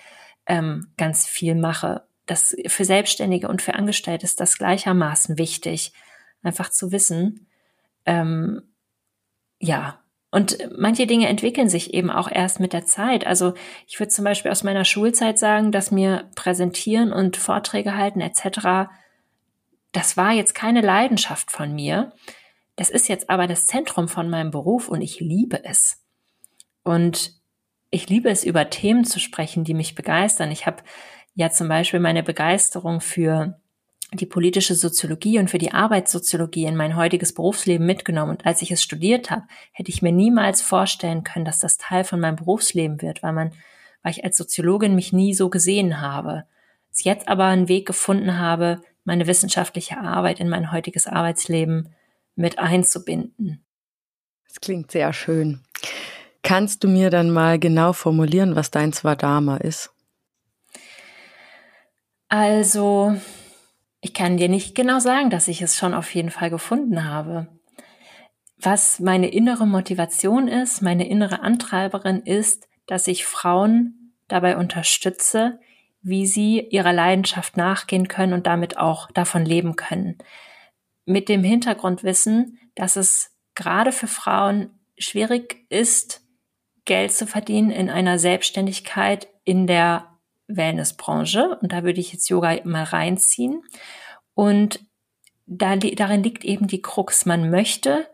ähm, 0.47 0.89
ganz 0.97 1.27
viel 1.27 1.57
mache. 1.57 2.05
Das 2.27 2.57
für 2.69 2.85
Selbstständige 2.85 3.49
und 3.49 3.61
für 3.61 3.75
Angestellte 3.75 4.25
ist 4.25 4.39
das 4.39 4.57
gleichermaßen 4.57 5.39
wichtig, 5.39 5.93
einfach 6.43 6.71
zu 6.71 6.93
wissen, 6.93 7.49
ähm, 8.07 8.63
ja, 9.59 10.02
und 10.33 10.59
manche 10.77 11.07
Dinge 11.07 11.29
entwickeln 11.29 11.69
sich 11.69 11.93
eben 11.93 12.11
auch 12.11 12.31
erst 12.31 12.59
mit 12.59 12.73
der 12.73 12.87
Zeit. 12.87 13.27
Also 13.27 13.53
ich 13.87 14.01
würde 14.01 14.09
zum 14.09 14.25
Beispiel 14.25 14.51
aus 14.51 14.65
meiner 14.65 14.87
Schulzeit 14.87 15.39
sagen, 15.39 15.73
dass 15.73 15.91
mir 15.91 16.31
Präsentieren 16.35 17.13
und 17.13 17.37
Vorträge 17.37 17.97
halten 17.97 18.21
etc., 18.21 18.89
das 19.93 20.17
war 20.17 20.33
jetzt 20.33 20.55
keine 20.55 20.81
Leidenschaft 20.81 21.51
von 21.51 21.75
mir. 21.75 22.15
Das 22.77 22.89
ist 22.89 23.09
jetzt 23.09 23.29
aber 23.29 23.47
das 23.47 23.67
Zentrum 23.67 24.09
von 24.09 24.31
meinem 24.31 24.51
Beruf 24.51 24.89
und 24.89 25.03
ich 25.03 25.21
liebe 25.21 25.63
es. 25.67 26.03
Und 26.83 27.35
ich 27.91 28.09
liebe 28.09 28.31
es, 28.31 28.43
über 28.43 28.71
Themen 28.71 29.05
zu 29.05 29.21
sprechen, 29.21 29.65
die 29.65 29.75
mich 29.75 29.95
begeistern. 29.95 30.51
Ich 30.51 30.65
habe 30.65 30.83
ja 31.35 31.51
zum 31.51 31.69
Beispiel 31.69 32.01
meine 32.01 32.23
Begeisterung 32.23 33.03
für 33.03 33.61
die 34.13 34.27
politische 34.27 34.75
Soziologie 34.75 35.39
und 35.39 35.51
für 35.51 35.59
die 35.59 35.73
Arbeitssoziologie 35.73 36.67
in 36.67 36.77
mein 36.77 36.97
heutiges 36.97 37.33
Berufsleben 37.33 37.87
mitgenommen. 37.87 38.33
Und 38.33 38.47
als 38.47 38.61
ich 38.63 38.71
es 38.71 38.83
studiert 38.83 39.31
habe, 39.31 39.45
hätte 39.73 39.91
ich 39.91 40.03
mir 40.03 40.13
niemals 40.13 40.61
vorstellen 40.61 41.25
können, 41.25 41.45
dass 41.45 41.59
das 41.59 41.79
Teil 41.79 42.05
von 42.05 42.21
meinem 42.21 42.37
Berufsleben 42.37 43.01
wird, 43.01 43.23
weil 43.23 43.33
man, 43.33 43.53
weil 44.03 44.13
ich 44.13 44.25
als 44.25 44.37
Soziologin 44.37 44.95
mich 44.95 45.13
nie 45.13 45.35
so 45.35 45.49
gesehen 45.49 46.01
habe. 46.01 46.45
Jetzt 46.95 47.27
aber 47.27 47.47
einen 47.47 47.69
Weg 47.69 47.87
gefunden 47.87 48.39
habe, 48.39 48.83
meine 49.05 49.27
wissenschaftliche 49.27 49.99
Arbeit 49.99 50.41
in 50.41 50.49
mein 50.49 50.73
heutiges 50.73 51.07
Arbeitsleben 51.07 51.89
mit 52.37 52.59
einzubinden. 52.59 53.65
Das 54.47 54.61
klingt 54.61 54.91
sehr 54.91 55.13
schön. 55.15 55.63
Kannst 56.43 56.85
du 56.85 56.89
mir 56.89 57.09
dann 57.09 57.31
mal 57.31 57.59
genau 57.59 57.93
formulieren, 57.93 58.57
was 58.57 58.71
dein 58.71 58.93
Swadharma 58.93 59.57
ist? 59.57 59.91
Also, 62.29 63.17
ich 64.03 64.13
kann 64.13 64.37
dir 64.37 64.49
nicht 64.49 64.75
genau 64.75 64.99
sagen, 64.99 65.31
dass 65.31 65.47
ich 65.47 65.63
es 65.63 65.79
schon 65.79 65.95
auf 65.95 66.13
jeden 66.13 66.31
Fall 66.31 66.51
gefunden 66.51 67.05
habe. 67.05 67.47
Was 68.59 68.99
meine 68.99 69.29
innere 69.29 69.67
Motivation 69.67 70.49
ist, 70.49 70.83
meine 70.83 71.09
innere 71.09 71.41
Antreiberin 71.41 72.21
ist, 72.21 72.69
dass 72.87 73.07
ich 73.07 73.25
Frauen 73.25 74.13
dabei 74.27 74.57
unterstütze, 74.57 75.61
wie 76.03 76.27
sie 76.27 76.61
ihrer 76.61 76.93
Leidenschaft 76.93 77.57
nachgehen 77.57 78.09
können 78.09 78.33
und 78.33 78.49
damit 78.49 78.77
auch 78.77 79.09
davon 79.13 79.45
leben 79.45 79.77
können. 79.77 80.19
Mit 81.05 81.29
dem 81.29 81.45
Hintergrundwissen, 81.45 82.59
dass 82.75 82.97
es 82.97 83.37
gerade 83.55 83.93
für 83.93 84.09
Frauen 84.09 84.71
schwierig 84.99 85.65
ist, 85.69 86.23
Geld 86.85 87.13
zu 87.13 87.29
verdienen 87.29 87.71
in 87.71 87.89
einer 87.89 88.19
Selbstständigkeit 88.19 89.29
in 89.45 89.69
der 89.69 90.12
Wellnessbranche. 90.49 91.59
Und 91.61 91.73
da 91.73 91.85
würde 91.85 92.01
ich 92.01 92.13
jetzt 92.13 92.29
Yoga 92.29 92.57
mal 92.65 92.85
reinziehen. 92.85 93.63
Und 94.35 94.81
da, 95.47 95.77
darin 95.77 96.23
liegt 96.23 96.45
eben 96.45 96.67
die 96.67 96.83
Krux. 96.83 97.27
Man 97.27 97.51
möchte 97.51 98.07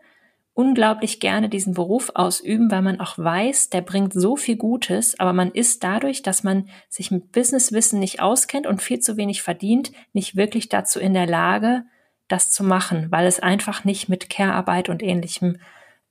unglaublich 0.59 1.21
gerne 1.21 1.47
diesen 1.47 1.73
Beruf 1.73 2.11
ausüben, 2.15 2.69
weil 2.69 2.81
man 2.81 2.99
auch 2.99 3.17
weiß, 3.17 3.69
der 3.69 3.79
bringt 3.79 4.11
so 4.11 4.35
viel 4.35 4.57
Gutes, 4.57 5.17
aber 5.17 5.31
man 5.31 5.51
ist 5.51 5.85
dadurch, 5.85 6.21
dass 6.21 6.43
man 6.43 6.67
sich 6.89 7.11
mit 7.11 7.31
Businesswissen 7.31 7.97
nicht 7.97 8.21
auskennt 8.21 8.67
und 8.67 8.81
viel 8.81 8.99
zu 8.99 9.15
wenig 9.15 9.41
verdient, 9.41 9.93
nicht 10.11 10.35
wirklich 10.35 10.67
dazu 10.67 10.99
in 10.99 11.13
der 11.13 11.27
Lage, 11.27 11.83
das 12.27 12.51
zu 12.51 12.65
machen, 12.65 13.07
weil 13.09 13.25
es 13.25 13.39
einfach 13.39 13.85
nicht 13.85 14.09
mit 14.09 14.29
Care-Arbeit 14.29 14.89
und 14.89 15.01
ähnlichem 15.01 15.59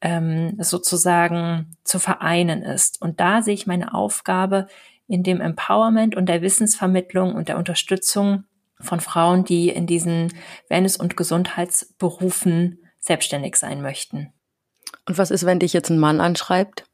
ähm, 0.00 0.56
sozusagen 0.58 1.76
zu 1.84 1.98
vereinen 1.98 2.62
ist. 2.62 3.02
Und 3.02 3.20
da 3.20 3.42
sehe 3.42 3.54
ich 3.54 3.66
meine 3.66 3.92
Aufgabe 3.92 4.66
in 5.08 5.22
dem 5.22 5.40
Empowerment 5.40 6.14
und 6.14 6.26
der 6.26 6.42
Wissensvermittlung 6.42 7.34
und 7.34 7.48
der 7.48 7.56
Unterstützung 7.56 8.44
von 8.78 9.00
Frauen, 9.00 9.44
die 9.44 9.70
in 9.70 9.86
diesen 9.86 10.32
Wellness- 10.68 10.98
und 10.98 11.16
Gesundheitsberufen 11.16 12.78
selbstständig 13.00 13.56
sein 13.56 13.82
möchten. 13.82 14.32
Und 15.06 15.18
was 15.18 15.30
ist, 15.30 15.46
wenn 15.46 15.58
dich 15.58 15.72
jetzt 15.72 15.90
ein 15.90 15.98
Mann 15.98 16.20
anschreibt? 16.20 16.84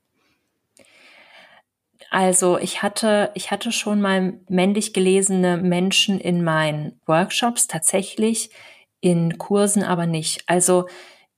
Also 2.11 2.59
ich 2.59 2.81
hatte, 2.81 3.33
ich 3.35 3.51
hatte 3.51 3.73
schon 3.73 4.01
mal 4.01 4.35
männlich 4.49 4.93
gelesene 4.93 5.57
Menschen 5.57 6.21
in 6.21 6.45
meinen 6.45 7.01
Workshops 7.07 7.67
tatsächlich, 7.67 8.51
in 9.01 9.37
Kursen 9.37 9.83
aber 9.83 10.07
nicht. 10.07 10.45
Also 10.47 10.87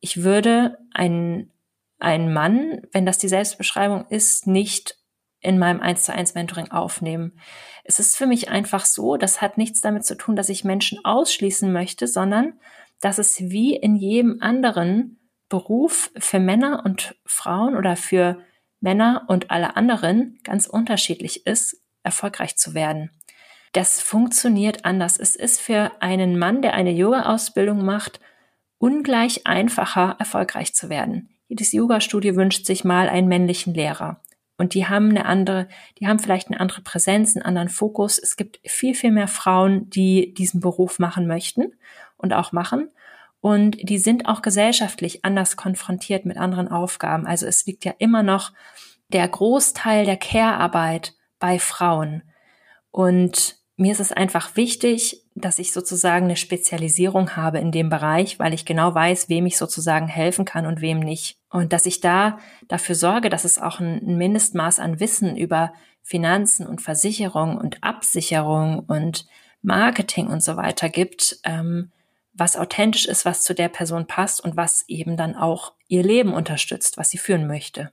ich 0.00 0.22
würde 0.22 0.76
einen, 0.92 1.50
einen 1.98 2.30
Mann, 2.32 2.82
wenn 2.92 3.06
das 3.06 3.16
die 3.16 3.28
Selbstbeschreibung 3.28 4.06
ist, 4.10 4.46
nicht 4.46 4.98
in 5.40 5.58
meinem 5.58 5.80
1 5.80 6.04
zu 6.04 6.12
1 6.12 6.34
Mentoring 6.34 6.70
aufnehmen. 6.70 7.38
Es 7.84 8.00
ist 8.00 8.16
für 8.16 8.26
mich 8.26 8.48
einfach 8.48 8.84
so, 8.84 9.16
das 9.16 9.40
hat 9.40 9.58
nichts 9.58 9.80
damit 9.80 10.04
zu 10.04 10.16
tun, 10.16 10.36
dass 10.36 10.48
ich 10.48 10.64
Menschen 10.64 11.04
ausschließen 11.04 11.72
möchte, 11.72 12.06
sondern 12.06 12.54
dass 13.00 13.18
es 13.18 13.38
wie 13.40 13.76
in 13.76 13.96
jedem 13.96 14.38
anderen 14.40 15.18
Beruf 15.48 16.10
für 16.16 16.40
Männer 16.40 16.82
und 16.84 17.14
Frauen 17.24 17.76
oder 17.76 17.96
für 17.96 18.38
Männer 18.80 19.24
und 19.28 19.50
alle 19.50 19.76
anderen 19.76 20.38
ganz 20.42 20.66
unterschiedlich 20.66 21.46
ist, 21.46 21.82
erfolgreich 22.02 22.56
zu 22.56 22.74
werden. 22.74 23.10
Das 23.72 24.00
funktioniert 24.00 24.84
anders. 24.84 25.18
Es 25.18 25.36
ist 25.36 25.60
für 25.60 25.92
einen 26.00 26.38
Mann, 26.38 26.62
der 26.62 26.74
eine 26.74 26.92
Yoga-Ausbildung 26.92 27.84
macht, 27.84 28.20
ungleich 28.78 29.46
einfacher, 29.46 30.16
erfolgreich 30.18 30.74
zu 30.74 30.88
werden. 30.88 31.30
Jedes 31.48 31.72
Yoga-Studio 31.72 32.36
wünscht 32.36 32.66
sich 32.66 32.84
mal 32.84 33.08
einen 33.08 33.28
männlichen 33.28 33.74
Lehrer. 33.74 34.20
Und 34.58 34.74
die 34.74 34.86
haben 34.86 35.10
eine 35.10 35.26
andere, 35.26 35.68
die 35.98 36.06
haben 36.06 36.18
vielleicht 36.18 36.48
eine 36.48 36.60
andere 36.60 36.80
Präsenz, 36.80 37.36
einen 37.36 37.44
anderen 37.44 37.68
Fokus. 37.68 38.18
Es 38.18 38.36
gibt 38.36 38.58
viel, 38.64 38.94
viel 38.94 39.10
mehr 39.10 39.28
Frauen, 39.28 39.90
die 39.90 40.32
diesen 40.34 40.60
Beruf 40.60 40.98
machen 40.98 41.26
möchten 41.26 41.74
und 42.16 42.32
auch 42.32 42.52
machen. 42.52 42.88
Und 43.40 43.76
die 43.88 43.98
sind 43.98 44.26
auch 44.26 44.42
gesellschaftlich 44.42 45.24
anders 45.24 45.56
konfrontiert 45.56 46.24
mit 46.24 46.38
anderen 46.38 46.68
Aufgaben. 46.68 47.26
Also 47.26 47.46
es 47.46 47.66
liegt 47.66 47.84
ja 47.84 47.94
immer 47.98 48.22
noch 48.22 48.52
der 49.08 49.28
Großteil 49.28 50.04
der 50.04 50.16
Care-Arbeit 50.16 51.14
bei 51.38 51.58
Frauen. 51.58 52.22
Und 52.90 53.58
mir 53.76 53.92
ist 53.92 54.00
es 54.00 54.10
einfach 54.10 54.56
wichtig, 54.56 55.25
dass 55.36 55.58
ich 55.58 55.72
sozusagen 55.72 56.24
eine 56.24 56.36
Spezialisierung 56.36 57.36
habe 57.36 57.58
in 57.58 57.70
dem 57.70 57.90
Bereich, 57.90 58.38
weil 58.38 58.54
ich 58.54 58.64
genau 58.64 58.94
weiß, 58.94 59.28
wem 59.28 59.46
ich 59.46 59.58
sozusagen 59.58 60.08
helfen 60.08 60.46
kann 60.46 60.66
und 60.66 60.80
wem 60.80 60.98
nicht. 60.98 61.36
Und 61.50 61.72
dass 61.72 61.84
ich 61.86 62.00
da 62.00 62.38
dafür 62.68 62.94
sorge, 62.94 63.28
dass 63.28 63.44
es 63.44 63.58
auch 63.58 63.78
ein 63.78 64.16
Mindestmaß 64.16 64.80
an 64.80 64.98
Wissen 64.98 65.36
über 65.36 65.74
Finanzen 66.02 66.66
und 66.66 66.80
Versicherung 66.80 67.58
und 67.58 67.82
Absicherung 67.82 68.80
und 68.80 69.26
Marketing 69.60 70.28
und 70.28 70.42
so 70.42 70.56
weiter 70.56 70.88
gibt, 70.88 71.38
ähm, 71.44 71.92
was 72.32 72.56
authentisch 72.56 73.06
ist, 73.06 73.24
was 73.24 73.42
zu 73.42 73.54
der 73.54 73.68
Person 73.68 74.06
passt 74.06 74.42
und 74.42 74.56
was 74.56 74.84
eben 74.88 75.16
dann 75.16 75.34
auch 75.34 75.72
ihr 75.88 76.02
Leben 76.02 76.32
unterstützt, 76.32 76.96
was 76.96 77.10
sie 77.10 77.18
führen 77.18 77.46
möchte. 77.46 77.90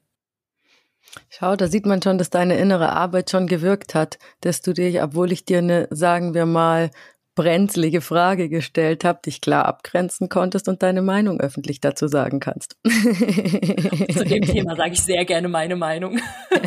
Schau, 1.30 1.56
da 1.56 1.68
sieht 1.68 1.86
man 1.86 2.02
schon, 2.02 2.18
dass 2.18 2.30
deine 2.30 2.58
innere 2.58 2.92
Arbeit 2.92 3.30
schon 3.30 3.48
gewirkt 3.48 3.96
hat, 3.96 4.18
dass 4.42 4.62
du 4.62 4.74
dich, 4.74 5.02
obwohl 5.02 5.32
ich 5.32 5.46
dir 5.46 5.60
eine, 5.60 5.88
sagen 5.92 6.34
wir 6.34 6.46
mal, 6.46 6.92
brenzlige 7.36 8.02
Frage 8.02 8.50
gestellt 8.50 9.04
habe, 9.04 9.22
dich 9.26 9.42
klar 9.42 9.66
abgrenzen 9.66 10.30
konntest 10.30 10.68
und 10.68 10.84
deine 10.84 11.02
Meinung 11.02 11.40
öffentlich 11.40 11.82
dazu 11.82 12.08
sagen 12.08 12.40
kannst. 12.40 12.78
Zu 12.84 14.26
dem 14.26 14.44
Thema 14.44 14.76
sage 14.76 14.94
ich 14.94 15.02
sehr 15.02 15.26
gerne 15.26 15.48
meine 15.48 15.76
Meinung. 15.76 16.20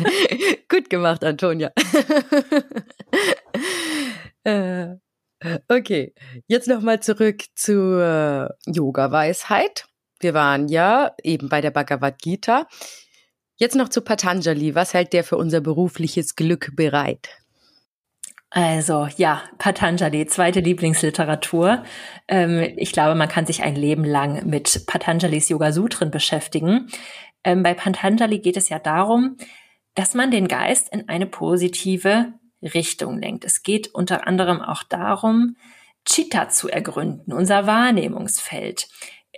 Gut 0.69 0.89
gemacht, 0.89 1.23
Antonia. 1.23 1.71
Äh, 4.43 4.95
Okay, 5.67 6.13
jetzt 6.47 6.67
nochmal 6.67 7.01
zurück 7.01 7.43
zur 7.53 8.55
Yoga-Weisheit. 8.65 9.85
Wir 10.19 10.33
waren 10.33 10.67
ja 10.67 11.13
eben 11.23 11.47
bei 11.49 11.61
der 11.61 11.69
Bhagavad 11.71 12.19
Gita. 12.19 12.67
Jetzt 13.57 13.75
noch 13.75 13.89
zu 13.89 14.01
Patanjali. 14.01 14.73
Was 14.73 14.93
hält 14.93 15.13
der 15.13 15.23
für 15.23 15.37
unser 15.37 15.61
berufliches 15.61 16.35
Glück 16.35 16.75
bereit? 16.75 17.29
Also 18.49 19.07
ja, 19.17 19.43
Patanjali, 19.57 20.25
zweite 20.25 20.61
Lieblingsliteratur. 20.61 21.83
Ähm, 22.27 22.73
ich 22.77 22.93
glaube, 22.93 23.15
man 23.15 23.27
kann 23.27 23.45
sich 23.45 23.61
ein 23.61 23.75
Leben 23.75 24.05
lang 24.05 24.47
mit 24.47 24.85
Patanjalis 24.87 25.49
Yoga 25.49 25.73
Sutren 25.73 26.11
beschäftigen. 26.11 26.87
Ähm, 27.43 27.61
bei 27.61 27.73
Patanjali 27.73 28.39
geht 28.39 28.57
es 28.57 28.69
ja 28.69 28.79
darum, 28.79 29.37
dass 29.95 30.13
man 30.13 30.31
den 30.31 30.47
Geist 30.47 30.93
in 30.93 31.09
eine 31.09 31.25
positive 31.25 32.33
Richtung 32.61 33.19
lenkt. 33.19 33.43
Es 33.43 33.63
geht 33.63 33.93
unter 33.93 34.27
anderem 34.27 34.61
auch 34.61 34.83
darum, 34.83 35.57
Chitta 36.05 36.47
zu 36.49 36.69
ergründen, 36.69 37.33
unser 37.33 37.67
Wahrnehmungsfeld. 37.67 38.87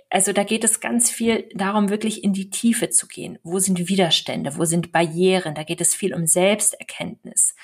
Also 0.08 0.32
da 0.32 0.44
geht 0.44 0.64
es 0.64 0.80
ganz 0.80 1.10
viel 1.10 1.48
darum, 1.54 1.88
wirklich 1.88 2.22
in 2.22 2.32
die 2.32 2.50
Tiefe 2.50 2.90
zu 2.90 3.06
gehen. 3.06 3.38
Wo 3.42 3.58
sind 3.58 3.88
Widerstände? 3.88 4.56
Wo 4.56 4.64
sind 4.64 4.92
Barrieren? 4.92 5.54
Da 5.54 5.62
geht 5.62 5.80
es 5.80 5.94
viel 5.94 6.14
um 6.14 6.26
Selbsterkenntnis. 6.26 7.54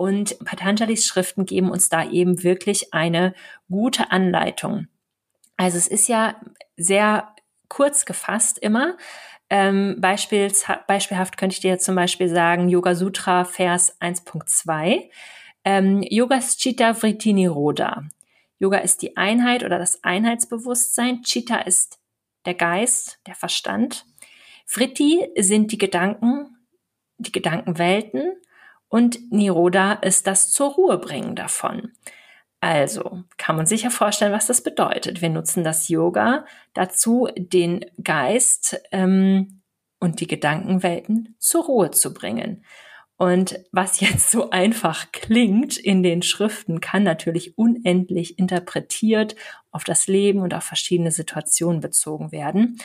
Und 0.00 0.38
Patanjalis 0.46 1.04
Schriften 1.04 1.44
geben 1.44 1.70
uns 1.70 1.90
da 1.90 2.08
eben 2.08 2.42
wirklich 2.42 2.94
eine 2.94 3.34
gute 3.68 4.10
Anleitung. 4.10 4.88
Also 5.58 5.76
es 5.76 5.86
ist 5.86 6.08
ja 6.08 6.40
sehr 6.78 7.36
kurz 7.68 8.06
gefasst 8.06 8.56
immer, 8.56 8.96
ähm, 9.50 9.96
beispiels, 9.98 10.64
beispielhaft 10.88 11.36
könnte 11.36 11.52
ich 11.52 11.60
dir 11.60 11.78
zum 11.78 11.96
Beispiel 11.96 12.30
sagen, 12.30 12.70
Yoga 12.70 12.94
Sutra 12.94 13.44
Vers 13.44 14.00
1.2. 14.00 15.10
Ähm, 15.66 16.02
Yogas 16.08 16.56
Chitta 16.56 16.94
Vritti 16.94 17.34
Niroda. 17.34 18.04
Yoga 18.58 18.78
ist 18.78 19.02
die 19.02 19.18
Einheit 19.18 19.64
oder 19.64 19.78
das 19.78 20.02
Einheitsbewusstsein. 20.02 21.24
Chitta 21.24 21.58
ist 21.58 22.00
der 22.46 22.54
Geist, 22.54 23.20
der 23.26 23.34
Verstand. 23.34 24.06
Vritti 24.64 25.28
sind 25.36 25.72
die 25.72 25.78
Gedanken, 25.78 26.56
die 27.18 27.32
Gedankenwelten. 27.32 28.40
Und 28.90 29.32
Niroda 29.32 29.94
ist 29.94 30.26
das 30.26 30.52
zur 30.52 30.72
Ruhe 30.72 30.98
bringen 30.98 31.36
davon. 31.36 31.92
Also 32.60 33.22
kann 33.38 33.56
man 33.56 33.64
sich 33.64 33.84
ja 33.84 33.90
vorstellen, 33.90 34.32
was 34.32 34.46
das 34.46 34.62
bedeutet. 34.62 35.22
Wir 35.22 35.30
nutzen 35.30 35.64
das 35.64 35.88
Yoga 35.88 36.44
dazu, 36.74 37.28
den 37.34 37.86
Geist 38.02 38.78
ähm, 38.92 39.62
und 40.00 40.20
die 40.20 40.26
Gedankenwelten 40.26 41.36
zur 41.38 41.64
Ruhe 41.64 41.92
zu 41.92 42.12
bringen. 42.12 42.64
Und 43.16 43.60
was 43.70 44.00
jetzt 44.00 44.30
so 44.30 44.50
einfach 44.50 45.12
klingt 45.12 45.76
in 45.76 46.02
den 46.02 46.22
Schriften, 46.22 46.80
kann 46.80 47.02
natürlich 47.02 47.56
unendlich 47.56 48.38
interpretiert 48.38 49.36
auf 49.70 49.84
das 49.84 50.06
Leben 50.08 50.40
und 50.40 50.52
auf 50.52 50.64
verschiedene 50.64 51.12
Situationen 51.12 51.80
bezogen 51.80 52.32
werden, 52.32 52.78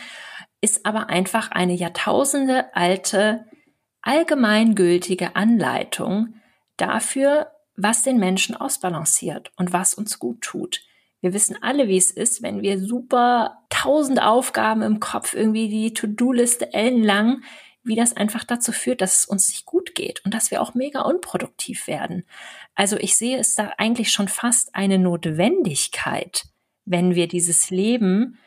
ist 0.62 0.86
aber 0.86 1.10
einfach 1.10 1.52
eine 1.52 1.74
Jahrtausende 1.74 2.76
alte, 2.76 3.46
allgemeingültige 4.06 5.36
Anleitung 5.36 6.36
dafür, 6.78 7.52
was 7.76 8.04
den 8.04 8.18
Menschen 8.18 8.56
ausbalanciert 8.56 9.52
und 9.58 9.74
was 9.74 9.94
uns 9.94 10.20
gut 10.20 10.42
tut. 10.42 10.82
Wir 11.20 11.34
wissen 11.34 11.58
alle, 11.62 11.88
wie 11.88 11.98
es 11.98 12.12
ist, 12.12 12.44
wenn 12.44 12.62
wir 12.62 12.80
super 12.80 13.58
tausend 13.70 14.22
Aufgaben 14.22 14.84
im 14.84 15.00
Kopf, 15.00 15.34
irgendwie 15.34 15.68
die 15.68 15.94
To-Do-Liste 15.94 16.72
ellenlang, 16.74 17.42
wie 17.84 17.96
das 17.96 18.16
einfach 18.16 18.44
dazu 18.44 18.72
führt, 18.72 19.02
dass 19.02 19.20
es 19.20 19.26
uns 19.26 19.50
nicht 19.50 19.66
gut 19.66 19.96
geht 19.96 20.24
und 20.24 20.34
dass 20.34 20.52
wir 20.52 20.62
auch 20.62 20.74
mega 20.74 21.02
unproduktiv 21.02 21.88
werden. 21.88 22.26
Also 22.74 22.98
ich 22.98 23.16
sehe 23.16 23.38
es 23.38 23.56
da 23.56 23.74
eigentlich 23.78 24.12
schon 24.12 24.28
fast 24.28 24.76
eine 24.76 25.00
Notwendigkeit, 25.00 26.46
wenn 26.86 27.16
wir 27.16 27.28
dieses 27.28 27.70
Leben 27.70 28.38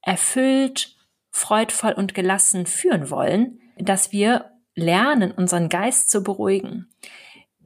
erfüllt, 0.00 0.96
freudvoll 1.30 1.92
und 1.92 2.14
gelassen 2.14 2.66
führen 2.66 3.10
wollen, 3.10 3.60
dass 3.78 4.12
wir 4.12 4.51
lernen, 4.74 5.32
unseren 5.32 5.68
Geist 5.68 6.10
zu 6.10 6.22
beruhigen. 6.22 6.88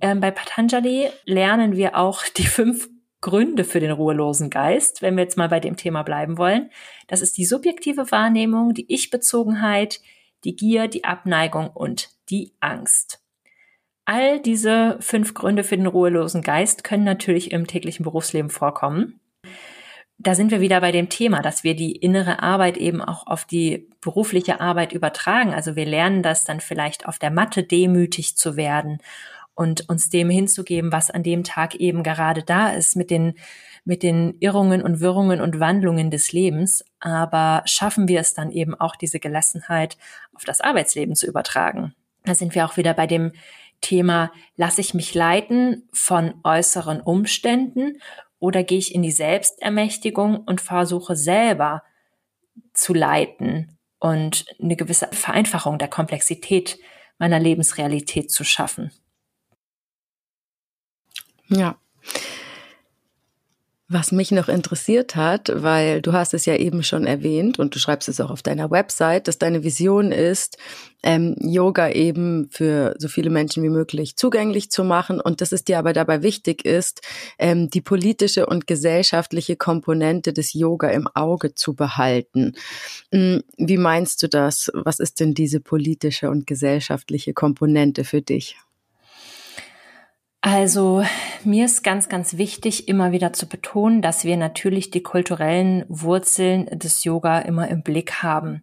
Ähm, 0.01 0.21
bei 0.21 0.31
Patanjali 0.31 1.09
lernen 1.25 1.77
wir 1.77 1.97
auch 1.97 2.25
die 2.37 2.47
fünf 2.47 2.89
Gründe 3.21 3.65
für 3.65 3.81
den 3.81 3.91
ruhelosen 3.91 4.51
Geist, 4.51 5.03
wenn 5.03 5.17
wir 5.17 5.25
jetzt 5.25 5.37
mal 5.37 5.49
bei 5.49 5.59
dem 5.59 5.77
Thema 5.77 6.03
bleiben 6.03 6.39
wollen. 6.39 6.71
Das 7.09 7.23
ist 7.23 7.39
die 7.39 7.45
subjektive 7.45 8.11
Wahrnehmung, 8.11 8.75
die 8.75 8.93
Ich-Bezogenheit, 8.93 10.01
die 10.45 10.55
Gier, 10.55 10.87
die 10.87 11.05
Abneigung 11.05 11.69
und 11.69 12.11
die 12.29 12.53
Angst. 12.61 13.23
All 14.05 14.39
diese 14.39 14.99
fünf 15.01 15.35
Gründe 15.35 15.65
für 15.65 15.77
den 15.77 15.87
ruhelosen 15.87 16.43
Geist 16.43 16.85
können 16.85 17.03
natürlich 17.03 17.51
im 17.51 17.67
täglichen 17.67 18.05
Berufsleben 18.05 18.51
vorkommen. 18.51 19.19
Da 20.19 20.35
sind 20.35 20.51
wir 20.51 20.61
wieder 20.61 20.81
bei 20.81 20.93
dem 20.93 21.09
Thema, 21.09 21.43
dass 21.43 21.63
wir 21.63 21.77
die 21.77 21.93
innere 21.93 22.43
Arbeit 22.43 22.79
eben 22.79 23.03
auch 23.03 23.27
auf 23.27 23.45
die 23.45 23.89
berufliche 24.01 24.61
Arbeit 24.61 24.93
übertragen. 24.93 25.53
Also 25.53 25.77
wir 25.77 25.85
lernen 25.85 26.23
das 26.23 26.45
dann 26.45 26.61
vielleicht 26.61 27.07
auf 27.07 27.19
der 27.19 27.31
Matte 27.31 27.63
demütig 27.63 28.37
zu 28.37 28.57
werden 28.57 28.99
und 29.55 29.89
uns 29.89 30.09
dem 30.09 30.31
hinzugeben, 30.31 30.93
was 30.93 31.11
an 31.11 31.23
dem 31.23 31.45
Tag 31.45 31.75
eben 31.75 32.03
gerade 32.03 32.43
da 32.43 32.71
ist 32.71 32.97
mit 32.97 33.11
den 33.11 33.35
mit 33.87 34.03
den 34.03 34.37
Irrungen 34.41 34.83
und 34.83 35.01
Wirrungen 35.01 35.41
und 35.41 35.61
Wandlungen 35.61 36.11
des 36.11 36.33
Lebens, 36.33 36.85
aber 36.99 37.63
schaffen 37.67 38.09
wir 38.09 38.19
es 38.19 38.35
dann 38.35 38.51
eben 38.51 38.75
auch, 38.75 38.97
diese 38.97 39.21
Gelassenheit 39.21 39.97
auf 40.35 40.45
das 40.45 40.61
Arbeitsleben 40.61 41.15
zu 41.15 41.27
übertragen. 41.29 41.95
Da 42.25 42.35
sind 42.35 42.57
wir 42.57 42.67
auch 42.67 42.77
wieder 42.77 42.95
bei 42.95 43.07
dem 43.07 43.31
Thema, 43.81 44.33
lasse 44.57 44.81
ich 44.81 44.93
mich 44.93 45.15
leiten 45.15 45.89
von 45.93 46.35
äußeren 46.43 47.01
Umständen 47.01 48.01
oder 48.39 48.63
gehe 48.63 48.79
ich 48.79 48.95
in 48.95 49.03
die 49.03 49.13
Selbstermächtigung 49.13 50.39
und 50.39 50.61
versuche 50.61 51.17
selber 51.17 51.83
zu 52.73 52.95
leiten 52.95 53.79
und 53.99 54.45
eine 54.61 54.77
gewisse 54.77 55.09
Vereinfachung 55.13 55.79
der 55.79 55.89
Komplexität 55.89 56.79
meiner 57.19 57.41
Lebensrealität 57.41 58.31
zu 58.31 58.45
schaffen. 58.45 58.93
Ja, 61.49 61.79
was 63.89 64.11
mich 64.11 64.33
noch 64.33 64.49
interessiert 64.49 65.15
hat, 65.15 65.51
weil 65.55 66.03
du 66.03 66.13
hast 66.13 66.35
es 66.35 66.45
ja 66.45 66.57
eben 66.57 66.83
schon 66.83 67.07
erwähnt 67.07 67.61
und 67.61 67.75
du 67.75 67.79
schreibst 67.79 68.09
es 68.09 68.21
auch 68.21 68.31
auf 68.31 68.43
deiner 68.43 68.71
Website, 68.73 69.29
dass 69.29 69.39
deine 69.39 69.63
Vision 69.63 70.11
ist, 70.11 70.59
ähm, 71.05 71.37
Yoga 71.39 71.91
eben 71.91 72.49
für 72.51 72.97
so 72.99 73.07
viele 73.07 73.31
Menschen 73.31 73.63
wie 73.63 73.69
möglich 73.69 74.17
zugänglich 74.17 74.73
zu 74.73 74.83
machen 74.83 75.21
und 75.21 75.41
dass 75.41 75.53
es 75.53 75.63
dir 75.63 75.79
aber 75.79 75.93
dabei 75.93 76.23
wichtig 76.23 76.65
ist, 76.65 77.01
ähm, 77.39 77.71
die 77.71 77.81
politische 77.81 78.47
und 78.47 78.67
gesellschaftliche 78.67 79.55
Komponente 79.55 80.33
des 80.33 80.53
Yoga 80.53 80.89
im 80.89 81.07
Auge 81.15 81.55
zu 81.55 81.75
behalten. 81.75 82.55
Hm, 83.13 83.45
wie 83.57 83.79
meinst 83.79 84.21
du 84.21 84.29
das? 84.29 84.69
Was 84.75 84.99
ist 84.99 85.21
denn 85.21 85.33
diese 85.33 85.61
politische 85.61 86.29
und 86.29 86.49
gesellschaftliche 86.49 87.35
Komponente 87.35 88.03
für 88.03 88.21
dich? 88.21 88.57
Also 90.49 91.05
mir 91.43 91.65
ist 91.65 91.83
ganz, 91.83 92.09
ganz 92.09 92.37
wichtig, 92.37 92.87
immer 92.87 93.11
wieder 93.11 93.33
zu 93.33 93.49
betonen, 93.49 94.01
dass 94.01 94.23
wir 94.23 94.37
natürlich 94.37 94.93
die 94.93 95.03
kulturellen 95.03 95.85
Wurzeln 95.89 96.67
des 96.67 97.03
Yoga 97.03 97.41
immer 97.41 97.67
im 97.67 97.83
Blick 97.83 98.23
haben. 98.23 98.63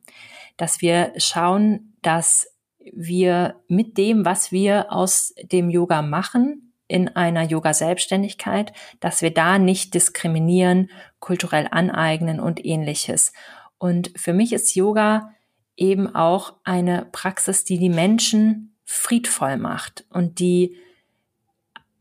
Dass 0.56 0.80
wir 0.82 1.12
schauen, 1.18 1.98
dass 2.02 2.48
wir 2.94 3.60
mit 3.68 3.98
dem, 3.98 4.24
was 4.24 4.54
wir 4.54 4.94
aus 4.94 5.34
dem 5.44 5.70
Yoga 5.70 6.02
machen, 6.02 6.74
in 6.88 7.10
einer 7.10 7.44
Yoga-Selbstständigkeit, 7.44 8.72
dass 9.02 9.22
wir 9.22 9.34
da 9.34 9.60
nicht 9.60 9.94
diskriminieren, 9.94 10.90
kulturell 11.20 11.68
aneignen 11.70 12.40
und 12.40 12.64
ähnliches. 12.64 13.34
Und 13.78 14.14
für 14.16 14.32
mich 14.32 14.54
ist 14.54 14.74
Yoga 14.74 15.34
eben 15.76 16.16
auch 16.16 16.54
eine 16.64 17.10
Praxis, 17.12 17.66
die 17.66 17.78
die 17.78 17.90
Menschen 17.90 18.74
friedvoll 18.86 19.58
macht 19.58 20.06
und 20.10 20.40
die 20.40 20.78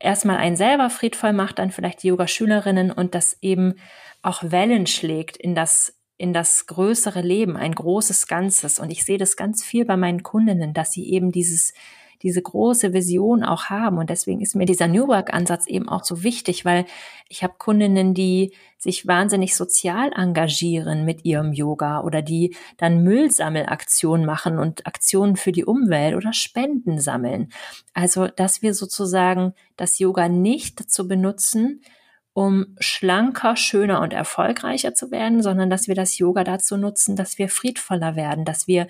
erstmal 0.03 0.37
einen 0.37 0.55
selber 0.55 0.89
friedvoll 0.89 1.33
macht, 1.33 1.59
dann 1.59 1.71
vielleicht 1.71 2.03
die 2.03 2.07
Yoga-Schülerinnen 2.07 2.91
und 2.91 3.15
das 3.15 3.37
eben 3.41 3.75
auch 4.21 4.43
Wellen 4.43 4.87
schlägt 4.87 5.37
in 5.37 5.55
das 5.55 5.99
in 6.17 6.31
das 6.31 6.67
größere 6.67 7.21
Leben, 7.21 7.57
ein 7.57 7.73
großes 7.73 8.27
Ganzes. 8.27 8.79
Und 8.79 8.91
ich 8.91 9.03
sehe 9.03 9.17
das 9.17 9.35
ganz 9.35 9.63
viel 9.63 9.83
bei 9.83 9.97
meinen 9.97 10.23
Kundinnen, 10.23 10.73
dass 10.73 10.91
sie 10.91 11.11
eben 11.11 11.31
dieses 11.31 11.73
diese 12.23 12.41
große 12.41 12.93
Vision 12.93 13.43
auch 13.43 13.65
haben. 13.65 13.97
Und 13.97 14.09
deswegen 14.09 14.41
ist 14.41 14.55
mir 14.55 14.65
dieser 14.65 14.87
New 14.87 15.07
Work-Ansatz 15.07 15.67
eben 15.67 15.89
auch 15.89 16.03
so 16.03 16.23
wichtig, 16.23 16.63
weil 16.65 16.85
ich 17.27 17.43
habe 17.43 17.55
Kundinnen, 17.57 18.13
die 18.13 18.53
sich 18.77 19.05
wahnsinnig 19.05 19.55
sozial 19.55 20.11
engagieren 20.15 21.05
mit 21.05 21.25
ihrem 21.25 21.53
Yoga 21.53 22.01
oder 22.01 22.21
die 22.21 22.55
dann 22.77 23.03
Müllsammelaktionen 23.03 24.25
machen 24.25 24.57
und 24.57 24.87
Aktionen 24.87 25.35
für 25.35 25.51
die 25.51 25.65
Umwelt 25.65 26.15
oder 26.15 26.33
Spenden 26.33 26.99
sammeln. 26.99 27.51
Also, 27.93 28.27
dass 28.27 28.61
wir 28.61 28.73
sozusagen 28.73 29.53
das 29.75 29.99
Yoga 29.99 30.29
nicht 30.29 30.79
dazu 30.79 31.07
benutzen, 31.07 31.81
um 32.33 32.75
schlanker, 32.79 33.55
schöner 33.55 34.01
und 34.01 34.11
erfolgreicher 34.11 34.95
zu 34.95 35.11
werden, 35.11 35.43
sondern 35.43 35.69
dass 35.69 35.87
wir 35.87 35.95
das 35.95 36.17
Yoga 36.17 36.43
dazu 36.43 36.77
nutzen, 36.77 37.15
dass 37.15 37.37
wir 37.37 37.47
friedvoller 37.47 38.15
werden, 38.15 38.43
dass 38.43 38.67
wir 38.67 38.87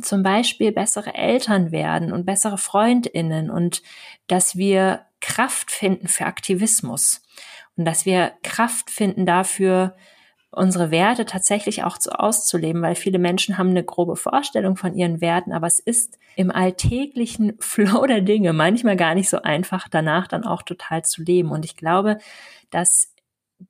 zum 0.00 0.22
Beispiel 0.22 0.72
bessere 0.72 1.14
Eltern 1.14 1.72
werden 1.72 2.12
und 2.12 2.26
bessere 2.26 2.58
Freundinnen 2.58 3.50
und 3.50 3.82
dass 4.26 4.56
wir 4.56 5.06
Kraft 5.20 5.70
finden 5.70 6.08
für 6.08 6.26
Aktivismus 6.26 7.22
und 7.76 7.84
dass 7.84 8.04
wir 8.04 8.32
Kraft 8.42 8.90
finden 8.90 9.26
dafür, 9.26 9.96
unsere 10.50 10.90
Werte 10.90 11.26
tatsächlich 11.26 11.84
auch 11.84 11.98
so 12.00 12.10
auszuleben, 12.10 12.80
weil 12.80 12.94
viele 12.94 13.18
Menschen 13.18 13.58
haben 13.58 13.70
eine 13.70 13.84
grobe 13.84 14.16
Vorstellung 14.16 14.76
von 14.76 14.94
ihren 14.94 15.20
Werten, 15.20 15.52
aber 15.52 15.66
es 15.66 15.78
ist 15.78 16.18
im 16.34 16.50
alltäglichen 16.50 17.56
Flow 17.60 18.06
der 18.06 18.22
Dinge 18.22 18.52
manchmal 18.52 18.96
gar 18.96 19.14
nicht 19.14 19.28
so 19.28 19.42
einfach, 19.42 19.88
danach 19.88 20.28
dann 20.28 20.44
auch 20.44 20.62
total 20.62 21.04
zu 21.04 21.22
leben. 21.22 21.50
Und 21.50 21.64
ich 21.64 21.76
glaube, 21.76 22.18
dass 22.70 23.12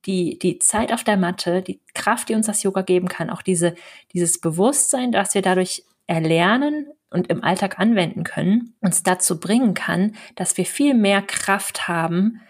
die, 0.05 0.37
die 0.39 0.59
Zeit 0.59 0.93
auf 0.93 1.03
der 1.03 1.17
Matte, 1.17 1.61
die 1.61 1.81
Kraft, 1.93 2.29
die 2.29 2.35
uns 2.35 2.47
das 2.47 2.63
Yoga 2.63 2.81
geben 2.81 3.07
kann, 3.07 3.29
auch 3.29 3.41
diese, 3.41 3.75
dieses 4.13 4.39
Bewusstsein, 4.39 5.11
dass 5.11 5.33
wir 5.33 5.41
dadurch 5.41 5.83
erlernen 6.07 6.87
und 7.09 7.29
im 7.29 7.43
Alltag 7.43 7.79
anwenden 7.79 8.23
können, 8.23 8.75
uns 8.81 9.03
dazu 9.03 9.39
bringen 9.39 9.73
kann, 9.73 10.15
dass 10.35 10.57
wir 10.57 10.65
viel 10.65 10.93
mehr 10.93 11.21
Kraft 11.21 11.87
haben, 11.87 12.41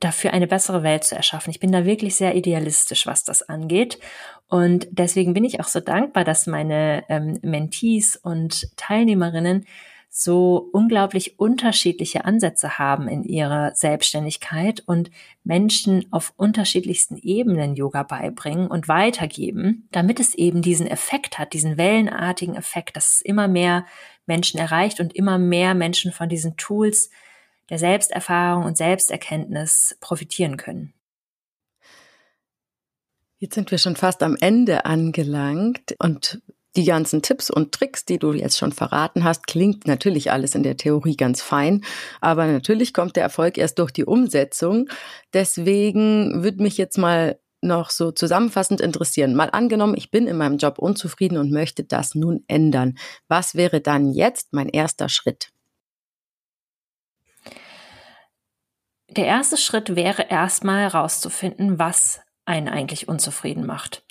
dafür 0.00 0.32
eine 0.32 0.46
bessere 0.46 0.82
Welt 0.82 1.04
zu 1.04 1.16
erschaffen. 1.16 1.50
Ich 1.50 1.60
bin 1.60 1.72
da 1.72 1.84
wirklich 1.84 2.14
sehr 2.14 2.36
idealistisch, 2.36 3.06
was 3.06 3.24
das 3.24 3.42
angeht. 3.42 3.98
Und 4.46 4.86
deswegen 4.90 5.34
bin 5.34 5.44
ich 5.44 5.60
auch 5.60 5.66
so 5.66 5.80
dankbar, 5.80 6.24
dass 6.24 6.46
meine 6.46 7.04
ähm, 7.08 7.38
Mentees 7.42 8.16
und 8.16 8.68
Teilnehmerinnen 8.76 9.66
so 10.20 10.68
unglaublich 10.72 11.38
unterschiedliche 11.38 12.24
Ansätze 12.24 12.76
haben 12.76 13.06
in 13.06 13.22
ihrer 13.22 13.72
Selbstständigkeit 13.76 14.82
und 14.84 15.12
Menschen 15.44 16.06
auf 16.10 16.32
unterschiedlichsten 16.36 17.16
Ebenen 17.16 17.76
Yoga 17.76 18.02
beibringen 18.02 18.66
und 18.66 18.88
weitergeben, 18.88 19.88
damit 19.92 20.18
es 20.18 20.34
eben 20.34 20.60
diesen 20.60 20.88
Effekt 20.88 21.38
hat, 21.38 21.52
diesen 21.52 21.76
wellenartigen 21.76 22.56
Effekt, 22.56 22.96
dass 22.96 23.14
es 23.14 23.20
immer 23.20 23.46
mehr 23.46 23.86
Menschen 24.26 24.58
erreicht 24.58 24.98
und 24.98 25.14
immer 25.14 25.38
mehr 25.38 25.74
Menschen 25.74 26.10
von 26.10 26.28
diesen 26.28 26.56
Tools 26.56 27.10
der 27.70 27.78
Selbsterfahrung 27.78 28.64
und 28.64 28.76
Selbsterkenntnis 28.76 29.96
profitieren 30.00 30.56
können. 30.56 30.94
Jetzt 33.38 33.54
sind 33.54 33.70
wir 33.70 33.78
schon 33.78 33.94
fast 33.94 34.24
am 34.24 34.36
Ende 34.40 34.84
angelangt 34.84 35.94
und 36.00 36.42
die 36.78 36.84
ganzen 36.84 37.22
Tipps 37.22 37.50
und 37.50 37.72
Tricks, 37.72 38.04
die 38.04 38.20
du 38.20 38.32
jetzt 38.32 38.56
schon 38.56 38.70
verraten 38.70 39.24
hast, 39.24 39.48
klingt 39.48 39.88
natürlich 39.88 40.30
alles 40.30 40.54
in 40.54 40.62
der 40.62 40.76
Theorie 40.76 41.16
ganz 41.16 41.42
fein, 41.42 41.84
aber 42.20 42.46
natürlich 42.46 42.94
kommt 42.94 43.16
der 43.16 43.24
Erfolg 43.24 43.58
erst 43.58 43.80
durch 43.80 43.90
die 43.90 44.04
Umsetzung. 44.04 44.88
Deswegen 45.34 46.44
würde 46.44 46.62
mich 46.62 46.78
jetzt 46.78 46.96
mal 46.96 47.40
noch 47.60 47.90
so 47.90 48.12
zusammenfassend 48.12 48.80
interessieren. 48.80 49.34
Mal 49.34 49.50
angenommen, 49.50 49.96
ich 49.96 50.12
bin 50.12 50.28
in 50.28 50.36
meinem 50.36 50.58
Job 50.58 50.78
unzufrieden 50.78 51.36
und 51.38 51.50
möchte 51.50 51.82
das 51.82 52.14
nun 52.14 52.44
ändern. 52.46 52.96
Was 53.26 53.56
wäre 53.56 53.80
dann 53.80 54.12
jetzt 54.12 54.52
mein 54.52 54.68
erster 54.68 55.08
Schritt? 55.08 55.48
Der 59.08 59.26
erste 59.26 59.56
Schritt 59.56 59.96
wäre 59.96 60.30
erstmal 60.30 60.82
herauszufinden, 60.82 61.80
was 61.80 62.20
einen 62.44 62.68
eigentlich 62.68 63.08
unzufrieden 63.08 63.66
macht 63.66 64.04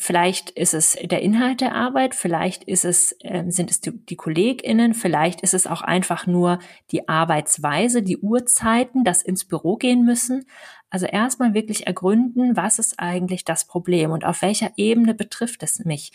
vielleicht 0.00 0.50
ist 0.50 0.74
es 0.74 0.96
der 1.00 1.22
Inhalt 1.22 1.60
der 1.60 1.74
Arbeit, 1.74 2.14
vielleicht 2.14 2.64
ist 2.64 2.84
es, 2.84 3.14
äh, 3.20 3.44
sind 3.48 3.70
es 3.70 3.80
die, 3.80 3.92
die 3.92 4.16
KollegInnen, 4.16 4.94
vielleicht 4.94 5.42
ist 5.42 5.54
es 5.54 5.66
auch 5.66 5.82
einfach 5.82 6.26
nur 6.26 6.58
die 6.90 7.08
Arbeitsweise, 7.08 8.02
die 8.02 8.18
Uhrzeiten, 8.18 9.04
das 9.04 9.22
ins 9.22 9.44
Büro 9.44 9.76
gehen 9.76 10.04
müssen. 10.04 10.46
Also 10.88 11.06
erstmal 11.06 11.54
wirklich 11.54 11.86
ergründen, 11.86 12.56
was 12.56 12.78
ist 12.78 12.98
eigentlich 12.98 13.44
das 13.44 13.66
Problem 13.66 14.10
und 14.10 14.24
auf 14.24 14.42
welcher 14.42 14.72
Ebene 14.76 15.14
betrifft 15.14 15.62
es 15.62 15.84
mich? 15.84 16.12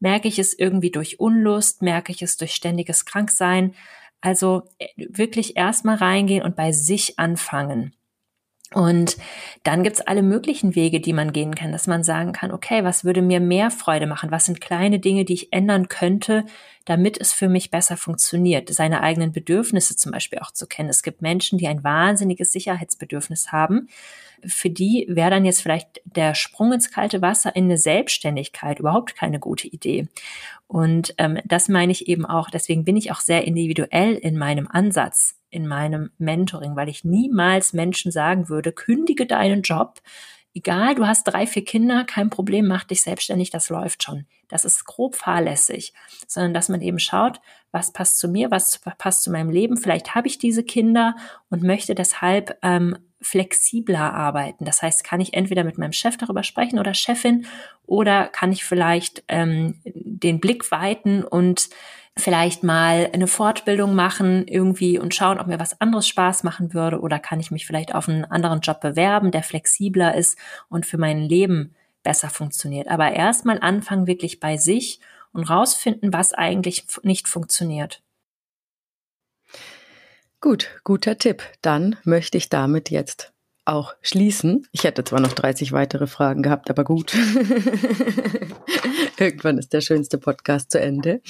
Merke 0.00 0.28
ich 0.28 0.38
es 0.38 0.58
irgendwie 0.58 0.90
durch 0.90 1.20
Unlust? 1.20 1.82
Merke 1.82 2.12
ich 2.12 2.22
es 2.22 2.36
durch 2.36 2.54
ständiges 2.54 3.04
Kranksein? 3.04 3.74
Also 4.20 4.64
äh, 4.78 4.88
wirklich 4.96 5.56
erstmal 5.56 5.96
reingehen 5.96 6.42
und 6.42 6.56
bei 6.56 6.72
sich 6.72 7.18
anfangen. 7.18 7.94
Und 8.74 9.16
dann 9.62 9.84
gibt's 9.84 10.00
alle 10.00 10.22
möglichen 10.22 10.74
Wege, 10.74 11.00
die 11.00 11.12
man 11.12 11.32
gehen 11.32 11.54
kann, 11.54 11.70
dass 11.70 11.86
man 11.86 12.02
sagen 12.02 12.32
kann, 12.32 12.50
okay, 12.50 12.82
was 12.82 13.04
würde 13.04 13.22
mir 13.22 13.38
mehr 13.38 13.70
Freude 13.70 14.08
machen? 14.08 14.32
Was 14.32 14.46
sind 14.46 14.60
kleine 14.60 14.98
Dinge, 14.98 15.24
die 15.24 15.34
ich 15.34 15.52
ändern 15.52 15.88
könnte, 15.88 16.44
damit 16.84 17.20
es 17.20 17.32
für 17.32 17.48
mich 17.48 17.70
besser 17.70 17.96
funktioniert? 17.96 18.68
Seine 18.74 19.02
eigenen 19.02 19.30
Bedürfnisse 19.30 19.94
zum 19.94 20.10
Beispiel 20.10 20.40
auch 20.40 20.50
zu 20.50 20.66
kennen. 20.66 20.88
Es 20.88 21.04
gibt 21.04 21.22
Menschen, 21.22 21.58
die 21.58 21.68
ein 21.68 21.84
wahnsinniges 21.84 22.50
Sicherheitsbedürfnis 22.50 23.52
haben. 23.52 23.88
Für 24.44 24.68
die 24.68 25.06
wäre 25.08 25.30
dann 25.30 25.44
jetzt 25.44 25.62
vielleicht 25.62 26.00
der 26.04 26.34
Sprung 26.34 26.72
ins 26.72 26.90
kalte 26.90 27.22
Wasser 27.22 27.54
in 27.54 27.64
eine 27.64 27.78
Selbstständigkeit 27.78 28.80
überhaupt 28.80 29.14
keine 29.14 29.38
gute 29.38 29.68
Idee. 29.68 30.08
Und 30.66 31.14
ähm, 31.18 31.38
das 31.44 31.68
meine 31.68 31.92
ich 31.92 32.08
eben 32.08 32.26
auch, 32.26 32.50
deswegen 32.50 32.84
bin 32.84 32.96
ich 32.96 33.12
auch 33.12 33.20
sehr 33.20 33.44
individuell 33.44 34.14
in 34.14 34.36
meinem 34.36 34.66
Ansatz 34.66 35.35
in 35.50 35.66
meinem 35.66 36.10
Mentoring, 36.18 36.76
weil 36.76 36.88
ich 36.88 37.04
niemals 37.04 37.72
Menschen 37.72 38.12
sagen 38.12 38.48
würde, 38.48 38.72
kündige 38.72 39.26
deinen 39.26 39.62
Job. 39.62 40.00
Egal, 40.54 40.94
du 40.94 41.06
hast 41.06 41.24
drei, 41.24 41.46
vier 41.46 41.64
Kinder, 41.64 42.04
kein 42.04 42.30
Problem, 42.30 42.66
mach 42.66 42.84
dich 42.84 43.02
selbstständig, 43.02 43.50
das 43.50 43.68
läuft 43.68 44.02
schon. 44.02 44.26
Das 44.48 44.64
ist 44.64 44.86
grob 44.86 45.14
fahrlässig, 45.14 45.92
sondern 46.26 46.54
dass 46.54 46.68
man 46.68 46.80
eben 46.80 46.98
schaut, 46.98 47.40
was 47.72 47.92
passt 47.92 48.18
zu 48.18 48.28
mir, 48.28 48.50
was 48.50 48.80
passt 48.96 49.22
zu 49.22 49.30
meinem 49.30 49.50
Leben. 49.50 49.76
Vielleicht 49.76 50.14
habe 50.14 50.28
ich 50.28 50.38
diese 50.38 50.64
Kinder 50.64 51.14
und 51.50 51.62
möchte 51.62 51.94
deshalb 51.94 52.56
ähm, 52.62 52.96
flexibler 53.20 54.14
arbeiten. 54.14 54.64
Das 54.64 54.82
heißt, 54.82 55.04
kann 55.04 55.20
ich 55.20 55.34
entweder 55.34 55.64
mit 55.64 55.78
meinem 55.78 55.92
Chef 55.92 56.16
darüber 56.16 56.42
sprechen 56.42 56.78
oder 56.78 56.94
Chefin 56.94 57.46
oder 57.84 58.28
kann 58.28 58.52
ich 58.52 58.64
vielleicht 58.64 59.24
ähm, 59.28 59.80
den 59.84 60.40
Blick 60.40 60.70
weiten 60.70 61.24
und 61.24 61.68
vielleicht 62.18 62.62
mal 62.62 63.10
eine 63.12 63.26
Fortbildung 63.26 63.94
machen 63.94 64.48
irgendwie 64.48 64.98
und 64.98 65.14
schauen, 65.14 65.38
ob 65.38 65.46
mir 65.46 65.60
was 65.60 65.80
anderes 65.80 66.08
Spaß 66.08 66.44
machen 66.44 66.72
würde 66.72 67.00
oder 67.00 67.18
kann 67.18 67.40
ich 67.40 67.50
mich 67.50 67.66
vielleicht 67.66 67.94
auf 67.94 68.08
einen 68.08 68.24
anderen 68.24 68.60
Job 68.60 68.80
bewerben, 68.80 69.30
der 69.30 69.42
flexibler 69.42 70.14
ist 70.14 70.38
und 70.68 70.86
für 70.86 70.98
mein 70.98 71.20
Leben 71.20 71.74
besser 72.02 72.30
funktioniert. 72.30 72.88
Aber 72.88 73.12
erstmal 73.12 73.60
anfangen 73.60 74.06
wirklich 74.06 74.40
bei 74.40 74.56
sich 74.56 75.00
und 75.32 75.44
rausfinden, 75.44 76.12
was 76.12 76.32
eigentlich 76.32 76.86
nicht 77.02 77.28
funktioniert. 77.28 78.02
Gut, 80.40 80.80
guter 80.84 81.18
Tipp. 81.18 81.42
Dann 81.60 81.96
möchte 82.04 82.38
ich 82.38 82.48
damit 82.48 82.90
jetzt 82.90 83.32
auch 83.66 83.94
schließen. 84.00 84.66
Ich 84.72 84.84
hätte 84.84 85.04
zwar 85.04 85.20
noch 85.20 85.32
30 85.32 85.72
weitere 85.72 86.06
Fragen 86.06 86.42
gehabt, 86.42 86.70
aber 86.70 86.84
gut. 86.84 87.14
Irgendwann 89.18 89.58
ist 89.58 89.72
der 89.72 89.80
schönste 89.80 90.18
Podcast 90.18 90.70
zu 90.70 90.80
Ende. 90.80 91.20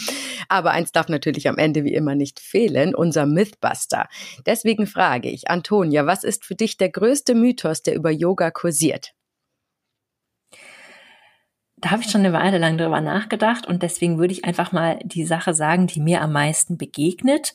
Aber 0.48 0.72
eins 0.72 0.92
darf 0.92 1.08
natürlich 1.08 1.48
am 1.48 1.58
Ende 1.58 1.84
wie 1.84 1.94
immer 1.94 2.14
nicht 2.14 2.40
fehlen, 2.40 2.94
unser 2.94 3.26
Mythbuster. 3.26 4.08
Deswegen 4.44 4.86
frage 4.86 5.30
ich, 5.30 5.50
Antonia, 5.50 6.06
was 6.06 6.24
ist 6.24 6.44
für 6.44 6.54
dich 6.54 6.76
der 6.76 6.90
größte 6.90 7.34
Mythos, 7.34 7.82
der 7.82 7.94
über 7.94 8.10
Yoga 8.10 8.50
kursiert? 8.50 9.12
Da 11.78 11.90
habe 11.90 12.02
ich 12.02 12.10
schon 12.10 12.22
eine 12.22 12.32
Weile 12.32 12.58
lang 12.58 12.78
drüber 12.78 13.00
nachgedacht 13.00 13.66
und 13.66 13.82
deswegen 13.82 14.18
würde 14.18 14.32
ich 14.32 14.46
einfach 14.46 14.72
mal 14.72 14.98
die 15.04 15.26
Sache 15.26 15.52
sagen, 15.52 15.86
die 15.86 16.00
mir 16.00 16.22
am 16.22 16.32
meisten 16.32 16.78
begegnet. 16.78 17.54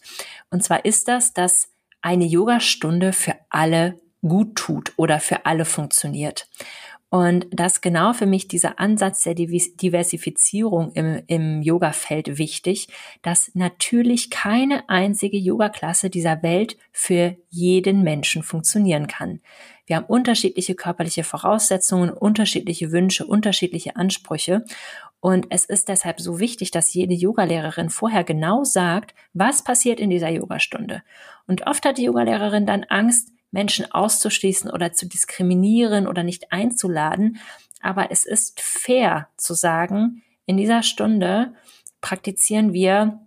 Und 0.52 0.64
zwar 0.64 0.86
ist 0.86 1.08
das, 1.08 1.34
dass 1.34 1.70
eine 2.02 2.26
Yogastunde 2.26 3.14
für 3.14 3.36
alle 3.50 4.00
gut 4.22 4.56
tut 4.56 4.94
oder 4.98 5.20
für 5.20 5.46
alle 5.46 5.66
funktioniert. 5.66 6.48
Und 7.14 7.48
das 7.52 7.82
genau 7.82 8.14
für 8.14 8.26
mich 8.26 8.48
dieser 8.48 8.80
Ansatz 8.80 9.24
der 9.24 9.36
Diversifizierung 9.36 10.94
im, 10.94 11.22
im 11.28 11.62
Yoga-Feld 11.62 12.38
wichtig, 12.38 12.88
dass 13.22 13.52
natürlich 13.54 14.30
keine 14.30 14.88
einzige 14.88 15.38
Yoga-Klasse 15.38 16.10
dieser 16.10 16.42
Welt 16.42 16.78
für 16.94 17.36
jeden 17.50 18.04
Menschen 18.04 18.44
funktionieren 18.44 19.08
kann. 19.08 19.42
Wir 19.88 19.98
haben 19.98 20.06
unterschiedliche 20.06 20.74
körperliche 20.74 21.26
Voraussetzungen, 21.26 22.12
unterschiedliche 22.12 22.94
Wünsche, 22.94 23.26
unterschiedliche 23.26 23.98
Ansprüche. 23.98 24.64
Und 25.20 25.48
es 25.50 25.66
ist 25.66 25.90
deshalb 25.90 26.22
so 26.22 26.40
wichtig, 26.40 26.72
dass 26.72 26.94
jede 26.94 27.14
Yogalehrerin 27.14 27.90
vorher 27.90 28.24
genau 28.24 28.64
sagt, 28.64 29.14
was 29.34 29.66
passiert 29.66 30.00
in 30.00 30.10
dieser 30.10 30.30
Yogastunde. 30.30 31.04
Und 31.46 31.68
oft 31.68 31.84
hat 31.84 31.98
die 31.98 32.06
Yogalehrerin 32.06 32.66
dann 32.66 32.86
Angst, 32.86 33.34
Menschen 33.52 33.92
auszuschließen 33.92 34.72
oder 34.72 34.94
zu 34.94 35.08
diskriminieren 35.08 36.08
oder 36.08 36.24
nicht 36.24 36.52
einzuladen. 36.52 37.40
Aber 37.82 38.12
es 38.12 38.26
ist 38.26 38.62
fair 38.62 39.28
zu 39.38 39.54
sagen, 39.54 40.24
in 40.46 40.58
dieser 40.58 40.84
Stunde 40.84 41.54
praktizieren 42.02 42.74
wir 42.74 43.20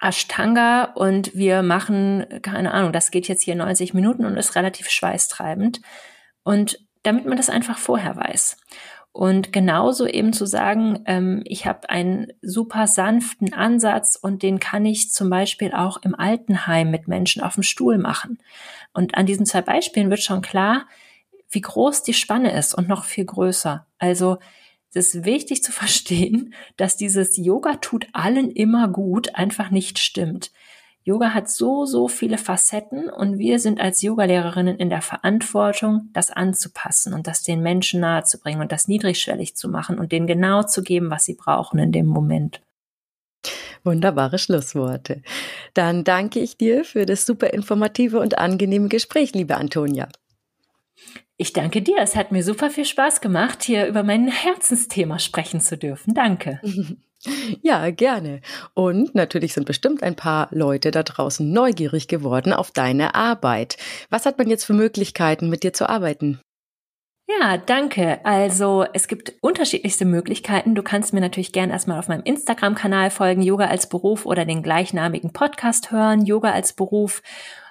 Ashtanga 0.00 0.84
und 0.94 1.34
wir 1.34 1.62
machen, 1.62 2.24
keine 2.42 2.72
Ahnung, 2.72 2.92
das 2.92 3.10
geht 3.10 3.28
jetzt 3.28 3.42
hier 3.42 3.56
90 3.56 3.94
Minuten 3.94 4.24
und 4.24 4.36
ist 4.36 4.54
relativ 4.54 4.88
schweißtreibend. 4.88 5.80
Und 6.44 6.78
damit 7.02 7.26
man 7.26 7.36
das 7.36 7.50
einfach 7.50 7.78
vorher 7.78 8.16
weiß. 8.16 8.56
Und 9.12 9.52
genauso 9.52 10.06
eben 10.06 10.32
zu 10.32 10.46
sagen, 10.46 11.02
ähm, 11.06 11.42
ich 11.44 11.66
habe 11.66 11.90
einen 11.90 12.32
super 12.42 12.86
sanften 12.86 13.52
Ansatz 13.52 14.16
und 14.16 14.42
den 14.42 14.60
kann 14.60 14.84
ich 14.84 15.12
zum 15.12 15.30
Beispiel 15.30 15.72
auch 15.72 16.02
im 16.02 16.14
Altenheim 16.14 16.90
mit 16.90 17.08
Menschen 17.08 17.42
auf 17.42 17.54
dem 17.54 17.62
Stuhl 17.64 17.98
machen. 17.98 18.38
Und 18.92 19.14
an 19.14 19.26
diesen 19.26 19.46
zwei 19.46 19.62
Beispielen 19.62 20.10
wird 20.10 20.22
schon 20.22 20.42
klar, 20.42 20.86
wie 21.50 21.60
groß 21.60 22.02
die 22.02 22.14
Spanne 22.14 22.52
ist 22.52 22.74
und 22.74 22.88
noch 22.88 23.04
viel 23.04 23.24
größer. 23.24 23.86
Also 23.98 24.38
es 24.92 25.14
ist 25.14 25.24
wichtig 25.24 25.62
zu 25.62 25.72
verstehen, 25.72 26.54
dass 26.76 26.96
dieses 26.96 27.36
Yoga 27.36 27.76
tut 27.76 28.06
allen 28.12 28.50
immer 28.50 28.88
gut 28.88 29.34
einfach 29.34 29.70
nicht 29.70 29.98
stimmt. 29.98 30.50
Yoga 31.04 31.32
hat 31.32 31.48
so, 31.48 31.86
so 31.86 32.06
viele 32.06 32.36
Facetten 32.36 33.08
und 33.08 33.38
wir 33.38 33.60
sind 33.60 33.80
als 33.80 34.02
Yogalehrerinnen 34.02 34.76
in 34.76 34.90
der 34.90 35.00
Verantwortung, 35.00 36.10
das 36.12 36.30
anzupassen 36.30 37.14
und 37.14 37.26
das 37.26 37.42
den 37.42 37.62
Menschen 37.62 38.00
nahezubringen 38.00 38.60
und 38.60 38.72
das 38.72 38.88
niedrigschwellig 38.88 39.56
zu 39.56 39.70
machen 39.70 39.98
und 39.98 40.12
denen 40.12 40.26
genau 40.26 40.64
zu 40.64 40.82
geben, 40.82 41.10
was 41.10 41.24
sie 41.24 41.34
brauchen 41.34 41.78
in 41.78 41.92
dem 41.92 42.04
Moment. 42.04 42.60
Wunderbare 43.84 44.38
Schlussworte. 44.38 45.22
Dann 45.74 46.04
danke 46.04 46.40
ich 46.40 46.56
dir 46.56 46.84
für 46.84 47.06
das 47.06 47.26
super 47.26 47.52
informative 47.52 48.18
und 48.20 48.38
angenehme 48.38 48.88
Gespräch, 48.88 49.34
liebe 49.34 49.56
Antonia. 49.56 50.08
Ich 51.36 51.52
danke 51.52 51.82
dir. 51.82 51.98
Es 52.00 52.16
hat 52.16 52.32
mir 52.32 52.42
super 52.42 52.68
viel 52.68 52.84
Spaß 52.84 53.20
gemacht, 53.20 53.62
hier 53.62 53.86
über 53.86 54.02
mein 54.02 54.28
Herzensthema 54.28 55.18
sprechen 55.18 55.60
zu 55.60 55.76
dürfen. 55.76 56.14
Danke. 56.14 56.60
Ja, 57.62 57.90
gerne. 57.90 58.42
Und 58.74 59.14
natürlich 59.16 59.52
sind 59.52 59.66
bestimmt 59.66 60.04
ein 60.04 60.14
paar 60.14 60.46
Leute 60.52 60.92
da 60.92 61.02
draußen 61.02 61.50
neugierig 61.50 62.06
geworden 62.06 62.52
auf 62.52 62.70
deine 62.70 63.16
Arbeit. 63.16 63.76
Was 64.08 64.24
hat 64.24 64.38
man 64.38 64.48
jetzt 64.48 64.64
für 64.64 64.72
Möglichkeiten, 64.72 65.48
mit 65.48 65.64
dir 65.64 65.72
zu 65.72 65.88
arbeiten? 65.88 66.40
Ja, 67.30 67.58
danke. 67.58 68.24
Also 68.24 68.86
es 68.94 69.06
gibt 69.06 69.34
unterschiedlichste 69.42 70.06
Möglichkeiten. 70.06 70.74
Du 70.74 70.82
kannst 70.82 71.12
mir 71.12 71.20
natürlich 71.20 71.52
gern 71.52 71.68
erstmal 71.68 71.98
auf 71.98 72.08
meinem 72.08 72.22
Instagram-Kanal 72.22 73.10
folgen, 73.10 73.42
Yoga 73.42 73.66
als 73.66 73.86
Beruf 73.86 74.24
oder 74.24 74.46
den 74.46 74.62
gleichnamigen 74.62 75.34
Podcast 75.34 75.90
hören, 75.90 76.24
Yoga 76.24 76.52
als 76.52 76.72
Beruf. 76.72 77.22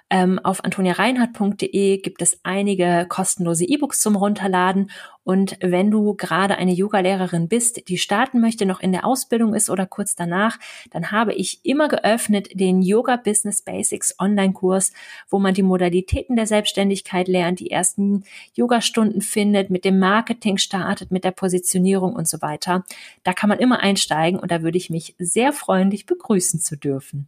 Ähm, 0.10 0.40
auf 0.40 0.64
antoniareinhardt.de 0.64 1.98
gibt 1.98 2.22
es 2.22 2.40
einige 2.44 3.06
kostenlose 3.10 3.66
E-Books 3.66 4.00
zum 4.00 4.16
Runterladen. 4.16 4.90
Und 5.26 5.58
wenn 5.60 5.92
du 5.92 6.14
gerade 6.14 6.58
eine 6.58 6.72
Yoga-Lehrerin 6.72 7.50
bist, 7.50 7.90
die 7.90 7.98
starten 7.98 8.40
möchte, 8.40 8.66
noch 8.66 8.80
in 8.80 8.94
der 8.94 9.06
Ausbildung 9.06 9.54
ist 9.54 9.70
oder 9.70 9.86
kurz 9.86 10.16
danach, 10.16 10.58
dann 10.92 11.12
habe 11.12 11.34
ich 11.34 11.60
immer 11.64 11.90
geöffnet 11.90 12.58
den 12.58 12.82
Yoga 12.82 13.18
Business 13.18 13.62
Basics 13.62 14.16
Online-Kurs, 14.18 14.94
wo 15.30 15.40
man 15.40 15.54
die 15.54 15.64
Modalitäten 15.64 16.38
der 16.38 16.48
Selbstständigkeit 16.48 17.28
lernt, 17.28 17.60
die 17.60 17.72
ersten 17.72 18.24
Yoga-Stunden 18.54 19.20
findet, 19.20 19.70
mit 19.70 19.84
dem 19.84 20.00
Marketing 20.00 20.58
startet, 20.58 21.12
mit 21.12 21.26
der 21.26 21.32
Positionierung 21.32 22.16
und 22.16 22.30
so 22.30 22.42
weiter. 22.42 22.86
Da 23.24 23.34
kann 23.34 23.50
man 23.50 23.60
immer 23.60 23.82
einsteigen 23.82 24.40
und 24.40 24.52
da 24.52 24.62
würde 24.62 24.78
ich 24.78 24.90
mich 24.90 25.16
sehr 25.20 25.52
freundlich 25.52 26.06
begrüßen 26.06 26.62
zu 26.62 26.78
dürfen. 26.78 27.28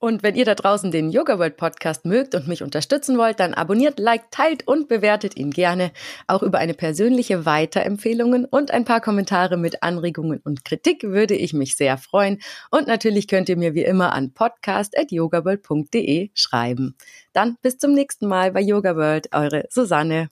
Und 0.00 0.22
wenn 0.22 0.34
ihr 0.34 0.46
da 0.46 0.54
draußen 0.54 0.90
den 0.90 1.10
Yoga 1.10 1.38
World 1.38 1.58
Podcast 1.58 2.06
mögt 2.06 2.34
und 2.34 2.48
mich 2.48 2.62
unterstützen 2.62 3.18
wollt, 3.18 3.38
dann 3.38 3.52
abonniert, 3.52 3.98
liked, 4.00 4.32
teilt 4.32 4.66
und 4.66 4.88
bewertet 4.88 5.36
ihn 5.36 5.50
gerne. 5.50 5.92
Auch 6.26 6.42
über 6.42 6.58
eine 6.58 6.72
persönliche 6.72 7.44
Weiterempfehlungen 7.44 8.46
und 8.46 8.70
ein 8.70 8.86
paar 8.86 9.02
Kommentare 9.02 9.58
mit 9.58 9.82
Anregungen 9.82 10.40
und 10.42 10.64
Kritik 10.64 11.02
würde 11.02 11.34
ich 11.34 11.52
mich 11.52 11.76
sehr 11.76 11.98
freuen. 11.98 12.40
Und 12.70 12.86
natürlich 12.88 13.28
könnt 13.28 13.50
ihr 13.50 13.58
mir 13.58 13.74
wie 13.74 13.84
immer 13.84 14.14
an 14.14 14.32
podcast.yogaworld.de 14.32 16.30
schreiben. 16.32 16.96
Dann 17.34 17.58
bis 17.60 17.76
zum 17.76 17.92
nächsten 17.92 18.26
Mal 18.26 18.52
bei 18.52 18.62
Yoga 18.62 18.96
World, 18.96 19.28
eure 19.34 19.66
Susanne. 19.68 20.30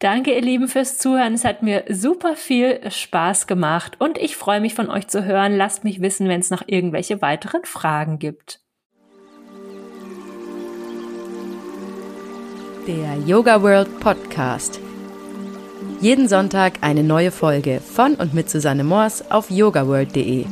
Danke, 0.00 0.32
ihr 0.32 0.42
Lieben, 0.42 0.68
fürs 0.68 0.96
Zuhören. 0.96 1.34
Es 1.34 1.44
hat 1.44 1.62
mir 1.62 1.84
super 1.88 2.36
viel 2.36 2.80
Spaß 2.88 3.48
gemacht 3.48 3.96
und 3.98 4.16
ich 4.16 4.36
freue 4.36 4.60
mich 4.60 4.74
von 4.74 4.90
euch 4.90 5.08
zu 5.08 5.24
hören. 5.24 5.56
Lasst 5.56 5.82
mich 5.82 6.00
wissen, 6.00 6.28
wenn 6.28 6.40
es 6.40 6.50
noch 6.50 6.62
irgendwelche 6.66 7.20
weiteren 7.20 7.64
Fragen 7.64 8.20
gibt. 8.20 8.60
Der 12.86 13.16
Yoga 13.26 13.60
World 13.60 13.98
Podcast. 13.98 14.80
Jeden 16.00 16.28
Sonntag 16.28 16.74
eine 16.80 17.02
neue 17.02 17.32
Folge 17.32 17.80
von 17.80 18.14
und 18.14 18.34
mit 18.34 18.48
Susanne 18.48 18.84
Moors 18.84 19.30
auf 19.32 19.50
yogaworld.de. 19.50 20.46